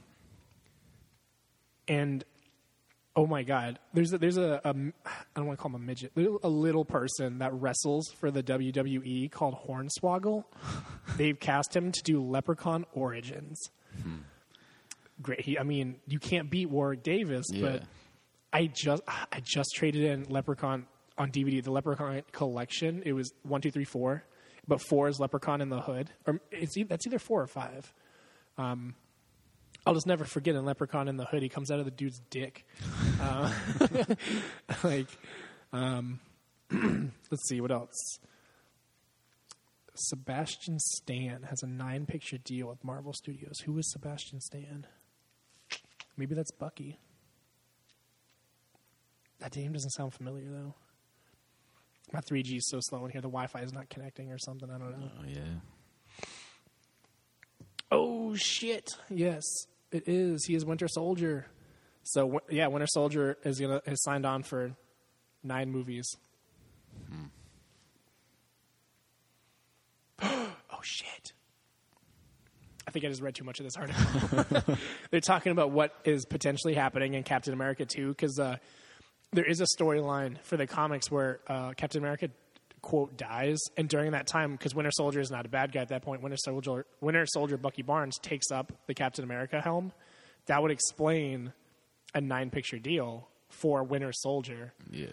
and 1.87 2.23
oh 3.15 3.27
my 3.27 3.43
god, 3.43 3.77
there's 3.93 4.11
a, 4.13 4.17
there's 4.17 4.37
a, 4.37 4.59
a 4.63 4.69
I 4.69 4.73
don't 5.35 5.45
want 5.45 5.59
to 5.59 5.61
call 5.61 5.69
him 5.69 5.75
a 5.75 5.79
midget, 5.79 6.11
a 6.15 6.49
little 6.49 6.83
person 6.85 7.39
that 7.39 7.53
wrestles 7.53 8.07
for 8.19 8.31
the 8.31 8.41
WWE 8.41 9.29
called 9.31 9.55
Hornswoggle. 9.67 10.45
They've 11.17 11.39
cast 11.39 11.75
him 11.75 11.91
to 11.91 12.01
do 12.03 12.23
Leprechaun 12.23 12.85
Origins. 12.93 13.59
Hmm. 14.01 14.15
Great. 15.21 15.41
He, 15.41 15.57
I 15.59 15.63
mean, 15.63 15.97
you 16.07 16.19
can't 16.19 16.49
beat 16.49 16.69
Warwick 16.69 17.03
Davis, 17.03 17.47
Yeah. 17.51 17.61
but 17.71 17.83
I 18.53 18.67
just 18.67 19.03
I 19.07 19.39
just 19.43 19.71
traded 19.75 20.03
in 20.03 20.23
Leprechaun 20.29 20.85
on 21.17 21.31
DVD, 21.31 21.63
the 21.63 21.71
Leprechaun 21.71 22.21
collection. 22.31 23.03
It 23.05 23.13
was 23.13 23.31
one, 23.43 23.61
two, 23.61 23.71
three, 23.71 23.83
four, 23.85 24.23
but 24.67 24.81
four 24.81 25.07
is 25.07 25.19
Leprechaun 25.19 25.61
in 25.61 25.69
the 25.69 25.81
Hood, 25.81 26.09
or 26.25 26.39
it's 26.51 26.75
that's 26.87 27.05
either 27.05 27.19
four 27.19 27.41
or 27.41 27.47
five. 27.47 27.93
Um, 28.57 28.95
I'll 29.85 29.93
just 29.93 30.07
never 30.07 30.25
forget 30.25 30.55
in 30.55 30.63
Leprechaun 30.65 31.07
in 31.07 31.17
the 31.17 31.25
Hood. 31.25 31.41
He 31.41 31.49
comes 31.49 31.71
out 31.71 31.79
of 31.79 31.85
the 31.85 31.91
dude's 31.91 32.21
dick. 32.29 32.65
Uh, 33.19 33.51
like, 34.83 35.07
um, 35.73 36.19
let's 36.71 37.47
see 37.47 37.61
what 37.61 37.71
else. 37.71 38.19
Sebastian 39.93 40.79
Stan 40.79 41.43
has 41.49 41.61
a 41.63 41.67
nine-picture 41.67 42.37
deal 42.39 42.67
with 42.67 42.83
Marvel 42.83 43.13
Studios. 43.13 43.59
Who 43.65 43.77
is 43.77 43.91
Sebastian 43.91 44.39
Stan? 44.39 44.87
Maybe 46.17 46.35
that's 46.35 46.51
Bucky. 46.51 46.99
That 49.39 49.55
name 49.55 49.73
doesn't 49.73 49.91
sound 49.91 50.13
familiar 50.13 50.49
though. 50.49 50.75
My 52.13 52.19
3G 52.19 52.57
is 52.57 52.69
so 52.69 52.79
slow 52.81 53.05
in 53.05 53.11
here. 53.11 53.21
The 53.21 53.29
Wi-Fi 53.29 53.61
is 53.61 53.73
not 53.73 53.89
connecting 53.89 54.31
or 54.31 54.37
something. 54.37 54.69
I 54.69 54.77
don't 54.77 54.99
know. 54.99 55.11
Oh 55.19 55.25
yeah. 55.27 56.25
Oh 57.91 58.35
shit! 58.35 58.89
Yes, 59.09 59.43
it 59.91 60.07
is. 60.07 60.45
He 60.45 60.55
is 60.55 60.63
Winter 60.63 60.87
Soldier. 60.87 61.47
So 62.03 62.41
yeah, 62.49 62.67
Winter 62.67 62.87
Soldier 62.87 63.37
is 63.43 63.59
gonna 63.59 63.81
is 63.85 64.01
signed 64.03 64.25
on 64.25 64.43
for 64.43 64.75
nine 65.43 65.69
movies. 65.71 66.07
Hmm. 67.09 67.25
oh 70.21 70.81
shit! 70.81 71.20
I 72.91 72.93
think 72.93 73.05
I 73.05 73.07
just 73.07 73.21
read 73.21 73.35
too 73.35 73.45
much 73.45 73.61
of 73.61 73.63
this 73.63 73.77
article. 73.77 74.77
They're 75.11 75.21
talking 75.21 75.53
about 75.53 75.71
what 75.71 75.95
is 76.03 76.25
potentially 76.25 76.73
happening 76.73 77.13
in 77.13 77.23
Captain 77.23 77.53
America 77.53 77.85
2 77.85 78.09
because 78.09 78.37
uh, 78.37 78.57
there 79.31 79.45
is 79.45 79.61
a 79.61 79.65
storyline 79.79 80.37
for 80.43 80.57
the 80.57 80.67
comics 80.67 81.09
where 81.09 81.39
uh, 81.47 81.71
Captain 81.77 82.01
America 82.01 82.27
quote 82.81 83.15
dies, 83.15 83.59
and 83.77 83.87
during 83.87 84.11
that 84.11 84.27
time, 84.27 84.51
because 84.51 84.75
Winter 84.75 84.91
Soldier 84.91 85.21
is 85.21 85.31
not 85.31 85.45
a 85.45 85.47
bad 85.47 85.71
guy 85.71 85.79
at 85.79 85.87
that 85.87 86.01
point, 86.01 86.21
Winter 86.21 86.35
Soldier, 86.35 86.85
Winter 86.99 87.25
Soldier 87.25 87.55
Bucky 87.55 87.81
Barnes 87.81 88.17
takes 88.19 88.51
up 88.51 88.73
the 88.87 88.93
Captain 88.93 89.23
America 89.23 89.61
helm. 89.61 89.93
That 90.47 90.61
would 90.61 90.71
explain 90.71 91.53
a 92.13 92.19
nine 92.19 92.49
picture 92.49 92.77
deal 92.77 93.29
for 93.47 93.85
Winter 93.85 94.11
Soldier. 94.11 94.73
Yeah. 94.91 95.05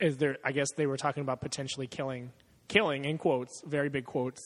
Is 0.00 0.16
there? 0.16 0.38
I 0.44 0.50
guess 0.50 0.66
they 0.76 0.86
were 0.86 0.96
talking 0.96 1.20
about 1.20 1.40
potentially 1.40 1.86
killing, 1.86 2.32
killing 2.66 3.04
in 3.04 3.16
quotes, 3.16 3.62
very 3.64 3.90
big 3.90 4.06
quotes, 4.06 4.40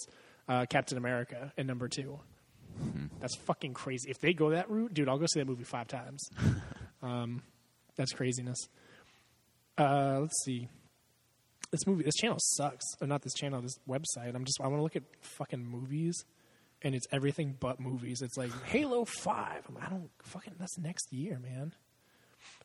uh, 0.48 0.66
Captain 0.68 0.98
America 0.98 1.52
in 1.56 1.66
number 1.66 1.88
2 1.88 2.18
That's 3.20 3.36
fucking 3.36 3.74
crazy. 3.74 4.10
If 4.10 4.20
they 4.20 4.32
go 4.32 4.50
that 4.50 4.70
route, 4.70 4.94
dude, 4.94 5.08
I'll 5.08 5.18
go 5.18 5.26
see 5.26 5.40
that 5.40 5.46
movie 5.46 5.64
five 5.64 5.88
times. 5.88 6.28
um, 7.02 7.42
that's 7.96 8.12
craziness. 8.12 8.58
Uh, 9.78 10.18
let's 10.20 10.42
see. 10.44 10.68
This 11.70 11.86
movie, 11.86 12.04
this 12.04 12.14
channel 12.16 12.38
sucks. 12.38 12.84
Or 13.00 13.06
not 13.06 13.22
this 13.22 13.34
channel, 13.34 13.60
this 13.62 13.78
website. 13.88 14.34
I'm 14.34 14.44
just, 14.44 14.60
I 14.60 14.68
want 14.68 14.78
to 14.78 14.82
look 14.82 14.96
at 14.96 15.04
fucking 15.20 15.64
movies, 15.64 16.24
and 16.82 16.94
it's 16.94 17.06
everything 17.12 17.56
but 17.58 17.80
movies. 17.80 18.20
It's 18.22 18.36
like 18.36 18.50
Halo 18.64 19.04
Five. 19.04 19.62
I'm, 19.68 19.78
I 19.80 19.88
don't 19.88 20.10
fucking. 20.22 20.54
That's 20.58 20.78
next 20.78 21.12
year, 21.12 21.38
man. 21.38 21.74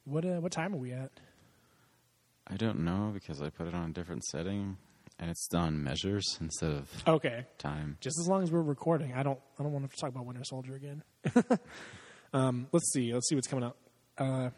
What 0.03 0.25
uh, 0.25 0.39
what 0.41 0.51
time 0.51 0.73
are 0.73 0.77
we 0.77 0.91
at? 0.91 1.11
I 2.47 2.55
don't 2.55 2.79
know 2.79 3.11
because 3.13 3.41
I 3.41 3.49
put 3.49 3.67
it 3.67 3.73
on 3.73 3.89
a 3.89 3.93
different 3.93 4.23
setting 4.25 4.77
and 5.19 5.29
it's 5.29 5.47
done 5.47 5.83
measures 5.83 6.37
instead 6.41 6.71
of 6.71 6.89
Okay, 7.07 7.45
time. 7.57 7.97
just 8.01 8.17
as 8.19 8.27
long 8.27 8.43
as 8.43 8.51
we're 8.51 8.61
recording. 8.61 9.13
I 9.13 9.23
don't 9.23 9.39
I 9.59 9.63
don't 9.63 9.71
want 9.73 9.89
to 9.89 9.97
talk 9.97 10.09
about 10.09 10.25
Winter 10.25 10.43
Soldier 10.43 10.75
again. 10.75 11.03
um, 12.33 12.67
let's 12.71 12.91
see. 12.93 13.13
Let's 13.13 13.27
see 13.29 13.35
what's 13.35 13.47
coming 13.47 13.65
up. 13.65 13.77
Uh, 14.17 14.49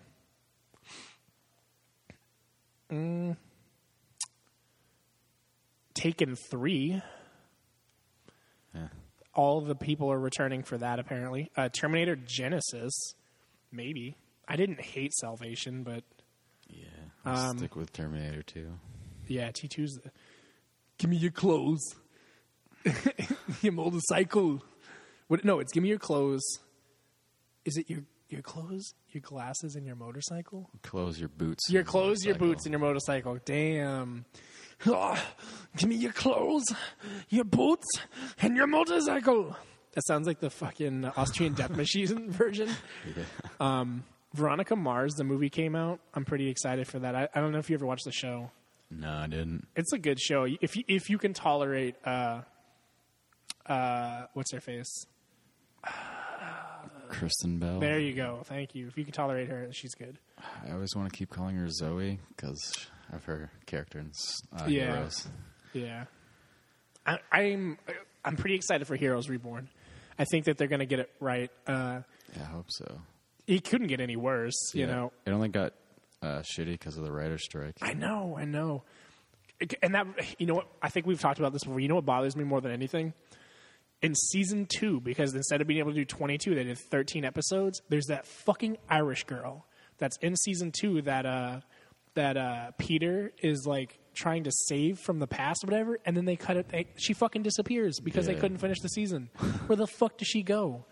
mm, 2.91 3.35
Taken 5.93 6.35
three. 6.49 7.01
Yeah. 8.73 8.87
All 9.33 9.61
the 9.61 9.75
people 9.75 10.11
are 10.11 10.19
returning 10.19 10.63
for 10.63 10.77
that. 10.77 10.97
Apparently, 10.99 11.51
uh, 11.57 11.69
Terminator 11.69 12.15
Genesis. 12.15 12.93
Maybe 13.71 14.15
I 14.47 14.55
didn't 14.55 14.79
hate 14.81 15.13
Salvation, 15.13 15.83
but 15.83 16.03
Yeah. 16.67 16.85
I'll 17.25 17.49
Um, 17.51 17.57
stick 17.57 17.75
with 17.75 17.91
Terminator 17.91 18.41
2. 18.43 18.79
yeah, 19.27 19.51
T 19.51 19.67
2s 19.67 19.99
Give 20.99 21.09
me 21.09 21.17
your 21.17 21.31
clothes. 21.31 21.81
your 23.61 23.73
motorcycle. 23.73 24.61
What? 25.27 25.43
No, 25.43 25.59
it's 25.59 25.71
give 25.71 25.81
me 25.81 25.89
your 25.89 25.97
clothes. 25.97 26.43
Is 27.65 27.77
it 27.77 27.89
your 27.89 28.03
your 28.29 28.41
clothes, 28.41 28.93
your 29.09 29.21
glasses, 29.21 29.75
and 29.75 29.85
your 29.85 29.95
motorcycle? 29.95 30.69
Clothes 30.83 31.19
your 31.19 31.29
boots. 31.29 31.69
Your 31.69 31.83
clothes, 31.83 32.23
your 32.23 32.35
boots, 32.35 32.65
and 32.65 32.73
your 32.73 32.79
motorcycle. 32.79 33.39
Damn. 33.43 34.25
Ah, 34.87 35.21
give 35.75 35.89
me 35.89 35.95
your 35.95 36.13
clothes, 36.13 36.63
your 37.29 37.43
boots, 37.43 37.87
and 38.41 38.55
your 38.55 38.67
motorcycle. 38.67 39.55
That 39.93 40.05
sounds 40.05 40.27
like 40.27 40.39
the 40.39 40.49
fucking 40.49 41.05
Austrian 41.17 41.53
Death 41.53 41.71
Machine 41.75 42.29
version. 42.31 42.69
Um, 43.59 44.03
Veronica 44.33 44.75
Mars, 44.75 45.15
the 45.15 45.23
movie 45.23 45.49
came 45.49 45.75
out. 45.75 45.99
I'm 46.13 46.23
pretty 46.23 46.49
excited 46.49 46.87
for 46.87 46.99
that. 46.99 47.15
I, 47.15 47.27
I 47.33 47.41
don't 47.41 47.51
know 47.51 47.57
if 47.57 47.69
you 47.69 47.75
ever 47.75 47.85
watched 47.85 48.05
the 48.05 48.11
show. 48.11 48.51
No, 48.91 49.11
I 49.11 49.27
didn't. 49.27 49.67
It's 49.75 49.93
a 49.93 49.99
good 49.99 50.19
show. 50.19 50.45
If 50.61 50.75
you, 50.75 50.83
if 50.87 51.09
you 51.09 51.17
can 51.17 51.33
tolerate, 51.33 51.95
uh, 52.05 52.41
uh, 53.65 54.25
what's 54.33 54.51
her 54.51 54.59
face? 54.59 55.05
Kristen 57.09 57.57
Bell. 57.59 57.79
There 57.79 57.99
you 57.99 58.13
go. 58.13 58.41
Thank 58.45 58.75
you. 58.75 58.87
If 58.87 58.97
you 58.97 59.03
can 59.03 59.13
tolerate 59.13 59.47
her, 59.49 59.67
she's 59.71 59.95
good. 59.95 60.17
I 60.67 60.71
always 60.71 60.95
want 60.95 61.11
to 61.11 61.17
keep 61.17 61.29
calling 61.29 61.55
her 61.55 61.67
Zoe 61.69 62.19
because 62.35 62.87
of 63.11 63.23
her 63.25 63.51
character 63.65 63.99
in 63.99 64.11
uh, 64.57 64.65
Yeah. 64.67 64.93
Heroes. 64.95 65.27
Yeah, 65.73 66.05
I, 67.05 67.19
I'm 67.31 67.77
I'm 68.25 68.35
pretty 68.37 68.55
excited 68.55 68.87
for 68.87 68.95
Heroes 68.95 69.29
Reborn. 69.29 69.69
I 70.17 70.25
think 70.25 70.45
that 70.45 70.57
they're 70.57 70.67
going 70.67 70.79
to 70.79 70.85
get 70.87 70.99
it 70.99 71.11
right. 71.19 71.51
Uh, 71.67 72.01
Yeah, 72.35 72.41
I 72.43 72.45
hope 72.45 72.65
so. 72.69 72.99
it 73.47 73.63
couldn't 73.63 73.87
get 73.87 74.01
any 74.01 74.15
worse, 74.15 74.55
you 74.73 74.81
Yeah. 74.85 74.91
know. 74.95 75.11
it 75.25 75.31
only 75.31 75.49
got 75.49 75.73
uh, 76.21 76.41
shitty 76.41 76.73
because 76.73 76.97
of 76.97 77.03
the 77.03 77.11
writer's 77.11 77.43
strike. 77.43 77.77
I 77.81 77.93
know, 77.93 78.35
I 78.37 78.45
know. 78.45 78.83
And 79.81 79.93
that, 79.93 80.07
you 80.37 80.45
know 80.45 80.55
what? 80.55 80.67
I 80.81 80.89
think 80.89 81.05
we've 81.05 81.19
talked 81.19 81.39
about 81.39 81.51
this 81.53 81.63
before. 81.63 81.79
You 81.79 81.89
know 81.89 81.95
what 81.95 82.05
bothers 82.05 82.35
me 82.35 82.43
more 82.43 82.61
than 82.61 82.71
anything? 82.71 83.13
In 84.01 84.15
season 84.15 84.65
two, 84.65 85.01
because 85.01 85.35
instead 85.35 85.59
of 85.59 85.67
being 85.67 85.79
able 85.79 85.91
to 85.91 85.97
do 85.97 86.05
22, 86.05 86.55
they 86.55 86.63
did 86.63 86.77
13 86.77 87.25
episodes. 87.25 87.81
There's 87.89 88.05
that 88.05 88.25
fucking 88.25 88.77
Irish 88.89 89.25
girl 89.25 89.65
that's 89.97 90.17
in 90.21 90.37
season 90.37 90.71
two 90.71 91.01
that 91.01 91.25
uh, 91.25 91.59
that 92.13 92.37
uh, 92.37 92.71
Peter 92.77 93.33
is 93.43 93.65
like 93.67 93.99
trying 94.13 94.43
to 94.45 94.51
save 94.51 94.99
from 94.99 95.19
the 95.19 95.27
past, 95.27 95.63
or 95.63 95.67
whatever. 95.67 95.99
And 96.05 96.15
then 96.15 96.25
they 96.25 96.35
cut 96.35 96.57
it. 96.57 96.69
They, 96.69 96.87
she 96.97 97.13
fucking 97.13 97.43
disappears 97.43 97.99
because 97.99 98.25
they 98.25 98.35
couldn't 98.35 98.57
finish 98.57 98.79
the 98.79 98.89
season. 98.89 99.29
Where 99.67 99.75
the 99.75 99.87
fuck 99.87 100.17
does 100.17 100.27
she 100.27 100.43
go? 100.43 100.85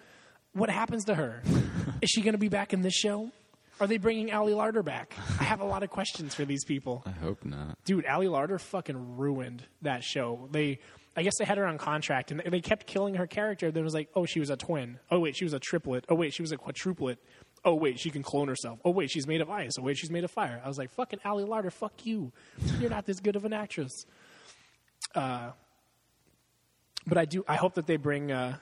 What 0.53 0.69
happens 0.69 1.05
to 1.05 1.15
her? 1.15 1.41
is 2.01 2.09
she 2.09 2.21
going 2.21 2.33
to 2.33 2.39
be 2.39 2.49
back 2.49 2.73
in 2.73 2.81
this 2.81 2.93
show? 2.93 3.31
Are 3.79 3.87
they 3.87 3.97
bringing 3.97 4.31
Ali 4.33 4.53
Larter 4.53 4.83
back? 4.83 5.13
I 5.39 5.43
have 5.43 5.61
a 5.61 5.65
lot 5.65 5.83
of 5.83 5.89
questions 5.89 6.33
for 6.33 6.45
these 6.45 6.65
people 6.65 7.03
I 7.05 7.11
hope 7.11 7.45
not. 7.45 7.77
dude, 7.85 8.05
Ali 8.05 8.27
Larter 8.27 8.59
fucking 8.59 9.17
ruined 9.17 9.63
that 9.83 10.03
show. 10.03 10.49
They, 10.51 10.79
I 11.15 11.21
guess 11.23 11.33
they 11.37 11.45
had 11.45 11.57
her 11.59 11.65
on 11.65 11.77
contract, 11.77 12.31
and 12.31 12.41
they 12.41 12.59
kept 12.61 12.87
killing 12.87 13.15
her 13.15 13.27
character. 13.27 13.69
Then 13.71 13.81
it 13.81 13.83
was 13.83 13.93
like, 13.93 14.09
oh, 14.15 14.25
she 14.25 14.39
was 14.39 14.49
a 14.49 14.57
twin. 14.57 14.99
Oh 15.11 15.19
wait, 15.19 15.35
she 15.35 15.43
was 15.43 15.53
a 15.53 15.59
triplet. 15.59 16.05
Oh 16.09 16.15
wait, 16.15 16.33
she 16.33 16.41
was 16.41 16.51
a 16.51 16.57
quadruplet. 16.57 17.17
Oh 17.65 17.75
wait, 17.75 17.99
she 17.99 18.09
can 18.09 18.23
clone 18.23 18.47
herself. 18.47 18.79
Oh 18.85 18.91
wait, 18.91 19.09
she's 19.11 19.27
made 19.27 19.41
of 19.41 19.49
ice. 19.49 19.73
Oh 19.79 19.83
wait, 19.83 19.97
she's 19.97 20.11
made 20.11 20.23
of 20.23 20.31
fire. 20.31 20.61
I 20.63 20.67
was 20.67 20.77
like, 20.77 20.91
fucking 20.93 21.19
Ali 21.25 21.43
Larter, 21.43 21.71
fuck 21.71 22.05
you. 22.05 22.31
You're 22.79 22.89
not 22.89 23.05
this 23.05 23.19
good 23.19 23.35
of 23.35 23.45
an 23.45 23.53
actress. 23.53 24.05
Uh, 25.13 25.51
but 27.05 27.17
I 27.17 27.25
do. 27.25 27.43
I 27.47 27.55
hope 27.55 27.75
that 27.75 27.87
they 27.87 27.97
bring 27.97 28.31
uh, 28.31 28.57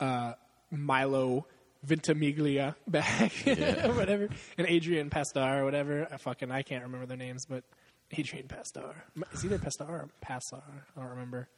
uh, 0.00 0.32
Milo 0.70 1.46
Ventimiglia 1.84 2.76
back, 2.86 3.32
or 3.46 3.92
whatever, 3.92 4.28
and 4.56 4.66
Adrian 4.66 5.10
Pasdar, 5.10 5.58
or 5.58 5.64
whatever. 5.64 6.06
I 6.10 6.16
fucking 6.16 6.50
I 6.50 6.62
can't 6.62 6.84
remember 6.84 7.06
their 7.06 7.16
names, 7.16 7.46
but 7.46 7.64
Adrian 8.12 8.46
Pasdar. 8.46 8.94
It's 9.32 9.44
either 9.44 9.58
Pastar 9.58 9.88
or 9.88 10.08
Passar. 10.24 10.62
I 10.96 11.00
don't 11.00 11.10
remember. 11.10 11.48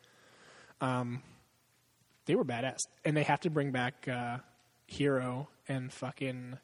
Um, 0.81 1.23
they 2.27 2.35
were 2.35 2.45
badass, 2.45 2.79
and 3.05 3.17
they 3.17 3.23
have 3.25 3.41
to 3.41 3.51
bring 3.51 3.71
back 3.71 4.09
uh, 4.09 4.39
Hiro 4.87 5.49
and 5.69 5.93
fucking 5.93 6.59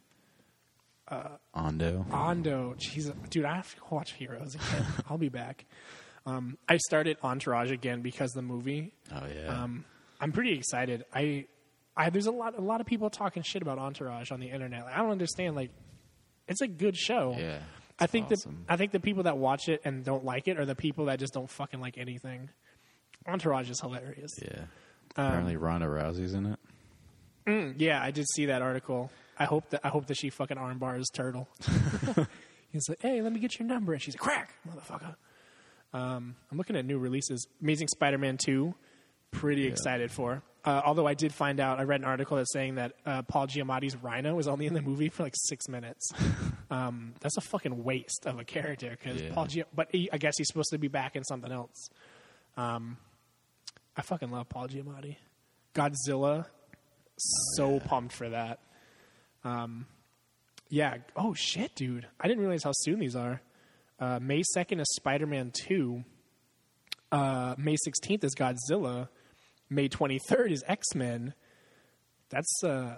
Ando. 1.10 2.06
Ando. 2.08 2.76
Jeez, 2.76 3.12
dude, 3.30 3.44
I 3.44 3.56
have 3.56 3.74
to 3.74 3.80
watch 3.90 4.12
Heroes 4.12 4.54
again. 4.54 4.86
I'll 5.10 5.18
be 5.18 5.28
back. 5.28 5.66
Um, 6.26 6.58
I 6.68 6.76
started 6.76 7.16
Entourage 7.22 7.70
again 7.70 8.02
because 8.02 8.32
the 8.32 8.42
movie. 8.42 8.92
Oh 9.12 9.22
yeah. 9.34 9.62
Um, 9.62 9.84
I'm 10.20 10.32
pretty 10.32 10.52
excited. 10.52 11.04
I, 11.14 11.46
I 11.96 12.10
there's 12.10 12.26
a 12.26 12.32
lot 12.32 12.56
a 12.58 12.62
lot 12.62 12.80
of 12.80 12.86
people 12.86 13.10
talking 13.10 13.42
shit 13.42 13.62
about 13.62 13.78
Entourage 13.78 14.30
on 14.30 14.40
the 14.40 14.48
internet. 14.48 14.84
Like, 14.84 14.94
I 14.94 14.98
don't 14.98 15.10
understand. 15.10 15.56
Like, 15.56 15.70
it's 16.48 16.60
a 16.60 16.68
good 16.68 16.96
show. 16.96 17.36
yeah. 17.38 17.58
I 18.02 18.06
think 18.06 18.32
awesome. 18.32 18.64
the 18.66 18.72
I 18.72 18.76
think 18.76 18.92
the 18.92 19.00
people 19.00 19.24
that 19.24 19.36
watch 19.36 19.68
it 19.68 19.82
and 19.84 20.02
don't 20.02 20.24
like 20.24 20.48
it 20.48 20.58
are 20.58 20.64
the 20.64 20.74
people 20.74 21.06
that 21.06 21.18
just 21.18 21.34
don't 21.34 21.50
fucking 21.50 21.80
like 21.80 21.98
anything. 21.98 22.48
Entourage 23.26 23.68
is 23.68 23.80
hilarious. 23.80 24.32
Yeah. 24.40 24.64
Um, 25.16 25.26
Apparently 25.26 25.56
Ronda 25.56 25.86
Rousey's 25.86 26.32
in 26.32 26.46
it. 26.46 26.58
Mm, 27.46 27.74
yeah, 27.78 28.02
I 28.02 28.10
did 28.10 28.26
see 28.34 28.46
that 28.46 28.62
article. 28.62 29.10
I 29.38 29.44
hope 29.44 29.68
that 29.70 29.80
I 29.84 29.88
hope 29.88 30.06
that 30.06 30.16
she 30.16 30.30
fucking 30.30 30.56
armbars 30.56 31.06
Turtle. 31.12 31.48
He's 32.70 32.88
like, 32.88 33.00
"Hey, 33.00 33.20
let 33.20 33.32
me 33.32 33.40
get 33.40 33.58
your 33.58 33.66
number," 33.66 33.92
and 33.92 34.00
she's 34.00 34.14
like, 34.14 34.20
"Crack, 34.20 34.54
motherfucker." 34.68 35.16
Um, 35.92 36.36
I'm 36.50 36.56
looking 36.58 36.76
at 36.76 36.84
new 36.84 36.98
releases. 36.98 37.46
Amazing 37.60 37.88
Spider-Man 37.88 38.36
Two, 38.38 38.74
pretty 39.30 39.66
excited 39.66 40.10
for. 40.12 40.42
Uh, 40.62 40.82
although 40.84 41.06
I 41.06 41.14
did 41.14 41.32
find 41.32 41.58
out, 41.58 41.78
I 41.80 41.84
read 41.84 42.00
an 42.00 42.06
article 42.06 42.36
that's 42.36 42.52
saying 42.52 42.74
that 42.74 42.92
uh, 43.06 43.22
Paul 43.22 43.46
Giamatti's 43.46 43.96
Rhino 43.96 44.34
was 44.34 44.46
only 44.46 44.66
in 44.66 44.74
the 44.74 44.82
movie 44.82 45.08
for 45.08 45.22
like 45.22 45.34
six 45.36 45.68
minutes. 45.68 46.10
um, 46.70 47.14
that's 47.20 47.38
a 47.38 47.40
fucking 47.40 47.82
waste 47.82 48.26
of 48.26 48.38
a 48.38 48.44
character 48.44 48.90
because 48.90 49.22
Yeah. 49.22 49.32
Paul. 49.32 49.46
Gia- 49.46 49.64
but 49.74 49.88
he, 49.90 50.10
I 50.12 50.18
guess 50.18 50.34
he's 50.36 50.48
supposed 50.48 50.70
to 50.72 50.78
be 50.78 50.88
back 50.88 51.16
in 51.16 51.24
something 51.24 51.50
else. 51.50 51.88
Um, 52.58 52.98
I 53.96 54.02
fucking 54.02 54.30
love 54.30 54.48
Paul 54.50 54.68
Giamatti. 54.68 55.16
Godzilla, 55.74 56.46
so 57.16 57.80
pumped 57.80 58.12
for 58.14 58.28
that. 58.28 58.58
Um, 59.44 59.86
yeah. 60.68 60.98
Oh 61.16 61.32
shit, 61.34 61.74
dude! 61.74 62.06
I 62.20 62.28
didn't 62.28 62.40
realize 62.40 62.64
how 62.64 62.72
soon 62.74 62.98
these 62.98 63.16
are. 63.16 63.40
Uh, 63.98 64.18
May 64.20 64.42
second 64.42 64.80
is 64.80 64.86
Spider 64.96 65.26
Man 65.26 65.52
two. 65.54 66.04
Uh, 67.10 67.54
May 67.56 67.76
sixteenth 67.82 68.24
is 68.24 68.34
Godzilla. 68.34 69.08
May 69.70 69.88
twenty 69.88 70.18
third 70.28 70.52
is 70.52 70.62
X 70.66 70.94
Men. 70.94 71.32
That's 72.28 72.62
uh, 72.62 72.96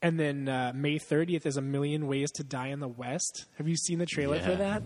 and 0.00 0.20
then 0.20 0.48
uh, 0.48 0.72
May 0.74 0.98
thirtieth 0.98 1.46
is 1.46 1.56
A 1.56 1.62
Million 1.62 2.06
Ways 2.06 2.30
to 2.32 2.44
Die 2.44 2.68
in 2.68 2.80
the 2.80 2.88
West. 2.88 3.46
Have 3.58 3.66
you 3.66 3.76
seen 3.76 3.98
the 3.98 4.06
trailer 4.06 4.38
for 4.38 4.54
that? 4.54 4.82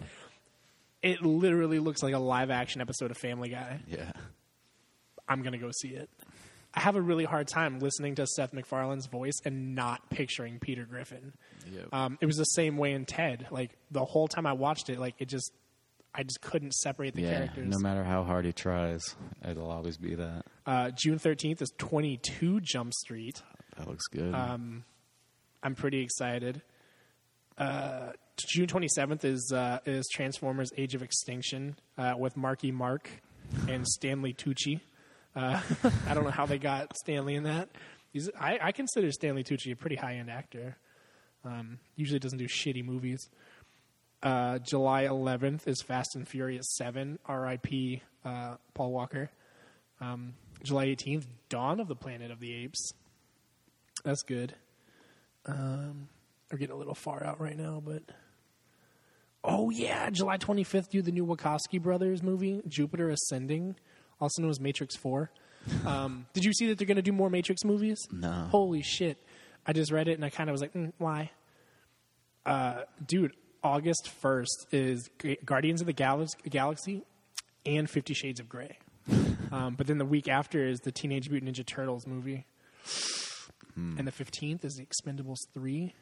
It 1.02 1.20
literally 1.22 1.80
looks 1.80 2.02
like 2.02 2.14
a 2.14 2.18
live 2.18 2.50
action 2.50 2.80
episode 2.80 3.10
of 3.10 3.18
Family 3.18 3.50
Guy. 3.50 3.80
Yeah. 3.86 4.12
I'm 5.28 5.42
gonna 5.42 5.58
go 5.58 5.70
see 5.70 5.88
it. 5.88 6.08
I 6.76 6.80
have 6.80 6.96
a 6.96 7.00
really 7.00 7.24
hard 7.24 7.46
time 7.46 7.78
listening 7.78 8.16
to 8.16 8.26
Seth 8.26 8.52
MacFarlane's 8.52 9.06
voice 9.06 9.40
and 9.44 9.74
not 9.74 10.10
picturing 10.10 10.58
Peter 10.58 10.84
Griffin. 10.84 11.32
Yep. 11.72 11.88
Um, 11.92 12.18
it 12.20 12.26
was 12.26 12.36
the 12.36 12.44
same 12.44 12.78
way 12.78 12.92
in 12.92 13.04
Ted. 13.04 13.46
Like 13.50 13.70
the 13.90 14.04
whole 14.04 14.26
time 14.26 14.44
I 14.44 14.54
watched 14.54 14.90
it, 14.90 14.98
like 14.98 15.14
it 15.18 15.28
just, 15.28 15.52
I 16.14 16.22
just 16.22 16.40
couldn't 16.40 16.74
separate 16.74 17.14
the 17.14 17.22
yeah. 17.22 17.32
characters. 17.32 17.68
No 17.68 17.78
matter 17.78 18.04
how 18.04 18.22
hard 18.22 18.44
he 18.44 18.52
tries, 18.52 19.02
it'll 19.48 19.70
always 19.70 19.96
be 19.96 20.14
that. 20.14 20.44
uh, 20.66 20.90
June 20.94 21.18
thirteenth 21.18 21.60
is 21.60 21.72
Twenty 21.78 22.18
Two 22.18 22.60
Jump 22.60 22.94
Street. 22.94 23.42
That 23.76 23.88
looks 23.88 24.06
good. 24.06 24.32
Um, 24.34 24.84
I'm 25.62 25.74
pretty 25.74 26.00
excited. 26.02 26.62
Uh, 27.56 28.10
June 28.36 28.66
27th 28.66 29.24
is 29.24 29.52
uh, 29.54 29.78
is 29.86 30.08
Transformers: 30.12 30.70
Age 30.76 30.94
of 30.94 31.02
Extinction 31.02 31.76
uh, 31.96 32.14
with 32.16 32.36
Marky 32.36 32.72
Mark 32.72 33.08
and 33.68 33.86
Stanley 33.96 34.34
Tucci. 34.34 34.80
Uh, 35.36 35.60
I 36.06 36.14
don't 36.14 36.24
know 36.24 36.30
how 36.30 36.46
they 36.46 36.58
got 36.58 36.96
Stanley 36.96 37.34
in 37.34 37.44
that. 37.44 37.68
He's, 38.12 38.30
I, 38.38 38.58
I 38.62 38.72
consider 38.72 39.10
Stanley 39.10 39.42
Tucci 39.42 39.72
a 39.72 39.76
pretty 39.76 39.96
high 39.96 40.14
end 40.14 40.30
actor. 40.30 40.76
Um, 41.44 41.78
usually 41.96 42.18
doesn't 42.18 42.38
do 42.38 42.46
shitty 42.46 42.84
movies. 42.84 43.28
Uh, 44.24 44.58
July 44.58 45.04
11th 45.04 45.68
is 45.68 45.82
Fast 45.82 46.16
and 46.16 46.26
Furious 46.26 46.66
7. 46.76 47.18
R.I.P. 47.26 48.02
Uh, 48.24 48.56
Paul 48.72 48.90
Walker. 48.90 49.30
Um, 50.00 50.32
July 50.62 50.86
18th, 50.86 51.26
Dawn 51.50 51.78
of 51.78 51.88
the 51.88 51.94
Planet 51.94 52.30
of 52.30 52.40
the 52.40 52.52
Apes. 52.54 52.94
That's 54.02 54.22
good. 54.22 54.54
Um, 55.44 56.08
we're 56.50 56.58
getting 56.58 56.74
a 56.74 56.78
little 56.78 56.94
far 56.94 57.22
out 57.22 57.38
right 57.38 57.56
now, 57.56 57.82
but 57.84 58.02
oh 59.44 59.68
yeah, 59.68 60.08
July 60.08 60.38
25th, 60.38 60.88
do 60.88 61.02
the 61.02 61.12
new 61.12 61.26
Wachowski 61.26 61.80
brothers 61.80 62.22
movie, 62.22 62.62
Jupiter 62.66 63.10
Ascending, 63.10 63.76
also 64.20 64.40
known 64.40 64.50
as 64.50 64.58
Matrix 64.58 64.96
4. 64.96 65.30
Um, 65.84 66.26
did 66.32 66.44
you 66.44 66.54
see 66.54 66.66
that 66.68 66.78
they're 66.78 66.86
going 66.86 66.96
to 66.96 67.02
do 67.02 67.12
more 67.12 67.28
Matrix 67.28 67.62
movies? 67.62 67.98
No. 68.10 68.48
Holy 68.50 68.82
shit! 68.82 69.18
I 69.66 69.74
just 69.74 69.92
read 69.92 70.08
it 70.08 70.14
and 70.14 70.24
I 70.24 70.30
kind 70.30 70.48
of 70.48 70.52
was 70.54 70.62
like, 70.62 70.72
mm, 70.72 70.92
why? 70.96 71.30
Uh, 72.46 72.82
dude, 73.06 73.34
August 73.64 74.10
1st 74.22 74.66
is 74.72 75.10
Guardians 75.44 75.80
of 75.80 75.86
the 75.86 75.94
Galax- 75.94 76.36
Galaxy 76.48 77.02
and 77.66 77.88
Fifty 77.88 78.12
Shades 78.14 78.38
of 78.38 78.48
Grey. 78.48 78.78
um, 79.52 79.74
but 79.74 79.86
then 79.86 79.98
the 79.98 80.04
week 80.04 80.28
after 80.28 80.66
is 80.66 80.80
the 80.80 80.92
Teenage 80.92 81.30
Mutant 81.30 81.56
Ninja 81.56 81.66
Turtles 81.66 82.06
movie. 82.06 82.44
And 83.76 84.06
the 84.06 84.12
15th 84.12 84.64
is 84.64 84.76
the 84.76 84.86
Expendables 84.86 85.38
3. 85.52 85.92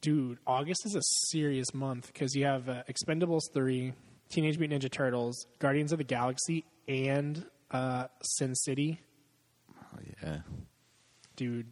Dude, 0.00 0.38
August 0.46 0.86
is 0.86 0.94
a 0.94 1.02
serious 1.26 1.74
month 1.74 2.06
because 2.06 2.34
you 2.34 2.46
have 2.46 2.68
uh, 2.68 2.84
Expendables 2.88 3.42
3, 3.52 3.92
Teenage 4.30 4.58
Mutant 4.58 4.82
Ninja 4.82 4.90
Turtles, 4.90 5.46
Guardians 5.58 5.92
of 5.92 5.98
the 5.98 6.04
Galaxy, 6.04 6.64
and 6.86 7.44
uh, 7.70 8.06
Sin 8.22 8.54
City. 8.54 9.00
Oh, 9.76 9.98
yeah. 10.22 10.38
Dude, 11.36 11.66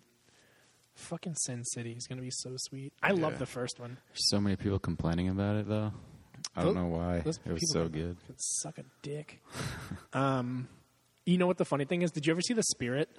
Fucking 0.97 1.35
Sin 1.37 1.63
City 1.65 1.93
is 1.93 2.07
gonna 2.07 2.21
be 2.23 2.31
so 2.31 2.55
sweet. 2.57 2.93
I 3.03 3.13
love 3.13 3.39
the 3.39 3.47
first 3.47 3.79
one. 3.79 3.99
So 4.15 4.41
many 4.41 4.57
people 4.57 4.79
complaining 4.79 5.29
about 5.29 5.57
it 5.57 5.69
though. 5.69 5.93
I 6.55 6.63
don't 6.63 6.75
Those- 6.75 6.83
know 6.83 6.87
why. 6.89 7.19
those 7.21 7.39
It 7.45 7.53
was 7.53 7.61
people 7.61 7.73
so 7.73 7.83
can- 7.85 7.93
good. 7.93 8.17
Could 8.27 8.37
suck 8.41 8.79
a 8.79 8.85
dick. 9.03 9.41
um, 10.13 10.69
you 11.25 11.39
know 11.39 11.47
what 11.47 11.59
the 11.59 11.65
funny 11.65 11.85
thing 11.85 12.03
is? 12.03 12.11
Did 12.11 12.27
you 12.27 12.33
ever 12.33 12.41
see 12.41 12.55
The 12.55 12.63
Spirit? 12.63 13.11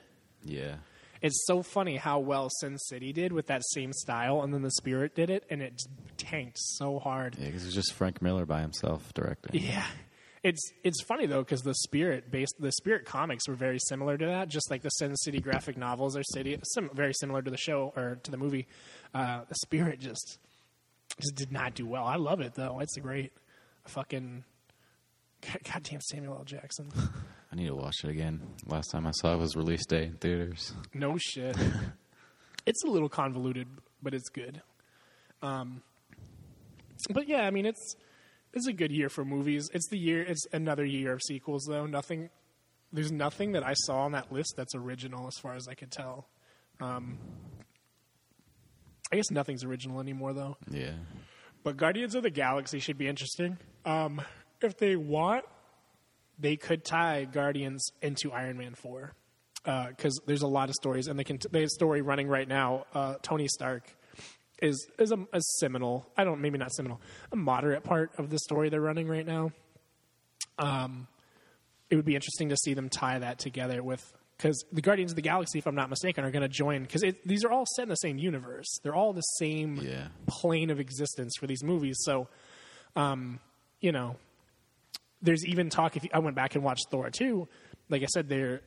Yeah. 0.44 0.76
It's 1.22 1.46
so 1.48 1.64
funny 1.64 1.98
how 1.98 2.20
well 2.20 2.50
Sin 2.62 2.78
City 2.78 3.12
did 3.12 3.32
with 3.34 3.48
that 3.48 3.62
same 3.74 3.92
style, 3.92 4.42
and 4.44 4.54
then 4.54 4.62
The 4.62 4.72
Spirit 4.72 5.16
did 5.16 5.30
it, 5.32 5.46
and 5.50 5.62
it 5.64 5.82
tanked 6.18 6.58
so 6.60 7.00
hard. 7.00 7.36
Yeah, 7.40 7.48
because 7.48 7.64
it 7.64 7.68
was 7.68 7.76
just 7.76 7.94
Frank 7.94 8.22
Miller 8.22 8.46
by 8.46 8.62
himself 8.62 9.12
directing. 9.16 9.62
Yeah. 9.62 9.86
It's 10.48 10.72
it's 10.82 11.04
funny 11.04 11.26
though 11.26 11.42
because 11.42 11.62
the 11.62 11.74
spirit 11.74 12.32
based 12.32 12.56
the 12.58 12.72
spirit 12.72 13.04
comics 13.04 13.50
were 13.50 13.56
very 13.56 13.80
similar 13.80 14.18
to 14.18 14.26
that. 14.28 14.48
Just 14.48 14.72
like 14.72 14.82
the 14.82 14.90
Sin 14.92 15.14
City 15.18 15.42
graphic 15.42 15.76
novels 15.76 16.16
are 16.16 16.24
city 16.24 16.58
sim, 16.74 16.90
very 16.94 17.14
similar 17.14 17.42
to 17.42 17.52
the 17.52 17.58
show 17.58 17.92
or 17.98 18.18
to 18.24 18.32
the 18.32 18.38
movie. 18.38 18.66
Uh, 19.14 19.42
the 19.50 19.56
spirit 19.56 20.00
just 20.00 20.40
just 21.20 21.36
did 21.36 21.52
not 21.52 21.74
do 21.76 21.86
well. 21.86 22.06
I 22.06 22.16
love 22.16 22.40
it 22.40 22.54
though. 22.54 22.80
It's 22.80 22.96
a 22.96 23.02
great 23.02 23.34
fucking 23.88 24.46
God- 25.42 25.64
goddamn 25.70 26.00
Samuel 26.00 26.36
L. 26.36 26.46
Jackson. 26.46 26.94
I 27.52 27.56
need 27.58 27.68
to 27.68 27.76
watch 27.76 28.06
it 28.06 28.10
again. 28.10 28.40
Last 28.66 28.92
time 28.92 29.06
I 29.06 29.12
saw 29.12 29.34
it 29.34 29.40
was 29.40 29.58
release 29.58 29.86
day 29.86 30.06
in 30.06 30.14
theaters. 30.14 30.72
No 30.94 31.18
shit. 31.18 31.58
it's 32.66 32.86
a 32.86 32.88
little 32.88 33.10
convoluted, 33.10 33.68
but 34.02 34.14
it's 34.14 34.30
good. 34.30 34.62
Um, 35.42 35.82
but 37.10 37.28
yeah, 37.28 37.42
I 37.42 37.52
mean 37.52 37.66
it's 37.66 37.98
it's 38.58 38.68
a 38.68 38.74
good 38.74 38.92
year 38.92 39.10
for 39.10 39.24
movies. 39.24 39.70
It's 39.74 39.88
the 39.88 39.98
year. 39.98 40.22
It's 40.22 40.46
another 40.52 40.84
year 40.84 41.14
of 41.14 41.22
sequels, 41.22 41.66
though. 41.68 41.86
Nothing. 41.86 42.30
There's 42.92 43.12
nothing 43.12 43.54
that 43.54 43.66
I 43.66 43.74
saw 43.74 44.02
on 44.02 44.12
that 44.14 44.32
list 44.32 44.56
that's 44.58 44.76
original, 44.76 45.28
as 45.28 45.38
far 45.42 45.56
as 45.56 45.68
I 45.68 45.74
could 45.74 45.92
tell. 45.92 46.28
Um, 46.82 47.18
I 49.12 49.16
guess 49.16 49.32
nothing's 49.32 49.64
original 49.64 50.00
anymore, 50.00 50.34
though. 50.34 50.58
Yeah. 50.70 50.92
But 51.64 51.78
Guardians 51.78 52.16
of 52.16 52.24
the 52.24 52.30
Galaxy 52.30 52.80
should 52.80 52.98
be 52.98 53.08
interesting. 53.08 53.58
Um, 53.86 54.22
if 54.62 54.78
they 54.78 54.96
want, 54.96 55.46
they 56.40 56.56
could 56.56 56.84
tie 56.84 57.26
Guardians 57.26 57.92
into 58.02 58.32
Iron 58.32 58.58
Man 58.58 58.76
four 58.76 59.14
because 59.64 60.20
there's 60.26 60.44
a 60.44 60.48
lot 60.48 60.70
of 60.70 60.76
stories, 60.76 61.08
and 61.08 61.20
they 61.20 61.24
can. 61.24 61.40
There's 61.52 61.72
a 61.72 61.76
story 61.76 62.02
running 62.02 62.28
right 62.28 62.48
now. 62.48 62.86
Uh, 62.94 63.16
Tony 63.22 63.48
Stark 63.48 63.84
is 64.62 64.88
is 64.98 65.12
a, 65.12 65.18
a 65.34 65.42
seminal. 65.60 66.10
I 66.18 66.24
don't 66.24 66.42
maybe 66.42 66.58
not 66.58 66.72
seminal, 66.72 67.00
a 67.32 67.36
moderate 67.36 67.84
part 67.84 68.12
of 68.18 68.30
the 68.30 68.40
story 68.40 68.70
they're 68.70 68.82
running 68.82 69.08
right 69.08 69.26
now. 69.26 69.52
Um, 70.58 71.08
it 71.90 71.96
would 71.96 72.06
be 72.06 72.16
interesting 72.16 72.50
to 72.50 72.58
see 72.58 72.74
them 72.74 72.90
tie 72.90 73.20
that 73.20 73.40
together 73.40 73.82
with 73.84 74.14
because 74.38 74.64
the 74.72 74.82
Guardians 74.82 75.12
of 75.12 75.16
the 75.16 75.22
Galaxy, 75.22 75.58
if 75.60 75.66
I'm 75.68 75.76
not 75.76 75.90
mistaken, 75.90 76.24
are 76.24 76.32
going 76.32 76.42
to 76.44 76.48
join 76.50 76.84
because 76.84 77.04
these 77.26 77.44
are 77.44 77.52
all 77.52 77.66
set 77.76 77.84
in 77.84 77.90
the 77.90 77.96
same 77.96 78.18
universe. 78.18 78.68
They're 78.84 78.96
all 78.96 79.14
the 79.14 79.22
same 79.22 79.78
Yeah. 79.78 80.08
plane 80.28 80.70
of 80.70 80.80
existence 80.80 81.34
for 81.40 81.48
these 81.48 81.64
movies. 81.64 81.98
So, 82.02 82.28
um, 82.96 83.40
you 83.80 83.92
know, 83.92 84.16
there's 85.22 85.46
even 85.46 85.70
talk. 85.70 85.96
If 85.98 86.04
you, 86.04 86.10
I 86.14 86.20
went 86.20 86.36
back 86.36 86.56
and 86.56 86.64
watched 86.64 86.88
Thor 86.92 87.10
two, 87.10 87.48
like 87.90 88.04
I 88.04 88.08
said, 88.08 88.28
there, 88.30 88.62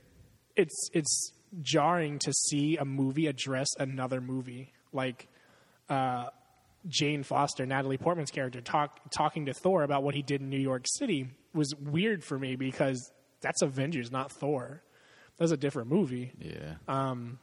it's 0.57 0.89
it's 0.93 1.33
jarring 1.63 2.19
to 2.21 2.33
see 2.33 2.77
a 2.77 2.85
movie 2.85 3.27
address 3.27 3.69
another 3.79 4.21
movie. 4.21 4.73
Like 4.93 5.29
uh, 5.91 6.31
Jane 6.89 7.23
Foster, 7.23 7.67
Natalie 7.67 7.99
Portman's 7.99 8.31
character, 8.31 8.61
talk, 8.63 9.01
talking 9.11 9.45
to 9.47 9.53
Thor 9.53 9.83
about 9.83 10.03
what 10.03 10.15
he 10.15 10.23
did 10.23 10.41
in 10.41 10.49
New 10.49 10.59
York 10.59 10.85
City 10.87 11.29
was 11.53 11.75
weird 11.75 12.25
for 12.25 12.39
me 12.39 12.57
because 12.57 13.11
that's 13.43 13.61
Avengers, 13.61 14.11
not 14.11 14.33
Thor. 14.33 14.83
That's 15.37 15.53
a 15.53 15.57
different 15.57 15.89
movie 15.91 16.33
Yeah. 16.39 16.75
Um, 16.89 17.39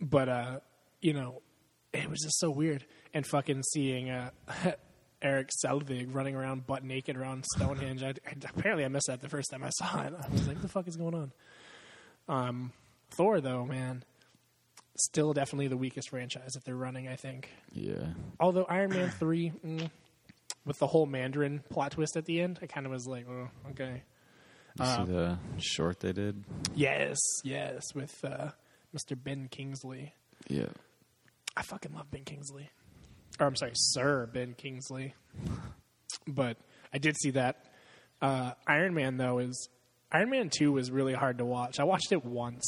but 0.00 0.28
uh, 0.28 0.60
you 1.00 1.12
know, 1.12 1.42
it 1.92 2.08
was 2.10 2.20
just 2.20 2.38
so 2.38 2.50
weird. 2.50 2.84
And 3.14 3.26
fucking 3.26 3.62
seeing 3.72 4.08
uh, 4.10 4.30
Erik 5.22 5.50
Selvig 5.64 6.14
running 6.14 6.34
around 6.34 6.66
butt 6.66 6.82
naked 6.82 7.16
around 7.16 7.44
Stonehenge. 7.56 8.02
I, 8.02 8.08
I- 8.26 8.34
apparently, 8.56 8.84
I 8.84 8.88
missed 8.88 9.06
that 9.08 9.20
the 9.20 9.28
first 9.28 9.50
time 9.50 9.62
I 9.62 9.68
saw 9.70 10.02
it. 10.02 10.12
I 10.18 10.28
was 10.30 10.46
like, 10.48 10.56
"What 10.56 10.62
the 10.62 10.68
fuck 10.68 10.88
is 10.88 10.96
going 10.96 11.14
on?" 11.14 11.32
Um, 12.28 12.72
Thor, 13.10 13.40
though, 13.40 13.64
man, 13.66 14.02
still 14.96 15.32
definitely 15.32 15.68
the 15.68 15.76
weakest 15.76 16.10
franchise 16.10 16.52
that 16.54 16.64
they're 16.64 16.76
running. 16.76 17.08
I 17.08 17.16
think. 17.16 17.48
yeah. 17.72 18.06
Although 18.40 18.64
Iron 18.68 18.90
Man 18.90 19.10
three, 19.18 19.52
mm, 19.64 19.90
with 20.64 20.78
the 20.78 20.86
whole 20.86 21.06
Mandarin 21.06 21.62
plot 21.70 21.92
twist 21.92 22.16
at 22.16 22.24
the 22.24 22.40
end, 22.40 22.58
I 22.62 22.66
kind 22.66 22.86
of 22.86 22.92
was 22.92 23.06
like, 23.06 23.26
"Oh, 23.28 23.48
okay." 23.70 24.02
You 24.78 24.84
Uh, 24.84 24.96
see 25.06 25.12
the 25.12 25.38
short 25.58 26.00
they 26.00 26.12
did? 26.12 26.44
Yes, 26.74 27.18
yes, 27.44 27.82
with 27.94 28.24
uh, 28.24 28.50
Mr. 28.96 29.22
Ben 29.22 29.48
Kingsley. 29.50 30.14
Yeah. 30.48 30.68
I 31.54 31.60
fucking 31.62 31.92
love 31.94 32.10
Ben 32.10 32.24
Kingsley. 32.24 32.70
Or 33.38 33.46
I'm 33.46 33.56
sorry, 33.56 33.72
Sir 33.74 34.26
Ben 34.32 34.54
Kingsley. 34.54 35.14
But 36.26 36.56
I 36.92 36.98
did 36.98 37.16
see 37.16 37.30
that. 37.32 37.66
Uh, 38.22 38.52
Iron 38.66 38.94
Man 38.94 39.16
though 39.18 39.38
is 39.38 39.68
Iron 40.12 40.30
Man 40.30 40.48
Two 40.48 40.72
was 40.72 40.90
really 40.90 41.12
hard 41.14 41.38
to 41.38 41.44
watch. 41.44 41.80
I 41.80 41.84
watched 41.84 42.12
it 42.12 42.24
once. 42.24 42.64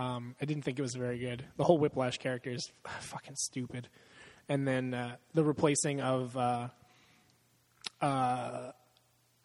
Um, 0.00 0.34
I 0.40 0.46
didn't 0.46 0.62
think 0.62 0.78
it 0.78 0.82
was 0.82 0.94
very 0.94 1.18
good. 1.18 1.44
The 1.58 1.64
whole 1.64 1.76
Whiplash 1.76 2.16
character 2.16 2.50
is 2.50 2.72
fucking 3.00 3.36
stupid. 3.36 3.88
And 4.48 4.66
then 4.66 4.94
uh, 4.94 5.16
the 5.34 5.44
replacing 5.44 6.00
of 6.00 6.36
uh, 6.36 6.68
uh, 8.00 8.72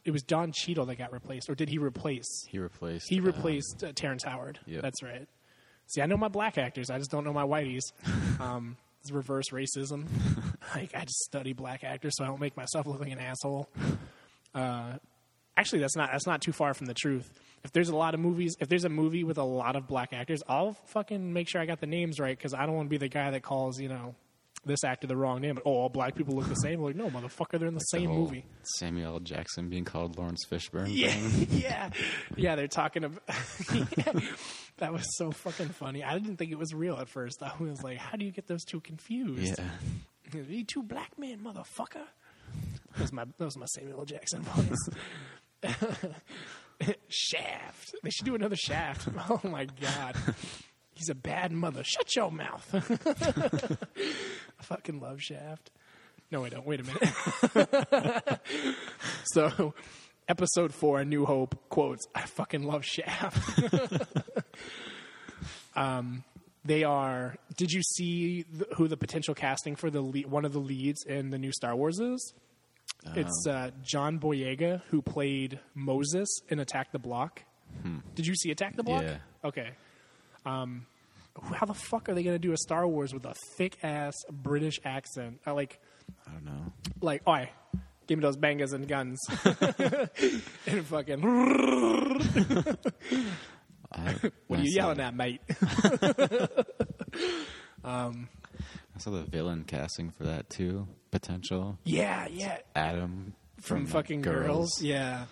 it 0.06 0.12
was 0.12 0.24
Don 0.24 0.54
Cheadle 0.54 0.86
that 0.86 0.96
got 0.96 1.12
replaced, 1.12 1.50
or 1.50 1.56
did 1.56 1.68
he 1.68 1.78
replace? 1.78 2.46
He 2.48 2.60
replaced. 2.60 3.10
He 3.10 3.20
uh, 3.20 3.24
replaced 3.24 3.84
uh, 3.84 3.92
Terrence 3.94 4.24
Howard. 4.24 4.60
Yep. 4.66 4.82
That's 4.82 5.04
right. 5.04 5.28
See, 5.88 6.02
I 6.02 6.06
know 6.06 6.18
my 6.18 6.30
black 6.30 6.58
actors. 6.58 6.90
I 6.90 7.00
just 7.00 7.12
don't 7.12 7.26
know 7.26 7.34
my 7.34 7.46
whiteys. 7.46 7.84
Um, 8.38 8.76
it's 9.02 9.12
reverse 9.12 9.50
racism. 9.52 10.08
like 10.76 10.94
I 10.94 11.06
just 11.06 11.20
study 11.20 11.54
black 11.54 11.86
actors 11.86 12.16
so 12.18 12.26
I 12.26 12.28
don't 12.28 12.42
make 12.42 12.58
myself 12.58 12.86
look 12.86 13.00
like 13.00 13.12
an 13.12 13.20
asshole. 13.20 13.70
Uh, 14.54 14.94
actually, 15.58 15.80
that's 15.80 15.96
not 15.96 16.12
that's 16.12 16.28
not 16.28 16.42
too 16.42 16.52
far 16.52 16.74
from 16.74 16.88
the 16.88 16.94
truth. 16.94 17.32
If 17.64 17.72
there's 17.72 17.90
a 17.90 17.96
lot 17.96 18.14
of 18.14 18.20
movies, 18.20 18.56
if 18.60 18.70
there's 18.70 18.86
a 18.86 18.90
movie 18.90 19.24
with 19.24 19.38
a 19.38 19.44
lot 19.44 19.76
of 19.76 19.88
black 19.88 20.14
actors, 20.14 20.44
I'll 20.48 20.74
fucking 20.88 21.34
make 21.34 21.50
sure 21.50 21.60
I 21.62 21.66
got 21.66 21.80
the 21.80 21.88
names 21.88 22.20
right 22.20 22.38
because 22.38 22.54
I 22.54 22.66
don't 22.66 22.76
want 22.76 22.88
to 22.88 22.92
be 22.92 22.98
the 22.98 23.08
guy 23.08 23.32
that 23.32 23.42
calls 23.42 23.80
you 23.80 23.90
know 23.90 24.16
this 24.66 24.84
actor 24.84 25.08
the 25.08 25.16
wrong 25.16 25.42
name. 25.42 25.60
Oh, 25.66 25.72
all 25.72 25.90
black 25.90 26.16
people 26.16 26.36
look 26.36 26.48
the 26.48 26.56
same. 26.56 26.82
like, 26.82 26.96
no, 26.96 27.10
motherfucker, 27.10 27.60
they're 27.60 27.68
in 27.68 27.74
the 27.74 27.80
the 27.80 27.98
same 27.98 28.10
whole 28.10 28.20
movie. 28.20 28.46
Samuel 28.78 29.14
L. 29.14 29.20
Jackson 29.20 29.70
being 29.70 29.86
called 29.86 30.18
Laurence 30.18 30.46
Fishburne. 30.50 30.88
Yeah, 30.90 31.16
yeah, 31.52 31.90
yeah. 32.36 32.56
They're 32.56 32.68
talking 32.68 33.04
about. 33.04 33.26
that 34.78 34.92
was 34.92 35.06
so 35.18 35.32
fucking 35.32 35.70
funny. 35.70 36.04
I 36.04 36.18
didn't 36.18 36.38
think 36.38 36.52
it 36.52 36.60
was 36.60 36.74
real 36.74 36.98
at 36.98 37.10
first. 37.10 37.42
I 37.42 37.52
was 37.60 37.84
like, 37.84 37.98
"How 37.98 38.18
do 38.18 38.26
you 38.26 38.32
get 38.32 38.48
those 38.48 38.64
two 38.64 38.80
confused?" 38.80 39.60
Yeah. 39.60 40.42
you 40.48 40.64
two 40.64 40.84
black 40.84 41.18
men, 41.18 41.40
motherfucker. 41.40 42.06
That 42.94 43.02
was 43.02 43.14
my 43.14 43.26
that 43.26 43.46
was 43.46 43.58
my 43.58 43.66
Samuel 43.66 44.06
Jackson 44.06 44.42
voice. 44.42 44.90
Shaft. 47.08 47.96
They 48.04 48.10
should 48.10 48.26
do 48.26 48.36
another 48.36 48.56
Shaft. 48.56 49.08
Oh 49.30 49.40
my 49.44 49.66
god. 49.66 50.16
He's 50.94 51.10
a 51.10 51.16
bad 51.16 51.52
mother. 51.52 51.84
Shut 51.84 52.16
your 52.16 52.32
mouth. 52.32 52.70
I 54.60 54.64
fucking 54.64 55.00
love 55.00 55.22
Shaft. 55.22 55.72
No, 56.32 56.46
I 56.46 56.50
don't. 56.50 56.66
Wait 56.66 56.80
a 56.80 56.84
minute. 56.84 58.40
so, 59.26 59.74
episode 60.28 60.74
four, 60.74 61.04
New 61.04 61.26
Hope 61.26 61.70
quotes, 61.70 62.06
I 62.16 62.22
fucking 62.22 62.64
love 62.64 62.86
Shaft. 62.86 63.62
um, 65.76 66.24
they 66.64 66.84
are. 66.84 67.36
Did 67.58 67.72
you 67.72 67.82
see 67.84 68.46
who 68.78 68.88
the 68.88 68.98
potential 68.98 69.36
casting 69.36 69.76
for 69.76 69.90
the 69.90 70.02
lead, 70.02 70.28
one 70.28 70.46
of 70.46 70.54
the 70.54 70.60
leads 70.60 71.04
in 71.04 71.30
the 71.30 71.38
new 71.38 71.52
Star 71.52 71.76
Wars 71.76 72.00
is? 72.00 72.34
It's 73.14 73.46
uh, 73.48 73.72
John 73.84 74.20
Boyega, 74.20 74.82
who 74.90 75.02
played 75.02 75.60
Moses 75.74 76.28
in 76.50 76.60
Attack 76.60 76.92
the 76.92 77.00
Block. 77.00 77.44
Did 78.16 78.26
you 78.26 78.36
see 78.36 78.52
Attack 78.52 78.76
the 78.78 78.84
Block? 78.84 79.04
Yeah. 79.04 79.18
Okay. 79.44 79.70
Um, 80.46 80.86
how 81.54 81.66
the 81.66 81.74
fuck 81.74 82.08
are 82.10 82.14
they 82.14 82.24
going 82.24 82.36
to 82.36 82.40
do 82.40 82.54
a 82.54 82.58
Star 82.58 82.88
Wars 82.88 83.14
with 83.14 83.26
a 83.26 83.34
thick 83.58 83.78
ass 83.84 84.14
British 84.32 84.80
accent? 84.86 85.40
I 85.46 85.52
like, 85.52 85.80
I 86.28 86.32
don't 86.32 86.46
know. 86.46 86.72
like, 87.02 87.28
oi, 87.28 87.50
give 88.08 88.18
me 88.18 88.22
those 88.24 88.38
bangers 88.38 88.72
and 88.74 88.88
guns, 88.88 89.20
and 90.68 90.86
fucking. 90.86 91.22
What 94.48 94.60
are 94.60 94.64
you 94.64 94.72
yelling 94.76 95.00
at, 95.00 95.16
mate? 95.16 95.42
I 98.96 99.00
saw 99.00 99.12
the 99.12 99.24
villain 99.24 99.64
casting 99.66 100.10
for 100.10 100.24
that 100.24 100.50
too. 100.50 100.88
Potential 101.12 101.78
yeah, 101.84 102.28
yeah. 102.30 102.58
Adam 102.76 103.34
From, 103.60 103.86
from, 103.86 103.88
fucking 103.88 104.22
girls. 104.22 104.46
girls. 104.46 104.82
Yeah. 104.82 105.26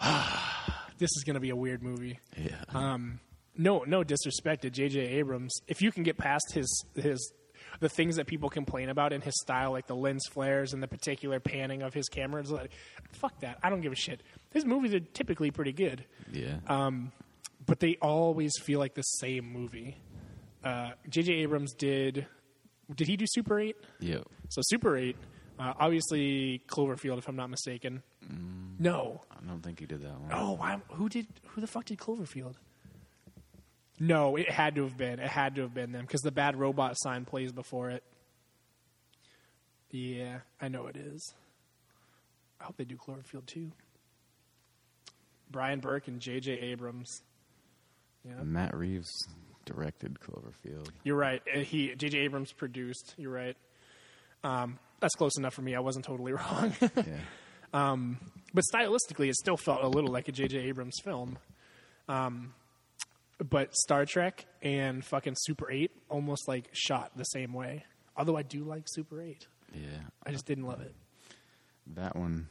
this 0.98 1.10
is 1.16 1.24
going 1.24 1.34
to 1.34 1.40
be 1.40 1.50
a 1.50 1.56
weird 1.56 1.82
movie. 1.82 2.18
Yeah. 2.36 2.62
Um, 2.70 3.20
no, 3.56 3.84
no 3.86 4.02
disrespect 4.04 4.62
to 4.62 4.70
J.J. 4.70 5.00
Abrams. 5.00 5.54
If 5.68 5.80
you 5.82 5.92
can 5.92 6.02
get 6.02 6.18
past 6.18 6.52
his 6.52 6.84
his 6.94 7.32
the 7.80 7.88
things 7.88 8.16
that 8.16 8.26
people 8.26 8.48
complain 8.48 8.88
about 8.88 9.12
in 9.12 9.20
his 9.20 9.34
style, 9.40 9.72
like 9.72 9.86
the 9.86 9.96
lens 9.96 10.26
flares 10.30 10.72
and 10.72 10.82
the 10.82 10.88
particular 10.88 11.40
panning 11.40 11.82
of 11.82 11.92
his 11.92 12.08
cameras, 12.08 12.50
like, 12.50 12.70
fuck 13.12 13.40
that. 13.40 13.58
I 13.62 13.70
don't 13.70 13.80
give 13.80 13.92
a 13.92 13.96
shit. 13.96 14.22
His 14.52 14.64
movies 14.64 14.94
are 14.94 15.00
typically 15.00 15.50
pretty 15.50 15.72
good, 15.72 16.04
yeah. 16.32 16.56
um, 16.68 17.10
but 17.66 17.80
they 17.80 17.96
always 18.00 18.52
feel 18.62 18.78
like 18.78 18.94
the 18.94 19.02
same 19.02 19.52
movie. 19.52 19.96
Uh, 20.64 20.90
J.J. 21.08 21.32
Abrams 21.34 21.74
did. 21.74 22.26
Did 22.94 23.06
he 23.08 23.16
do 23.16 23.26
Super 23.28 23.58
Eight? 23.60 23.76
Yeah. 24.00 24.18
So 24.48 24.60
Super 24.64 24.96
Eight, 24.96 25.16
uh, 25.58 25.72
obviously 25.78 26.62
Cloverfield, 26.68 27.18
if 27.18 27.28
I'm 27.28 27.36
not 27.36 27.50
mistaken. 27.50 28.02
No, 28.78 29.20
I 29.30 29.46
don't 29.46 29.60
think 29.62 29.78
he 29.80 29.86
did 29.86 30.02
that 30.02 30.20
one. 30.20 30.30
oh, 30.32 30.52
why, 30.52 30.80
who 30.92 31.08
did? 31.08 31.26
Who 31.48 31.60
the 31.60 31.66
fuck 31.66 31.84
did 31.84 31.98
Cloverfield? 31.98 32.54
No, 34.00 34.36
it 34.36 34.50
had 34.50 34.74
to 34.74 34.82
have 34.84 34.96
been. 34.96 35.20
It 35.20 35.28
had 35.28 35.54
to 35.56 35.62
have 35.62 35.72
been 35.74 35.92
them 35.92 36.02
because 36.02 36.22
the 36.22 36.32
Bad 36.32 36.56
Robot 36.56 36.94
sign 36.98 37.24
plays 37.24 37.52
before 37.52 37.90
it. 37.90 38.02
Yeah, 39.90 40.38
I 40.60 40.68
know 40.68 40.86
it 40.86 40.96
is. 40.96 41.34
I 42.60 42.64
hope 42.64 42.76
they 42.76 42.84
do 42.84 42.96
Cloverfield 42.96 43.46
too. 43.46 43.70
Bryan 45.50 45.78
Burk 45.80 46.08
and 46.08 46.18
J.J. 46.20 46.52
Abrams. 46.52 47.22
Yeah, 48.26 48.42
Matt 48.42 48.74
Reeves 48.74 49.28
directed 49.64 50.18
Cloverfield. 50.20 50.88
you're 51.04 51.16
right. 51.16 51.42
Uh, 51.54 51.60
He 51.60 51.94
J.J. 51.94 52.18
Abrams 52.18 52.52
produced. 52.52 53.14
You're 53.16 53.32
right. 53.32 53.56
Um, 54.42 54.78
that's 55.00 55.14
close 55.14 55.36
enough 55.38 55.54
for 55.54 55.62
me. 55.62 55.74
I 55.74 55.80
wasn't 55.80 56.04
totally 56.04 56.32
wrong. 56.34 56.72
Yeah. 56.80 57.96
but 58.52 58.64
stylistically, 58.72 59.28
it 59.28 59.36
still 59.36 59.56
felt 59.56 59.82
a 59.82 59.88
little 59.88 60.10
like 60.10 60.28
a 60.28 60.32
J.J. 60.32 60.58
Abrams 60.58 60.98
film. 61.02 61.38
Um, 62.08 62.54
but 63.38 63.74
Star 63.74 64.04
Trek 64.06 64.46
and 64.62 65.04
fucking 65.04 65.34
Super 65.38 65.70
8 65.70 65.90
almost 66.08 66.46
like 66.46 66.68
shot 66.72 67.10
the 67.16 67.24
same 67.24 67.52
way. 67.52 67.84
Although 68.16 68.36
I 68.36 68.42
do 68.42 68.62
like 68.64 68.84
Super 68.86 69.20
8. 69.20 69.46
yeah. 69.74 69.80
I 70.24 70.30
just 70.30 70.46
didn't 70.46 70.64
love 70.66 70.80
it. 70.80 70.94
That 71.94 72.14
one 72.16 72.48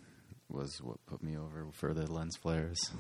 was 0.49 0.81
what 0.81 1.03
put 1.05 1.23
me 1.23 1.37
over 1.37 1.65
for 1.71 1.93
the 1.93 2.11
lens 2.11 2.35
flares. 2.35 2.91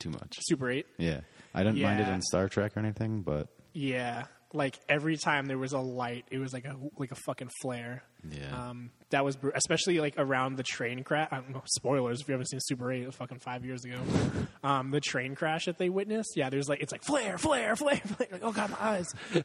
Too 0.00 0.10
much. 0.10 0.36
Super 0.40 0.70
8? 0.70 0.86
Yeah. 0.98 1.20
I 1.54 1.62
didn't 1.62 1.80
mind 1.80 2.00
it 2.00 2.06
Yeah. 2.08 2.14
in 2.14 2.22
Star 2.22 2.48
Trek 2.48 2.76
or 2.76 2.80
anything, 2.80 3.22
but 3.22 3.48
Yeah. 3.72 4.24
Like 4.52 4.78
every 4.88 5.16
time 5.16 5.46
there 5.46 5.58
was 5.58 5.72
a 5.72 5.80
light, 5.80 6.26
it 6.30 6.38
was 6.38 6.52
like 6.52 6.64
a 6.64 6.76
like 6.96 7.10
a 7.10 7.16
fucking 7.26 7.50
flare. 7.60 8.04
yeah. 8.30 8.68
Um, 8.68 8.90
that 9.10 9.24
was 9.24 9.34
br- 9.36 9.50
especially 9.52 9.98
like 9.98 10.14
around 10.16 10.56
the 10.56 10.62
train 10.62 11.02
crash. 11.02 11.28
I 11.32 11.36
don't 11.40 11.50
know, 11.50 11.62
spoilers 11.66 12.20
if 12.20 12.28
you 12.28 12.32
haven't 12.34 12.46
seen 12.50 12.60
Super 12.62 12.92
Eight, 12.92 13.02
it 13.02 13.06
was 13.06 13.16
fucking 13.16 13.40
five 13.40 13.64
years 13.64 13.84
ago. 13.84 13.96
um, 14.62 14.92
the 14.92 15.00
train 15.00 15.34
crash 15.34 15.64
that 15.64 15.78
they 15.78 15.88
witnessed, 15.88 16.34
yeah, 16.36 16.50
there's 16.50 16.68
like 16.68 16.80
it's 16.80 16.92
like 16.92 17.02
flare, 17.02 17.36
flare, 17.36 17.74
flare, 17.74 17.96
flare. 18.04 18.28
Like, 18.30 18.44
oh 18.44 18.52
god, 18.52 18.70
my 18.70 18.76
eyes. 18.80 19.12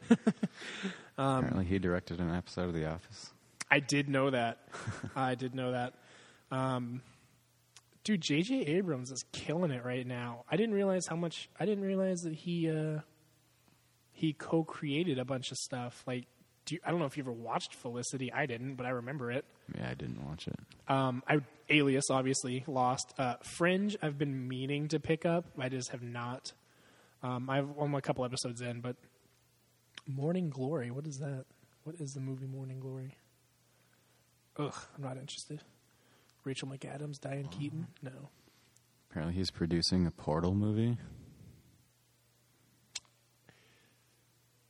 Apparently 1.18 1.64
he 1.64 1.78
directed 1.78 2.20
an 2.20 2.32
episode 2.34 2.68
of 2.68 2.74
The 2.74 2.88
Office. 2.88 3.32
I 3.70 3.80
did 3.80 4.08
know 4.08 4.30
that. 4.30 4.58
I 5.14 5.34
did 5.34 5.54
know 5.54 5.72
that. 5.72 5.94
Um, 6.50 7.02
dude, 8.10 8.20
J.J. 8.20 8.62
Abrams 8.62 9.12
is 9.12 9.24
killing 9.30 9.70
it 9.70 9.84
right 9.84 10.04
now. 10.04 10.44
I 10.50 10.56
didn't 10.56 10.74
realize 10.74 11.06
how 11.06 11.14
much. 11.14 11.48
I 11.60 11.64
didn't 11.64 11.84
realize 11.84 12.22
that 12.22 12.34
he 12.34 12.68
uh, 12.68 13.00
he 14.12 14.32
co-created 14.32 15.18
a 15.18 15.24
bunch 15.24 15.52
of 15.52 15.58
stuff. 15.58 16.02
Like, 16.08 16.26
do 16.64 16.74
you, 16.74 16.80
I 16.84 16.90
don't 16.90 16.98
know 16.98 17.06
if 17.06 17.16
you 17.16 17.22
ever 17.22 17.32
watched 17.32 17.74
Felicity. 17.74 18.32
I 18.32 18.46
didn't, 18.46 18.74
but 18.74 18.84
I 18.84 18.90
remember 18.90 19.30
it. 19.30 19.44
Yeah, 19.76 19.88
I 19.88 19.94
didn't 19.94 20.26
watch 20.26 20.48
it. 20.48 20.58
Um, 20.88 21.22
I 21.28 21.38
Alias 21.68 22.10
obviously 22.10 22.64
lost. 22.66 23.14
Uh, 23.16 23.36
Fringe 23.42 23.96
I've 24.02 24.18
been 24.18 24.48
meaning 24.48 24.88
to 24.88 24.98
pick 24.98 25.24
up. 25.24 25.44
I 25.56 25.68
just 25.68 25.90
have 25.90 26.02
not. 26.02 26.52
Um, 27.22 27.48
I've 27.48 27.68
I'm 27.78 27.94
a 27.94 28.02
couple 28.02 28.24
episodes 28.24 28.60
in, 28.60 28.80
but 28.80 28.96
Morning 30.08 30.50
Glory. 30.50 30.90
What 30.90 31.06
is 31.06 31.18
that? 31.18 31.44
What 31.84 31.94
is 32.00 32.14
the 32.14 32.20
movie 32.20 32.46
Morning 32.46 32.80
Glory? 32.80 33.14
Ugh, 34.58 34.74
I'm 34.96 35.04
not 35.04 35.16
interested. 35.16 35.62
Rachel 36.44 36.68
McAdams, 36.68 37.20
Diane 37.20 37.48
Keaton. 37.48 37.86
No. 38.02 38.30
Apparently 39.10 39.34
he's 39.34 39.50
producing 39.50 40.06
a 40.06 40.10
Portal 40.10 40.54
movie. 40.54 40.96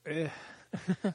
Eh. 0.06 0.28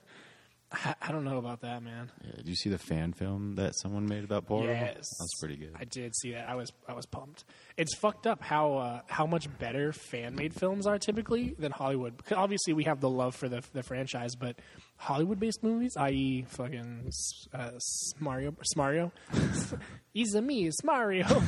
I, 0.72 0.96
I 1.02 1.12
don't 1.12 1.24
know 1.24 1.38
about 1.38 1.62
that, 1.62 1.84
man. 1.84 2.12
Yeah, 2.24 2.38
did 2.38 2.48
you 2.48 2.56
see 2.56 2.70
the 2.70 2.78
fan 2.78 3.14
film 3.14 3.56
that 3.56 3.76
someone 3.76 4.06
made 4.06 4.24
about 4.24 4.46
Portal? 4.46 4.70
Yes, 4.70 4.96
That's 4.96 5.40
pretty 5.40 5.58
good. 5.58 5.74
I 5.80 5.86
did 5.86 6.16
see 6.16 6.32
that. 6.34 6.50
I 6.50 6.56
was 6.56 6.72
I 6.88 6.94
was 6.94 7.06
pumped. 7.06 7.46
It's 7.78 7.96
fucked 7.96 8.28
up 8.28 8.42
how 8.42 8.78
uh, 8.78 9.02
how 9.08 9.26
much 9.26 9.48
better 9.60 9.94
fan 9.94 10.36
made 10.36 10.54
films 10.54 10.88
are 10.88 10.98
typically 10.98 11.56
than 11.58 11.72
Hollywood. 11.72 12.18
Because 12.18 12.38
obviously 12.38 12.74
we 12.74 12.84
have 12.86 13.00
the 13.00 13.10
love 13.10 13.36
for 13.36 13.48
the 13.48 13.64
the 13.74 13.84
franchise, 13.84 14.36
but 14.36 14.58
Hollywood 14.98 15.40
based 15.40 15.62
movies, 15.64 15.96
i.e., 15.98 16.46
fucking 16.50 17.10
uh, 17.54 17.72
Mario, 18.20 18.56
Mario, 18.76 19.12
he's 20.14 20.34
a 20.36 20.42
me, 20.42 20.68
it's 20.68 20.84
Mario. 20.84 21.26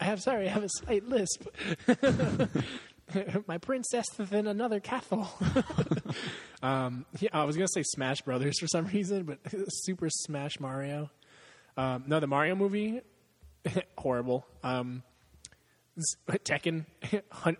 I'm 0.00 0.18
sorry, 0.18 0.48
I 0.48 0.52
have 0.52 0.64
a 0.64 0.68
slight 0.68 1.04
lisp. 1.04 1.46
My 3.46 3.58
princess 3.58 4.06
than 4.16 4.46
another 4.46 4.80
castle. 4.80 5.28
um, 6.62 7.06
yeah, 7.20 7.30
I 7.32 7.44
was 7.44 7.56
gonna 7.56 7.68
say 7.68 7.82
Smash 7.82 8.22
Brothers 8.22 8.58
for 8.58 8.66
some 8.66 8.86
reason, 8.86 9.24
but 9.24 9.38
Super 9.68 10.08
Smash 10.10 10.58
Mario. 10.60 11.10
Um, 11.76 12.04
no, 12.06 12.20
the 12.20 12.26
Mario 12.26 12.54
movie, 12.54 13.00
horrible. 13.98 14.46
Um, 14.62 15.02
Tekken, 16.28 16.86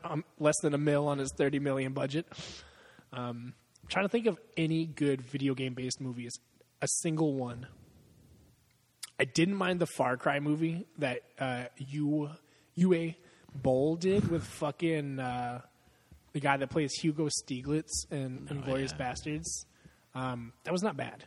um, 0.02 0.24
less 0.38 0.56
than 0.62 0.74
a 0.74 0.78
mil 0.78 1.08
on 1.08 1.18
his 1.18 1.32
thirty 1.36 1.58
million 1.58 1.92
budget. 1.92 2.26
Um, 3.12 3.54
I'm 3.84 3.88
trying 3.88 4.06
to 4.06 4.08
think 4.08 4.26
of 4.26 4.38
any 4.56 4.86
good 4.86 5.20
video 5.20 5.54
game 5.54 5.74
based 5.74 6.00
movies. 6.00 6.32
A 6.80 6.88
single 6.88 7.34
one. 7.34 7.66
I 9.20 9.24
didn't 9.24 9.56
mind 9.56 9.78
the 9.78 9.86
Far 9.86 10.16
Cry 10.16 10.40
movie 10.40 10.86
that 10.98 11.20
uh, 11.38 11.64
you 11.76 12.30
Uwe 12.78 13.14
Boll 13.54 13.96
did 13.96 14.28
with 14.28 14.42
fucking 14.42 15.20
uh, 15.20 15.60
the 16.32 16.40
guy 16.40 16.56
that 16.56 16.70
plays 16.70 16.94
Hugo 16.94 17.28
Stieglitz 17.28 18.10
in 18.10 18.48
Inglourious 18.50 18.92
yeah. 18.92 18.96
Bastards. 18.96 19.66
Um, 20.14 20.54
that 20.64 20.72
was 20.72 20.82
not 20.82 20.96
bad. 20.96 21.24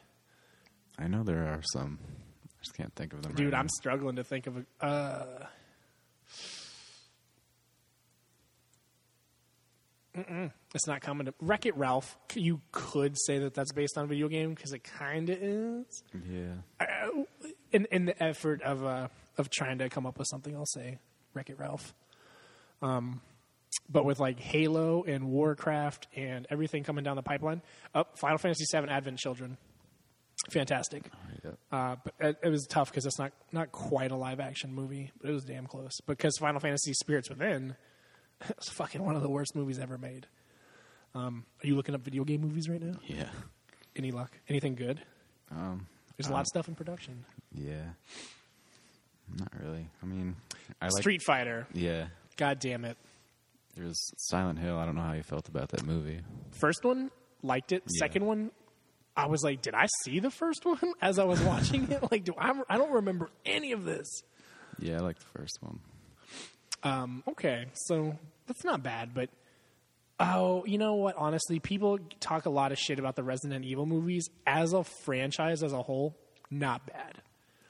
I 0.97 1.07
know 1.07 1.23
there 1.23 1.45
are 1.47 1.61
some. 1.61 1.99
I 2.43 2.63
just 2.63 2.75
can't 2.75 2.93
think 2.95 3.13
of 3.13 3.21
them. 3.21 3.35
Dude, 3.35 3.53
right 3.53 3.59
I'm 3.59 3.69
struggling 3.69 4.15
to 4.15 4.23
think 4.23 4.47
of 4.47 4.57
a. 4.57 4.85
Uh, 4.85 5.45
mm-mm, 10.18 10.51
it's 10.74 10.88
not 10.88 11.01
common 11.01 11.28
to 11.28 11.34
Wreck 11.39 11.65
It 11.65 11.76
Ralph. 11.78 12.18
You 12.34 12.61
could 12.72 13.15
say 13.18 13.39
that 13.39 13.53
that's 13.53 13.72
based 13.72 13.97
on 13.97 14.05
a 14.05 14.07
video 14.07 14.28
game 14.28 14.53
because 14.53 14.74
it 14.74 14.84
kind 14.84 15.30
of 15.30 15.38
is. 15.41 16.03
Yeah. 16.30 16.53
Uh, 16.80 17.24
in 17.72 17.86
in 17.91 18.05
the 18.05 18.22
effort 18.24 18.61
of 18.63 18.84
uh, 18.86 19.07
of 19.38 19.49
trying 19.49 19.78
to 19.80 19.89
come 19.89 20.05
up 20.05 20.18
with 20.18 20.28
something, 20.28 20.55
I'll 20.55 20.65
say 20.65 20.99
Wreck 21.34 21.49
It 21.49 21.59
Ralph. 21.59 21.93
Um, 22.82 23.22
but 23.89 24.05
with 24.05 24.20
like 24.20 24.39
Halo 24.39 25.03
and 25.03 25.30
Warcraft 25.30 26.07
and 26.15 26.47
everything 26.49 26.84
coming 26.84 27.03
down 27.03 27.15
the 27.15 27.24
pipeline, 27.24 27.61
up 27.93 28.18
Final 28.18 28.38
Fantasy 28.38 28.65
VII 28.72 28.88
Advent 28.89 29.18
Children, 29.20 29.57
fantastic. 30.49 31.09
yeah. 31.43 31.51
Uh, 31.72 31.95
but 32.03 32.13
it, 32.20 32.38
it 32.43 32.49
was 32.49 32.65
tough 32.68 32.89
because 32.89 33.05
it's 33.05 33.20
not 33.20 33.34
not 33.51 33.72
quite 33.72 34.11
a 34.11 34.15
live 34.15 34.39
action 34.39 34.74
movie, 34.74 35.11
but 35.22 35.30
it 35.30 35.34
was 35.34 35.43
damn 35.45 35.65
close. 35.68 35.99
Because 36.05 36.38
Final 36.38 36.59
Fantasy 36.59 36.93
Spirits 36.93 37.30
Within, 37.30 37.76
it's 38.49 38.69
fucking 38.69 39.03
one 39.03 39.15
of 39.15 39.21
the 39.21 39.29
worst 39.29 39.55
movies 39.55 39.79
ever 39.79 39.97
made. 39.97 40.27
Um, 41.15 41.45
are 41.63 41.67
you 41.67 41.75
looking 41.75 41.95
up 41.95 42.01
video 42.01 42.23
game 42.23 42.41
movies 42.41 42.69
right 42.69 42.81
now? 42.81 42.99
Yeah. 43.05 43.29
Any 43.95 44.11
luck? 44.11 44.31
Anything 44.47 44.75
good? 44.75 44.99
Um, 45.51 45.88
There's 46.17 46.29
a 46.29 46.33
lot 46.33 46.41
of 46.41 46.47
stuff 46.47 46.67
in 46.67 46.75
production. 46.75 47.25
yeah. 47.53 47.83
Not 49.38 49.49
really. 49.61 49.89
I 50.01 50.05
mean, 50.05 50.35
I 50.81 50.85
like. 50.85 51.01
Street 51.01 51.21
Fighter. 51.21 51.67
Yeah. 51.73 52.07
God 52.38 52.59
damn 52.59 52.85
it. 52.85 52.95
There's 53.75 53.99
Silent 54.17 54.57
Hill. 54.57 54.77
I 54.77 54.85
don't 54.85 54.95
know 54.95 55.01
how 55.01 55.13
you 55.13 55.23
felt 55.23 55.49
about 55.49 55.69
that 55.69 55.85
movie. 55.85 56.21
First 56.51 56.85
one, 56.85 57.11
liked 57.43 57.73
it. 57.73 57.83
Yeah. 57.88 57.99
Second 57.99 58.25
one, 58.25 58.51
I 59.17 59.27
was 59.27 59.43
like, 59.43 59.61
did 59.61 59.73
I 59.75 59.88
see 60.03 60.19
the 60.19 60.31
first 60.31 60.63
one 60.65 60.79
as 61.01 61.19
I 61.19 61.25
was 61.25 61.41
watching 61.41 61.91
it? 61.91 62.09
Like, 62.09 62.23
do 62.23 62.33
I? 62.38 62.53
I 62.69 62.77
don't 62.77 62.91
remember 62.91 63.29
any 63.45 63.73
of 63.73 63.83
this. 63.83 64.07
Yeah, 64.79 64.95
I 64.95 64.99
like 64.99 65.17
the 65.19 65.39
first 65.39 65.57
one. 65.61 65.79
Um, 66.84 67.23
okay, 67.28 67.65
so 67.73 68.17
that's 68.47 68.63
not 68.63 68.84
bad, 68.84 69.13
but 69.13 69.30
oh, 70.19 70.63
you 70.65 70.78
know 70.78 70.95
what? 70.95 71.15
Honestly, 71.17 71.59
people 71.59 71.99
talk 72.19 72.45
a 72.45 72.49
lot 72.49 72.71
of 72.71 72.78
shit 72.80 72.99
about 72.99 73.15
the 73.15 73.23
Resident 73.23 73.65
Evil 73.65 73.86
movies 73.86 74.30
as 74.45 74.73
a 74.73 74.84
franchise 74.84 75.63
as 75.63 75.73
a 75.73 75.82
whole. 75.82 76.15
Not 76.49 76.86
bad. 76.88 77.21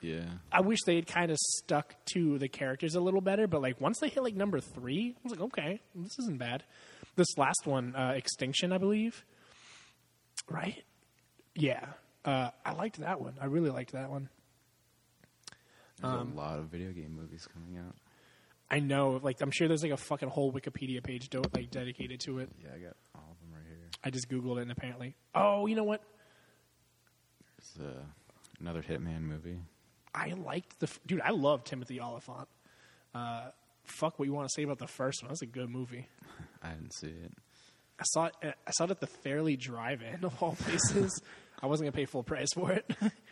Yeah. 0.02 0.26
I 0.52 0.62
wish 0.62 0.80
they 0.86 0.96
had 0.96 1.08
kind 1.08 1.32
of 1.32 1.38
stuck 1.58 1.96
to 2.14 2.38
the 2.38 2.48
characters 2.48 2.94
a 2.96 3.00
little 3.02 3.22
better, 3.22 3.48
but 3.48 3.62
like 3.62 3.82
once 3.82 4.00
they 4.00 4.10
hit 4.10 4.22
like 4.22 4.36
number 4.36 4.60
three, 4.60 5.16
I 5.18 5.20
was 5.24 5.32
like, 5.32 5.42
okay, 5.42 5.82
this 5.96 6.20
isn't 6.20 6.38
bad. 6.38 6.64
This 7.16 7.28
last 7.38 7.66
one, 7.66 7.96
uh, 7.96 8.14
Extinction, 8.16 8.72
I 8.72 8.78
believe, 8.78 9.26
right? 10.48 10.84
Yeah, 11.56 11.84
uh, 12.26 12.52
I 12.64 12.74
liked 12.74 13.00
that 13.00 13.20
one. 13.20 13.34
I 13.42 13.46
really 13.46 13.72
liked 13.72 13.94
that 13.94 14.12
one. 14.12 14.30
There's 16.00 16.14
Um, 16.14 16.34
a 16.34 16.36
lot 16.36 16.60
of 16.60 16.66
video 16.66 16.92
game 16.92 17.16
movies 17.16 17.48
coming 17.52 17.80
out. 17.80 17.96
I 18.70 18.80
know, 18.80 19.20
like, 19.24 19.42
I'm 19.42 19.52
sure 19.52 19.68
there's 19.68 19.84
like 19.84 19.94
a 19.94 19.98
fucking 19.98 20.30
whole 20.30 20.52
Wikipedia 20.52 21.02
page 21.04 21.30
do- 21.30 21.42
like 21.54 21.72
dedicated 21.72 22.20
to 22.22 22.40
it. 22.40 22.50
Yeah, 22.62 22.70
I 22.76 22.80
got 22.80 22.98
all 23.16 23.32
of 23.32 23.40
them 23.40 23.54
right 23.54 23.64
here. 23.68 23.78
I 24.04 24.10
just 24.10 24.30
googled 24.30 24.58
it, 24.58 24.64
and 24.64 24.72
apparently, 24.72 25.16
oh, 25.34 25.68
you 25.68 25.76
know 25.76 25.86
what? 25.86 26.02
There's 27.58 27.88
uh, 27.90 28.02
another 28.60 28.82
Hitman 28.82 29.22
movie. 29.22 29.60
I 30.14 30.34
liked 30.34 30.80
the 30.80 30.88
f- 30.88 31.00
dude. 31.06 31.22
I 31.22 31.30
love 31.32 31.64
Timothy 31.64 32.00
Olyphant. 32.02 32.48
Uh, 33.16 33.50
fuck 33.84 34.20
what 34.20 34.28
you 34.28 34.34
want 34.34 34.48
to 34.48 34.54
say 34.54 34.64
about 34.64 34.80
the 34.80 34.88
first 34.88 35.24
one. 35.24 35.30
That's 35.30 35.42
a 35.42 35.48
good 35.48 35.70
movie. 35.70 36.08
I 36.64 36.72
didn't 36.72 36.94
see 36.94 37.08
it. 37.08 37.32
I 38.00 38.04
saw 38.04 38.26
it. 38.26 38.34
I 38.44 38.72
saw 38.72 38.84
it 38.86 38.92
at 38.92 39.00
the 39.00 39.08
Fairly 39.08 39.56
Drive-In 39.56 40.24
of 40.24 40.42
all 40.44 40.56
places. 40.56 41.22
I 41.62 41.66
wasn't 41.68 41.86
gonna 41.88 41.98
pay 41.98 42.06
full 42.06 42.24
price 42.24 42.50
for 42.54 42.72
it. 42.72 42.92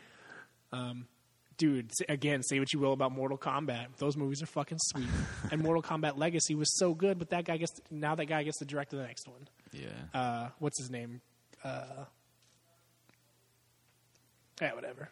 um, 0.71 1.07
dude, 1.57 1.91
again, 2.09 2.43
say 2.43 2.59
what 2.59 2.71
you 2.73 2.79
will 2.79 2.93
about 2.93 3.11
Mortal 3.11 3.37
Kombat. 3.37 3.87
Those 3.97 4.15
movies 4.17 4.41
are 4.41 4.45
fucking 4.47 4.77
sweet. 4.81 5.07
and 5.51 5.61
Mortal 5.61 5.81
Kombat 5.83 6.17
Legacy 6.17 6.55
was 6.55 6.75
so 6.77 6.93
good, 6.93 7.17
but 7.19 7.29
that 7.29 7.45
guy 7.45 7.57
gets 7.57 7.71
now 7.91 8.15
that 8.15 8.25
guy 8.25 8.43
gets 8.43 8.59
to 8.59 8.65
direct 8.65 8.91
the 8.91 8.97
next 8.97 9.27
one. 9.27 9.47
Yeah. 9.71 9.89
Uh, 10.19 10.49
what's 10.59 10.79
his 10.79 10.89
name? 10.89 11.21
Uh, 11.63 12.05
yeah, 14.61 14.73
whatever. 14.73 15.09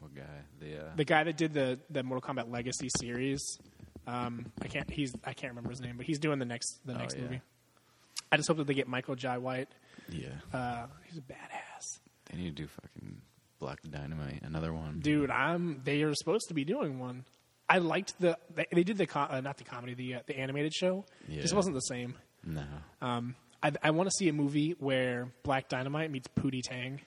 what 0.00 0.14
guy? 0.14 0.22
The 0.60 0.78
uh, 0.86 0.90
The 0.96 1.04
guy 1.04 1.24
that 1.24 1.36
did 1.36 1.54
the 1.54 1.78
the 1.90 2.02
Mortal 2.02 2.34
Kombat 2.34 2.50
Legacy 2.50 2.88
series. 2.98 3.58
Um, 4.06 4.46
I 4.60 4.66
can't. 4.68 4.90
He's 4.90 5.12
I 5.24 5.32
can't 5.32 5.52
remember 5.52 5.70
his 5.70 5.80
name, 5.80 5.96
but 5.96 6.06
he's 6.06 6.18
doing 6.18 6.38
the 6.38 6.44
next 6.44 6.80
the 6.84 6.94
Oh, 6.94 6.98
next 6.98 7.14
yeah. 7.16 7.22
movie. 7.22 7.40
I 8.30 8.36
just 8.36 8.48
hope 8.48 8.56
that 8.56 8.66
they 8.66 8.74
get 8.74 8.88
Michael 8.88 9.14
Jai 9.14 9.38
White. 9.38 9.68
yeah. 10.08 10.28
Uh, 10.52 10.86
he's 11.04 11.18
a 11.18 11.22
badass. 11.22 12.00
they 12.30 12.38
need 12.38 12.56
to 12.56 12.62
do 12.62 12.66
fucking 12.66 13.20
Black 13.62 13.80
Dynamite, 13.88 14.42
another 14.42 14.72
one. 14.74 14.98
dude. 15.00 15.30
I'm. 15.30 15.80
They 15.84 16.02
are 16.02 16.12
supposed 16.14 16.48
to 16.48 16.54
be 16.54 16.64
doing 16.64 16.98
one. 16.98 17.24
I 17.68 17.78
liked 17.78 18.18
the. 18.20 18.36
They, 18.54 18.66
they 18.72 18.82
did 18.82 18.98
the 18.98 19.06
co- 19.06 19.28
uh, 19.30 19.40
not 19.40 19.56
the 19.56 19.62
comedy 19.64 19.94
the 19.94 20.16
uh, 20.16 20.20
the 20.26 20.36
animated 20.36 20.74
show. 20.74 21.04
Yeah. 21.28 21.40
Just 21.42 21.54
wasn't 21.54 21.74
the 21.76 21.80
same. 21.80 22.14
No. 22.44 22.64
Um, 23.00 23.36
I, 23.62 23.70
I 23.80 23.90
want 23.92 24.08
to 24.08 24.14
see 24.18 24.28
a 24.28 24.32
movie 24.32 24.74
where 24.80 25.28
Black 25.44 25.68
Dynamite 25.68 26.10
meets 26.10 26.26
Pootie 26.36 26.62
Tang. 26.62 27.00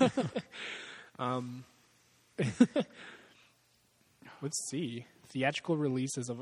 um, 1.20 1.64
let's 4.42 4.68
see 4.70 5.06
theatrical 5.28 5.76
releases 5.76 6.28
of. 6.28 6.40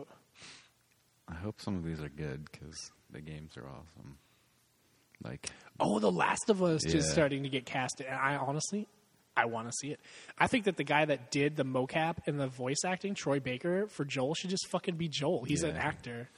I 1.29 1.35
hope 1.35 1.61
some 1.61 1.77
of 1.77 1.85
these 1.85 2.01
are 2.01 2.09
good 2.09 2.49
because 2.51 2.91
the 3.11 3.21
games 3.21 3.57
are 3.57 3.67
awesome. 3.67 4.17
Like, 5.25 5.51
Oh, 5.81 5.99
The 5.99 6.11
Last 6.13 6.51
of 6.51 6.63
Us 6.63 6.83
just 6.83 7.09
Yeah. 7.09 7.13
starting 7.13 7.43
to 7.43 7.49
get 7.49 7.65
cast. 7.67 8.01
And 8.01 8.15
I 8.15 8.37
honestly, 8.37 8.87
I 9.37 9.45
want 9.47 9.69
to 9.69 9.73
see 9.73 9.89
it. 9.89 10.01
I 10.39 10.47
think 10.47 10.65
that 10.65 10.77
the 10.77 10.85
guy 10.85 11.05
that 11.05 11.31
did 11.31 11.57
the 11.57 11.65
mocap 11.65 12.17
and 12.27 12.41
the 12.41 12.47
voice 12.47 12.85
acting, 12.87 13.15
Troy 13.15 13.39
Baker 13.41 13.87
for 13.89 14.05
Joel, 14.05 14.35
should 14.35 14.51
just 14.51 14.67
fucking 14.69 14.97
be 14.97 15.09
Joel. 15.09 15.45
He's 15.45 15.63
an 15.63 15.75
Yeah. 15.77 15.83
actor. 15.87 16.29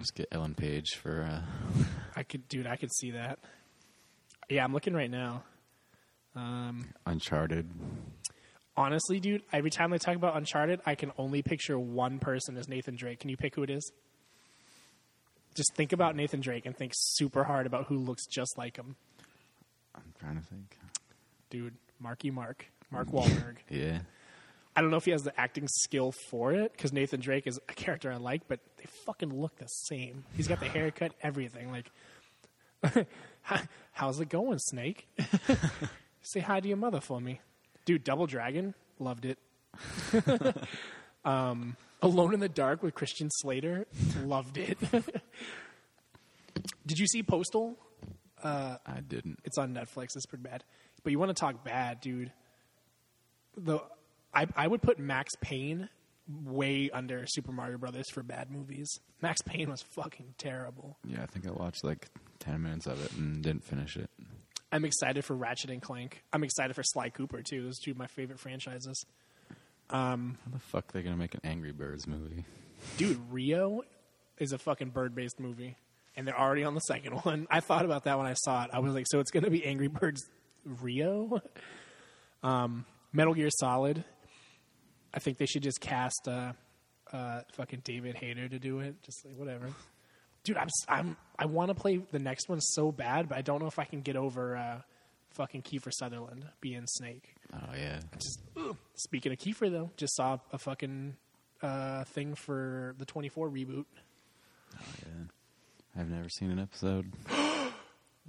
just 0.00 0.14
get 0.14 0.26
Ellen 0.32 0.54
Page 0.54 0.96
for. 0.96 1.22
Uh, 1.22 1.42
I 2.16 2.24
could, 2.24 2.48
dude, 2.48 2.66
I 2.66 2.76
could 2.76 2.92
see 2.92 3.12
that. 3.12 3.38
Yeah, 4.48 4.64
I'm 4.64 4.72
looking 4.72 4.94
right 4.94 5.10
now. 5.10 5.44
Um, 6.34 6.92
Uncharted. 7.06 7.68
honestly, 8.76 9.20
dude, 9.20 9.42
every 9.52 9.70
time 9.70 9.92
I 9.92 9.98
talk 9.98 10.16
about 10.16 10.36
Uncharted, 10.36 10.80
I 10.84 10.94
can 10.94 11.12
only 11.18 11.42
picture 11.42 11.78
one 11.78 12.18
person 12.18 12.56
as 12.56 12.68
Nathan 12.68 12.96
Drake. 12.96 13.20
Can 13.20 13.30
you 13.30 13.36
pick 13.36 13.54
who 13.54 13.62
it 13.62 13.70
is? 13.70 13.92
Just 15.54 15.74
think 15.74 15.92
about 15.92 16.16
Nathan 16.16 16.40
Drake 16.40 16.64
and 16.66 16.74
think 16.76 16.92
super 16.94 17.44
hard 17.44 17.66
about 17.66 17.86
who 17.86 17.98
looks 17.98 18.26
just 18.26 18.56
like 18.56 18.76
him. 18.76 18.96
I'm 19.94 20.12
trying 20.18 20.36
to 20.36 20.42
think. 20.46 20.78
Dude, 21.50 21.74
Marky 22.02 22.30
Mark. 22.30 22.66
Mark 22.90 23.08
Wahlberg. 23.10 23.56
Yeah. 23.70 24.00
I 24.74 24.80
don't 24.80 24.90
know 24.90 24.96
if 24.96 25.04
he 25.04 25.10
has 25.10 25.22
the 25.22 25.38
acting 25.38 25.68
skill 25.68 26.12
for 26.30 26.52
it 26.54 26.72
because 26.72 26.94
Nathan 26.94 27.20
Drake 27.20 27.46
is 27.46 27.60
a 27.68 27.74
character 27.74 28.10
I 28.10 28.16
like, 28.16 28.48
but 28.48 28.58
they 28.78 28.86
fucking 29.04 29.38
look 29.38 29.56
the 29.56 29.66
same. 29.66 30.24
He's 30.34 30.48
got 30.48 30.60
the 30.60 30.66
haircut, 30.68 31.12
everything. 31.22 31.70
Like, 31.70 33.06
how's 33.92 34.18
it 34.20 34.30
going, 34.30 34.58
Snake? 34.58 35.06
Say 36.22 36.40
hi 36.40 36.60
to 36.60 36.66
your 36.68 36.78
mother 36.78 37.02
for 37.02 37.20
me, 37.20 37.40
dude. 37.84 38.02
Double 38.02 38.26
Dragon, 38.26 38.72
loved 38.98 39.26
it. 39.26 39.38
um, 41.24 41.76
Alone 42.00 42.32
in 42.34 42.40
the 42.40 42.48
Dark 42.48 42.82
with 42.82 42.94
Christian 42.94 43.28
Slater, 43.30 43.86
loved 44.24 44.56
it. 44.56 44.78
Did 46.86 46.98
you 46.98 47.06
see 47.06 47.22
Postal? 47.22 47.76
Uh, 48.42 48.76
I 48.86 49.00
didn't. 49.00 49.38
It's 49.44 49.58
on 49.58 49.74
Netflix. 49.74 50.16
It's 50.16 50.26
pretty 50.26 50.42
bad. 50.44 50.64
But 51.02 51.10
you 51.12 51.18
want 51.18 51.30
to 51.30 51.40
talk 51.40 51.64
bad, 51.64 52.00
dude? 52.00 52.32
The 53.56 53.80
I 54.34 54.46
I 54.56 54.66
would 54.66 54.82
put 54.82 54.98
Max 54.98 55.32
Payne 55.40 55.88
way 56.44 56.88
under 56.90 57.24
Super 57.26 57.52
Mario 57.52 57.78
Brothers 57.78 58.08
for 58.10 58.22
bad 58.22 58.50
movies. 58.50 58.88
Max 59.20 59.42
Payne 59.42 59.70
was 59.70 59.82
fucking 59.82 60.34
terrible. 60.38 60.96
Yeah, 61.04 61.22
I 61.22 61.26
think 61.26 61.46
I 61.46 61.50
watched 61.50 61.84
like 61.84 62.08
10 62.38 62.62
minutes 62.62 62.86
of 62.86 63.04
it 63.04 63.12
and 63.16 63.42
didn't 63.42 63.64
finish 63.64 63.96
it. 63.96 64.08
I'm 64.70 64.84
excited 64.84 65.24
for 65.24 65.34
Ratchet 65.34 65.70
and 65.70 65.82
Clank. 65.82 66.22
I'm 66.32 66.44
excited 66.44 66.74
for 66.74 66.82
Sly 66.82 67.10
Cooper 67.10 67.42
too. 67.42 67.62
Those 67.64 67.78
two 67.78 67.90
of 67.90 67.98
my 67.98 68.06
favorite 68.06 68.38
franchises. 68.38 69.04
Um, 69.90 70.38
How 70.46 70.52
the 70.52 70.58
fuck 70.60 70.92
they 70.92 71.02
gonna 71.02 71.16
make 71.16 71.34
an 71.34 71.40
Angry 71.44 71.72
Birds 71.72 72.06
movie? 72.06 72.44
Dude, 72.96 73.20
Rio 73.30 73.82
is 74.38 74.52
a 74.52 74.58
fucking 74.58 74.90
bird-based 74.90 75.38
movie, 75.38 75.76
and 76.16 76.26
they're 76.26 76.38
already 76.38 76.64
on 76.64 76.74
the 76.74 76.80
second 76.80 77.12
one. 77.24 77.46
I 77.50 77.60
thought 77.60 77.84
about 77.84 78.04
that 78.04 78.16
when 78.16 78.26
I 78.26 78.32
saw 78.34 78.64
it. 78.64 78.70
I 78.72 78.78
was 78.78 78.94
like, 78.94 79.06
so 79.08 79.20
it's 79.20 79.30
going 79.30 79.44
to 79.44 79.50
be 79.50 79.64
Angry 79.66 79.88
Birds 79.88 80.24
Rio. 80.64 81.40
Um, 82.44 82.86
Metal 83.12 83.34
Gear 83.34 83.50
Solid. 83.50 84.04
I 85.14 85.20
think 85.20 85.38
they 85.38 85.46
should 85.46 85.62
just 85.62 85.80
cast 85.80 86.26
uh, 86.26 86.54
uh, 87.12 87.42
fucking 87.52 87.82
David 87.84 88.16
Hayter 88.16 88.48
to 88.48 88.58
do 88.58 88.80
it. 88.80 89.00
Just 89.02 89.24
like 89.24 89.36
whatever. 89.36 89.68
Dude, 90.44 90.56
I'm 90.56 90.68
I'm 90.88 91.16
I 91.38 91.46
want 91.46 91.68
to 91.68 91.74
play 91.74 91.98
the 92.10 92.18
next 92.18 92.48
one 92.48 92.60
so 92.60 92.90
bad, 92.90 93.28
but 93.28 93.38
I 93.38 93.42
don't 93.42 93.60
know 93.60 93.68
if 93.68 93.78
I 93.78 93.84
can 93.84 94.00
get 94.00 94.16
over 94.16 94.56
uh, 94.56 94.80
fucking 95.34 95.62
Kiefer 95.62 95.92
Sutherland 95.92 96.46
being 96.60 96.84
Snake. 96.86 97.34
Oh 97.52 97.74
yeah. 97.76 98.00
Just 98.18 98.40
ugh. 98.56 98.76
speaking 98.94 99.32
of 99.32 99.38
Kiefer 99.38 99.70
though, 99.70 99.90
just 99.96 100.16
saw 100.16 100.38
a 100.52 100.58
fucking 100.58 101.16
uh, 101.62 102.04
thing 102.04 102.34
for 102.34 102.94
the 102.98 103.04
24 103.04 103.50
reboot. 103.50 103.84
Oh 104.74 104.84
yeah. 105.06 106.00
I've 106.00 106.10
never 106.10 106.28
seen 106.28 106.50
an 106.50 106.58
episode. 106.58 107.12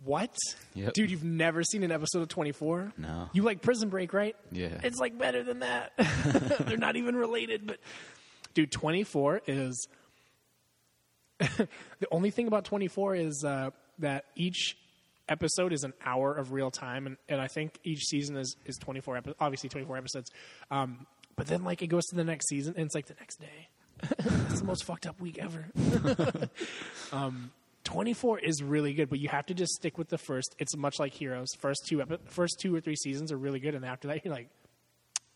What? 0.04 0.36
Yep. 0.76 0.94
Dude, 0.94 1.12
you've 1.12 1.24
never 1.24 1.64
seen 1.64 1.84
an 1.84 1.92
episode 1.92 2.22
of 2.24 2.28
24? 2.28 2.94
No. 2.98 3.30
You 3.34 3.44
like 3.44 3.62
Prison 3.62 3.90
Break, 3.90 4.14
right? 4.14 4.36
Yeah. 4.52 4.80
It's 4.84 5.00
like 5.00 5.18
better 5.18 5.44
than 5.44 5.60
that. 5.60 5.94
They're 6.68 6.78
not 6.78 6.96
even 6.96 7.16
related, 7.16 7.66
but 7.66 7.80
dude, 8.54 8.72
24 8.72 9.42
is 9.48 9.88
the 11.40 11.68
only 12.12 12.32
thing 12.32 12.48
about 12.48 12.66
24 12.66 13.16
is 13.16 13.44
uh, 13.46 13.72
that 14.00 14.26
each 14.36 14.78
episode 15.30 15.72
is 15.74 15.84
an 15.84 15.94
hour 16.06 16.34
of 16.34 16.52
real 16.52 16.72
time, 16.72 17.08
and, 17.08 17.18
and 17.30 17.40
I 17.40 17.48
think 17.48 17.80
each 17.84 18.04
season 18.06 18.38
is 18.38 18.56
is 18.66 18.78
24 18.78 19.18
episodes. 19.18 19.38
Obviously, 19.40 19.70
24 19.70 19.98
episodes. 19.98 20.32
Um, 20.70 21.08
but 21.36 21.48
then 21.48 21.64
like 21.64 21.82
it 21.82 21.88
goes 21.88 22.06
to 22.08 22.16
the 22.16 22.24
next 22.24 22.48
season, 22.50 22.76
and 22.78 22.86
it's 22.86 22.96
like 22.96 23.08
the 23.08 23.16
next 23.20 23.40
day. 23.40 23.70
it's 24.20 24.60
the 24.60 24.66
most 24.66 24.84
fucked 24.84 25.08
up 25.08 25.20
week 25.22 25.40
ever. 25.40 25.68
um, 27.12 27.52
24 27.84 28.40
is 28.40 28.64
really 28.64 28.94
good, 28.94 29.10
but 29.10 29.20
you 29.20 29.30
have 29.30 29.46
to 29.48 29.54
just 29.54 29.74
stick 29.74 29.98
with 29.98 30.10
the 30.10 30.18
first. 30.18 30.56
It's 30.58 30.76
much 30.76 31.00
like 31.00 31.14
Heroes. 31.14 31.50
First 31.60 31.86
two 31.88 32.02
epi- 32.02 32.20
first 32.26 32.60
two 32.60 32.74
or 32.74 32.80
three 32.80 32.96
seasons 32.96 33.32
are 33.32 33.38
really 33.38 33.60
good, 33.60 33.76
and 33.76 33.86
after 33.86 34.08
that, 34.08 34.24
you're 34.24 34.34
like, 34.34 34.50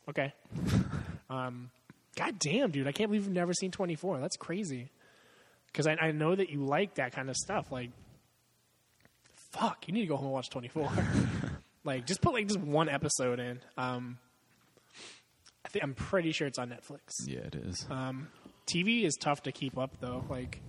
okay. 0.09 0.33
um, 1.29 1.69
God 2.15 2.39
damn, 2.39 2.71
dude, 2.71 2.87
I 2.87 2.91
can't 2.91 3.09
believe 3.09 3.25
you've 3.25 3.33
never 3.33 3.53
seen 3.53 3.71
24. 3.71 4.19
That's 4.19 4.37
crazy. 4.37 4.89
Because 5.67 5.85
I, 5.85 5.95
I 6.01 6.11
know 6.11 6.35
that 6.35 6.49
you 6.49 6.63
like 6.63 6.95
that 6.95 7.11
kind 7.11 7.29
of 7.29 7.35
stuff. 7.35 7.71
Like, 7.71 7.91
fuck, 9.51 9.87
you 9.87 9.93
need 9.93 10.01
to 10.01 10.07
go 10.07 10.15
home 10.15 10.25
and 10.25 10.33
watch 10.33 10.49
24. 10.49 10.89
like, 11.83 12.07
just 12.07 12.21
put 12.21 12.33
like 12.33 12.47
just 12.47 12.59
one 12.59 12.89
episode 12.89 13.39
in. 13.39 13.59
Um, 13.77 14.17
I 15.63 15.69
think 15.69 15.83
I'm 15.83 15.93
pretty 15.93 16.31
sure 16.31 16.47
it's 16.47 16.57
on 16.57 16.69
Netflix. 16.69 17.27
Yeah, 17.27 17.39
it 17.39 17.55
is. 17.55 17.85
Um, 17.89 18.29
TV 18.65 19.03
is 19.03 19.15
tough 19.15 19.43
to 19.43 19.51
keep 19.51 19.77
up 19.77 19.99
though. 19.99 20.23
Like, 20.29 20.61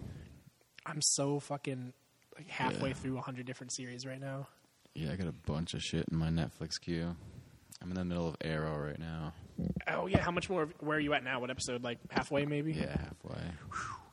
I'm 0.88 1.00
so 1.02 1.38
fucking 1.40 1.92
like 2.36 2.48
halfway 2.48 2.88
Yeah. 2.90 2.94
through 2.94 3.18
a 3.18 3.20
hundred 3.20 3.46
different 3.46 3.72
series 3.74 4.06
right 4.06 4.20
now. 4.20 4.48
yeah, 4.94 5.12
I 5.12 5.16
got 5.16 5.28
a 5.28 5.32
bunch 5.32 5.74
of 5.74 5.82
shit 5.82 6.06
in 6.10 6.16
my 6.16 6.28
Netflix 6.28 6.80
queue. 6.80 7.14
I'm 7.80 7.90
in 7.90 7.94
the 7.94 8.04
middle 8.04 8.26
of 8.28 8.36
Arrow 8.42 8.76
right 8.78 8.98
now. 8.98 9.32
Oh 9.86 10.06
yeah, 10.06 10.20
how 10.20 10.30
much 10.32 10.48
more? 10.50 10.68
Where 10.80 10.96
are 10.96 11.00
you 11.00 11.14
at 11.14 11.22
now? 11.22 11.40
What 11.40 11.50
episode? 11.50 11.84
Like 11.84 11.98
halfway, 12.10 12.44
maybe. 12.46 12.72
Yeah, 12.72 12.96
halfway. 12.96 13.42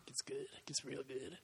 gets 0.06 0.22
good. 0.22 0.46
Gets 0.68 0.86
real 0.86 1.02
good. 1.08 1.38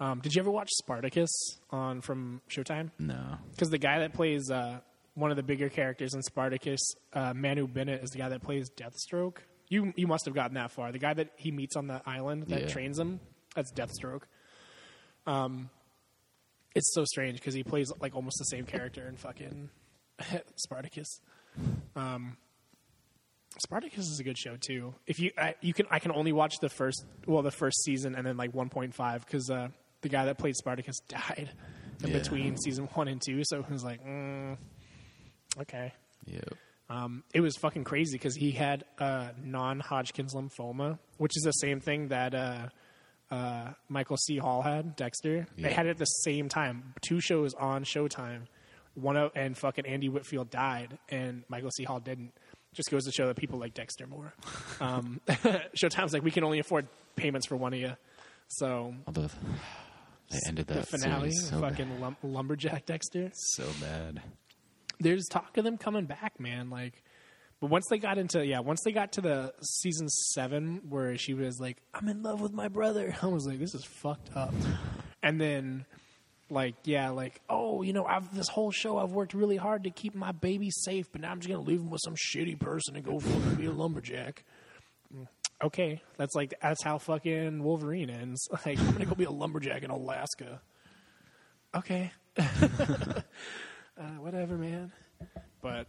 Um, 0.00 0.20
did 0.20 0.34
you 0.34 0.40
ever 0.40 0.50
watch 0.50 0.68
Spartacus 0.72 1.30
on 1.70 2.00
from 2.00 2.42
Showtime? 2.50 2.90
No. 2.98 3.38
Because 3.52 3.70
the 3.70 3.78
guy 3.78 4.00
that 4.00 4.12
plays 4.12 4.50
uh, 4.50 4.80
one 5.14 5.30
of 5.30 5.36
the 5.36 5.42
bigger 5.42 5.68
characters 5.68 6.12
in 6.14 6.22
Spartacus, 6.22 6.80
uh, 7.12 7.32
Manu 7.32 7.66
Bennett, 7.68 8.02
is 8.02 8.10
the 8.10 8.18
guy 8.18 8.28
that 8.30 8.42
plays 8.42 8.68
Deathstroke. 8.70 9.36
You 9.68 9.92
you 9.96 10.06
must 10.06 10.24
have 10.26 10.34
gotten 10.34 10.54
that 10.54 10.70
far. 10.72 10.90
The 10.92 10.98
guy 10.98 11.14
that 11.14 11.30
he 11.36 11.50
meets 11.50 11.76
on 11.76 11.86
the 11.86 12.02
island 12.04 12.48
that 12.48 12.62
Yeah. 12.62 12.68
trains 12.68 12.98
him, 12.98 13.20
that's 13.54 13.72
Deathstroke. 13.72 14.22
Um, 15.26 15.70
it's 16.74 16.92
so 16.94 17.04
strange 17.04 17.38
because 17.38 17.54
he 17.54 17.62
plays 17.62 17.90
like 18.00 18.14
almost 18.14 18.36
the 18.38 18.44
same 18.44 18.64
character 18.66 19.06
in 19.08 19.16
fucking 19.16 19.70
Spartacus. 20.56 21.20
Um, 21.96 22.36
Spartacus 23.58 24.06
is 24.06 24.18
a 24.18 24.24
good 24.24 24.36
show 24.36 24.56
too. 24.60 24.94
If 25.06 25.20
you 25.20 25.30
I, 25.38 25.54
you 25.60 25.72
can 25.72 25.86
I 25.90 26.00
can 26.00 26.10
only 26.12 26.32
watch 26.32 26.54
the 26.60 26.68
first 26.68 27.04
well 27.26 27.42
the 27.42 27.52
first 27.52 27.84
season 27.84 28.14
and 28.16 28.26
then 28.26 28.36
like 28.36 28.52
1.5 28.52 29.20
because 29.24 29.48
uh, 29.50 29.68
the 30.02 30.08
guy 30.08 30.24
that 30.24 30.38
played 30.38 30.56
Spartacus 30.56 30.96
died 31.08 31.50
in 32.02 32.10
Yeah. 32.10 32.18
between 32.18 32.56
season 32.56 32.86
one 32.94 33.06
and 33.08 33.22
two, 33.24 33.42
so 33.44 33.60
it 33.60 33.70
was 33.70 33.84
like, 33.84 34.04
mm, 34.04 34.56
okay. 35.60 35.92
Yep. 36.26 36.54
Um, 36.90 37.22
it 37.32 37.40
was 37.40 37.56
fucking 37.56 37.84
crazy 37.84 38.16
because 38.18 38.34
he 38.34 38.50
had 38.50 38.84
uh, 38.98 39.28
non-Hodgkin's 39.42 40.34
lymphoma, 40.34 40.98
which 41.18 41.32
is 41.36 41.42
the 41.44 41.52
same 41.52 41.80
thing 41.80 42.08
that 42.08 42.34
uh, 42.34 42.68
uh, 43.30 43.70
Michael 43.88 44.16
C. 44.16 44.36
Hall 44.38 44.62
had 44.62 44.96
Dexter. 44.96 45.46
They 45.56 45.72
had 45.72 45.86
it 45.86 45.90
at 45.90 45.98
the 45.98 46.04
same 46.04 46.48
time, 46.48 46.94
two 47.02 47.20
shows 47.20 47.54
on 47.54 47.84
Showtime. 47.84 48.42
One 48.94 49.16
of, 49.16 49.32
and 49.34 49.58
fucking 49.58 49.86
Andy 49.86 50.08
Whitfield 50.08 50.50
died, 50.50 50.98
and 51.08 51.42
Michael 51.48 51.70
C. 51.70 51.82
Hall 51.84 51.98
didn't. 52.00 52.32
Just 52.74 52.90
goes 52.90 53.04
to 53.06 53.12
show 53.12 53.26
that 53.26 53.36
people 53.36 53.58
like 53.58 53.74
Dexter 53.74 54.06
more. 54.06 54.34
Um, 54.80 55.20
Showtime's 55.28 56.12
like 56.12 56.22
we 56.22 56.30
can 56.30 56.44
only 56.44 56.58
afford 56.60 56.86
payments 57.16 57.46
for 57.46 57.56
one 57.56 57.72
of 57.72 57.80
you, 57.80 57.92
so 58.48 58.94
Although 59.06 59.28
they 60.30 60.38
ended 60.46 60.66
the 60.68 60.74
that 60.74 60.88
finale, 60.88 61.30
series 61.30 61.50
so 61.50 61.60
fucking 61.60 61.88
lumberjack 62.22 62.86
Dexter. 62.86 63.30
so 63.32 63.64
bad. 63.80 64.22
There's 65.00 65.26
talk 65.26 65.56
of 65.56 65.64
them 65.64 65.76
coming 65.76 66.06
back, 66.06 66.38
man. 66.38 66.70
Like, 66.70 67.02
but 67.64 67.70
once 67.70 67.86
they 67.88 67.96
got 67.96 68.18
into 68.18 68.44
yeah, 68.44 68.60
once 68.60 68.82
they 68.84 68.92
got 68.92 69.12
to 69.12 69.22
the 69.22 69.54
season 69.62 70.06
seven 70.10 70.82
where 70.86 71.16
she 71.16 71.32
was 71.32 71.58
like, 71.58 71.78
"I'm 71.94 72.10
in 72.10 72.22
love 72.22 72.42
with 72.42 72.52
my 72.52 72.68
brother," 72.68 73.16
I 73.22 73.26
was 73.28 73.46
like, 73.46 73.58
"This 73.58 73.74
is 73.74 73.86
fucked 73.86 74.36
up." 74.36 74.52
And 75.22 75.40
then, 75.40 75.86
like, 76.50 76.74
yeah, 76.84 77.08
like, 77.08 77.40
oh, 77.48 77.80
you 77.80 77.94
know, 77.94 78.04
I've 78.04 78.34
this 78.34 78.48
whole 78.48 78.70
show 78.70 78.98
I've 78.98 79.12
worked 79.12 79.32
really 79.32 79.56
hard 79.56 79.84
to 79.84 79.90
keep 79.90 80.14
my 80.14 80.30
baby 80.30 80.68
safe, 80.70 81.10
but 81.10 81.22
now 81.22 81.30
I'm 81.30 81.40
just 81.40 81.48
gonna 81.48 81.62
leave 81.62 81.80
him 81.80 81.88
with 81.88 82.02
some 82.04 82.16
shitty 82.16 82.60
person 82.60 82.96
and 82.96 83.04
go 83.04 83.18
fucking 83.18 83.54
be 83.54 83.64
a 83.64 83.72
lumberjack. 83.72 84.44
Okay, 85.62 86.02
that's 86.18 86.34
like 86.34 86.52
that's 86.60 86.82
how 86.82 86.98
fucking 86.98 87.62
Wolverine 87.62 88.10
ends. 88.10 88.46
Like, 88.66 88.78
I'm 88.78 88.92
gonna 88.92 89.06
go 89.06 89.14
be 89.14 89.24
a 89.24 89.30
lumberjack 89.30 89.84
in 89.84 89.90
Alaska. 89.90 90.60
Okay. 91.74 92.12
uh, 92.36 93.22
whatever, 94.18 94.58
man. 94.58 94.92
But 95.62 95.86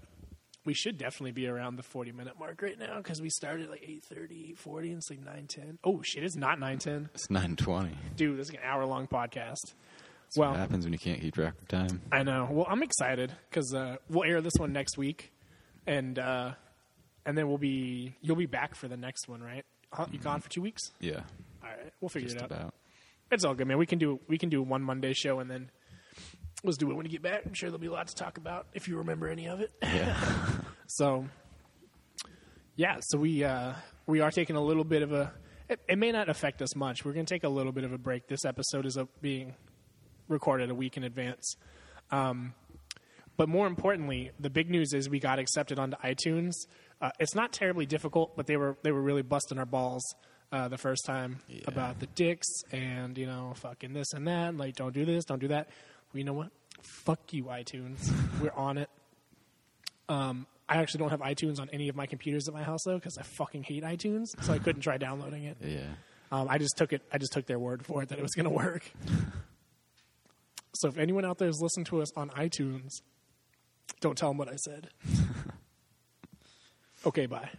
we 0.66 0.74
should 0.74 0.98
definitely 0.98 1.32
be 1.32 1.48
around 1.48 1.76
the 1.78 1.84
40 1.84 2.12
minute 2.12 2.34
mark 2.40 2.62
right 2.62 2.78
now 2.78 2.98
because 2.98 3.22
we 3.22 3.30
started 3.30 3.70
like 3.70 3.82
8.30, 3.82 4.58
8.40, 4.58 4.84
and 4.90 4.98
it's 4.98 5.10
like 5.10 5.24
9.10. 5.24 5.78
Oh, 5.84 6.02
shit, 6.04 6.24
it's 6.24 6.36
not 6.36 6.58
9.10. 6.60 7.10
It's 7.14 7.30
nine 7.30 7.56
twenty. 7.56 7.96
Dude, 8.16 8.38
this 8.40 8.50
is 8.50 8.54
an 8.56 8.60
hour 8.64 8.86
long 8.86 9.08
podcast. 9.08 9.56
That's 9.62 10.38
what 10.38 10.50
Well, 10.50 10.58
happens 10.58 10.84
when 10.86 10.92
you 10.94 11.00
can't 11.00 11.22
keep 11.22 11.36
track 11.36 11.54
of 11.62 11.68
time. 11.68 12.02
I 12.12 12.24
know. 12.24 12.48
Well, 12.52 12.66
I'm 12.70 12.82
excited 12.84 13.32
because 13.50 13.74
uh, 13.74 13.98
we'll 14.10 14.28
air 14.30 14.42
this 14.42 14.54
one 14.58 14.74
next 14.74 14.98
week, 14.98 15.32
and 15.86 16.18
uh, 16.18 16.54
and 17.28 17.38
then 17.38 17.48
we'll 17.48 17.60
be 17.60 18.16
you'll 18.22 18.36
be 18.36 18.48
back 18.48 18.74
for 18.76 18.88
the 18.88 18.98
next 18.98 19.28
one, 19.30 19.42
right? 19.42 19.64
Huh? 19.94 20.08
You 20.12 20.18
gone 20.20 20.42
for 20.42 20.50
two 20.50 20.62
weeks? 20.64 20.92
Yeah, 21.00 21.22
All 21.64 21.70
right, 21.70 21.94
we'll 22.02 22.10
figure 22.10 22.28
just 22.28 22.38
it 22.38 22.42
out. 22.44 22.52
about. 22.52 22.74
It's 23.32 23.46
all 23.46 23.54
good, 23.54 23.68
man. 23.68 23.78
We 23.78 23.86
can 23.86 24.00
do 24.00 24.20
we 24.28 24.38
can 24.40 24.50
do 24.50 24.62
one 24.64 24.82
Monday 24.82 25.14
show, 25.14 25.40
and 25.40 25.50
then 25.50 25.70
let's 26.64 26.78
do 26.78 26.90
it 26.92 26.96
when 26.96 27.06
you 27.06 27.12
get 27.12 27.22
back. 27.22 27.44
I'm 27.46 27.54
sure 27.54 27.70
there'll 27.70 27.80
be 27.82 27.88
a 27.88 27.92
lot 27.92 28.08
to 28.08 28.16
talk 28.16 28.38
about 28.38 28.68
if 28.74 28.88
you 28.88 28.98
remember 28.98 29.28
any 29.28 29.48
of 29.48 29.60
it. 29.62 29.72
Yeah, 29.84 30.16
So, 30.88 31.26
yeah, 32.76 32.98
so 33.02 33.18
we 33.18 33.44
uh, 33.44 33.74
we 34.06 34.20
are 34.22 34.32
taking 34.32 34.56
a 34.56 34.62
little 34.62 34.84
bit 34.84 35.02
of 35.02 35.12
a. 35.14 35.32
It, 35.68 35.80
it 35.90 35.98
may 35.98 36.12
not 36.12 36.30
affect 36.30 36.62
us 36.62 36.76
much. 36.76 37.04
We're 37.06 37.14
going 37.14 37.26
to 37.26 37.34
take 37.34 37.44
a 37.44 37.50
little 37.50 37.72
bit 37.72 37.84
of 37.84 37.92
a 37.94 37.98
break. 37.98 38.28
This 38.28 38.46
episode 38.46 38.86
is 38.86 38.98
being 39.22 39.56
recorded 40.28 40.70
a 40.70 40.76
week 40.76 40.96
in 40.98 41.04
advance. 41.04 41.56
Um, 42.12 42.54
but 43.38 43.50
more 43.50 43.66
importantly, 43.68 44.32
the 44.40 44.50
big 44.50 44.70
news 44.70 44.94
is 44.94 45.10
we 45.10 45.20
got 45.20 45.40
accepted 45.40 45.80
onto 45.80 45.98
iTunes. 45.98 46.54
Uh, 47.02 47.10
it's 47.20 47.34
not 47.36 47.52
terribly 47.52 47.86
difficult, 47.86 48.36
but 48.38 48.46
they 48.48 48.58
were 48.58 48.78
they 48.84 48.92
were 48.92 49.02
really 49.02 49.24
busting 49.24 49.58
our 49.58 49.66
balls 49.66 50.04
uh, 50.52 50.68
the 50.68 50.78
first 50.78 51.04
time 51.06 51.40
Yeah. 51.48 51.62
about 51.68 52.00
the 52.00 52.08
dicks 52.08 52.48
and 52.72 53.18
you 53.18 53.26
know 53.26 53.54
fucking 53.56 53.94
this 53.94 54.14
and 54.14 54.28
that. 54.28 54.56
Like, 54.56 54.76
don't 54.76 54.94
do 54.94 55.04
this, 55.06 55.26
don't 55.26 55.40
do 55.40 55.48
that. 55.50 55.70
Well, 56.14 56.20
you 56.20 56.24
know 56.24 56.34
what? 56.34 56.50
Fuck 56.82 57.34
you, 57.34 57.46
iTunes. 57.46 58.12
we're 58.42 58.52
on 58.52 58.78
it. 58.78 58.90
Um, 60.08 60.46
I 60.68 60.78
actually 60.78 61.00
don't 61.00 61.10
have 61.10 61.22
iTunes 61.22 61.60
on 61.60 61.70
any 61.72 61.90
of 61.90 61.96
my 61.96 62.06
computers 62.06 62.48
at 62.48 62.54
my 62.54 62.64
house 62.64 62.84
though, 62.86 62.96
because 62.96 63.18
I 63.18 63.24
fucking 63.24 63.64
hate 63.64 63.84
iTunes, 63.84 64.28
so 64.44 64.54
I 64.54 64.60
couldn't 64.60 64.82
try 64.82 64.98
downloading 64.98 65.44
it. 65.44 65.58
yeah. 65.62 65.88
Um, 66.32 66.48
I 66.50 66.58
just 66.58 66.76
took 66.76 66.92
it. 66.92 67.04
I 67.14 67.20
just 67.20 67.34
took 67.34 67.46
their 67.46 67.60
word 67.60 67.86
for 67.86 68.02
it 68.02 68.10
that 68.10 68.18
it 68.18 68.22
was 68.22 68.34
going 68.34 68.46
to 68.46 68.50
work. 68.50 68.92
so 70.74 70.88
if 70.88 70.98
anyone 70.98 71.24
out 71.24 71.38
there 71.38 71.48
is 71.48 71.62
listening 71.62 71.86
to 71.86 72.02
us 72.02 72.12
on 72.18 72.30
iTunes, 72.32 73.02
don't 74.02 74.18
tell 74.18 74.30
them 74.30 74.38
what 74.38 74.50
I 74.50 74.56
said. 74.56 74.90
okay, 77.06 77.28
bye. 77.28 77.50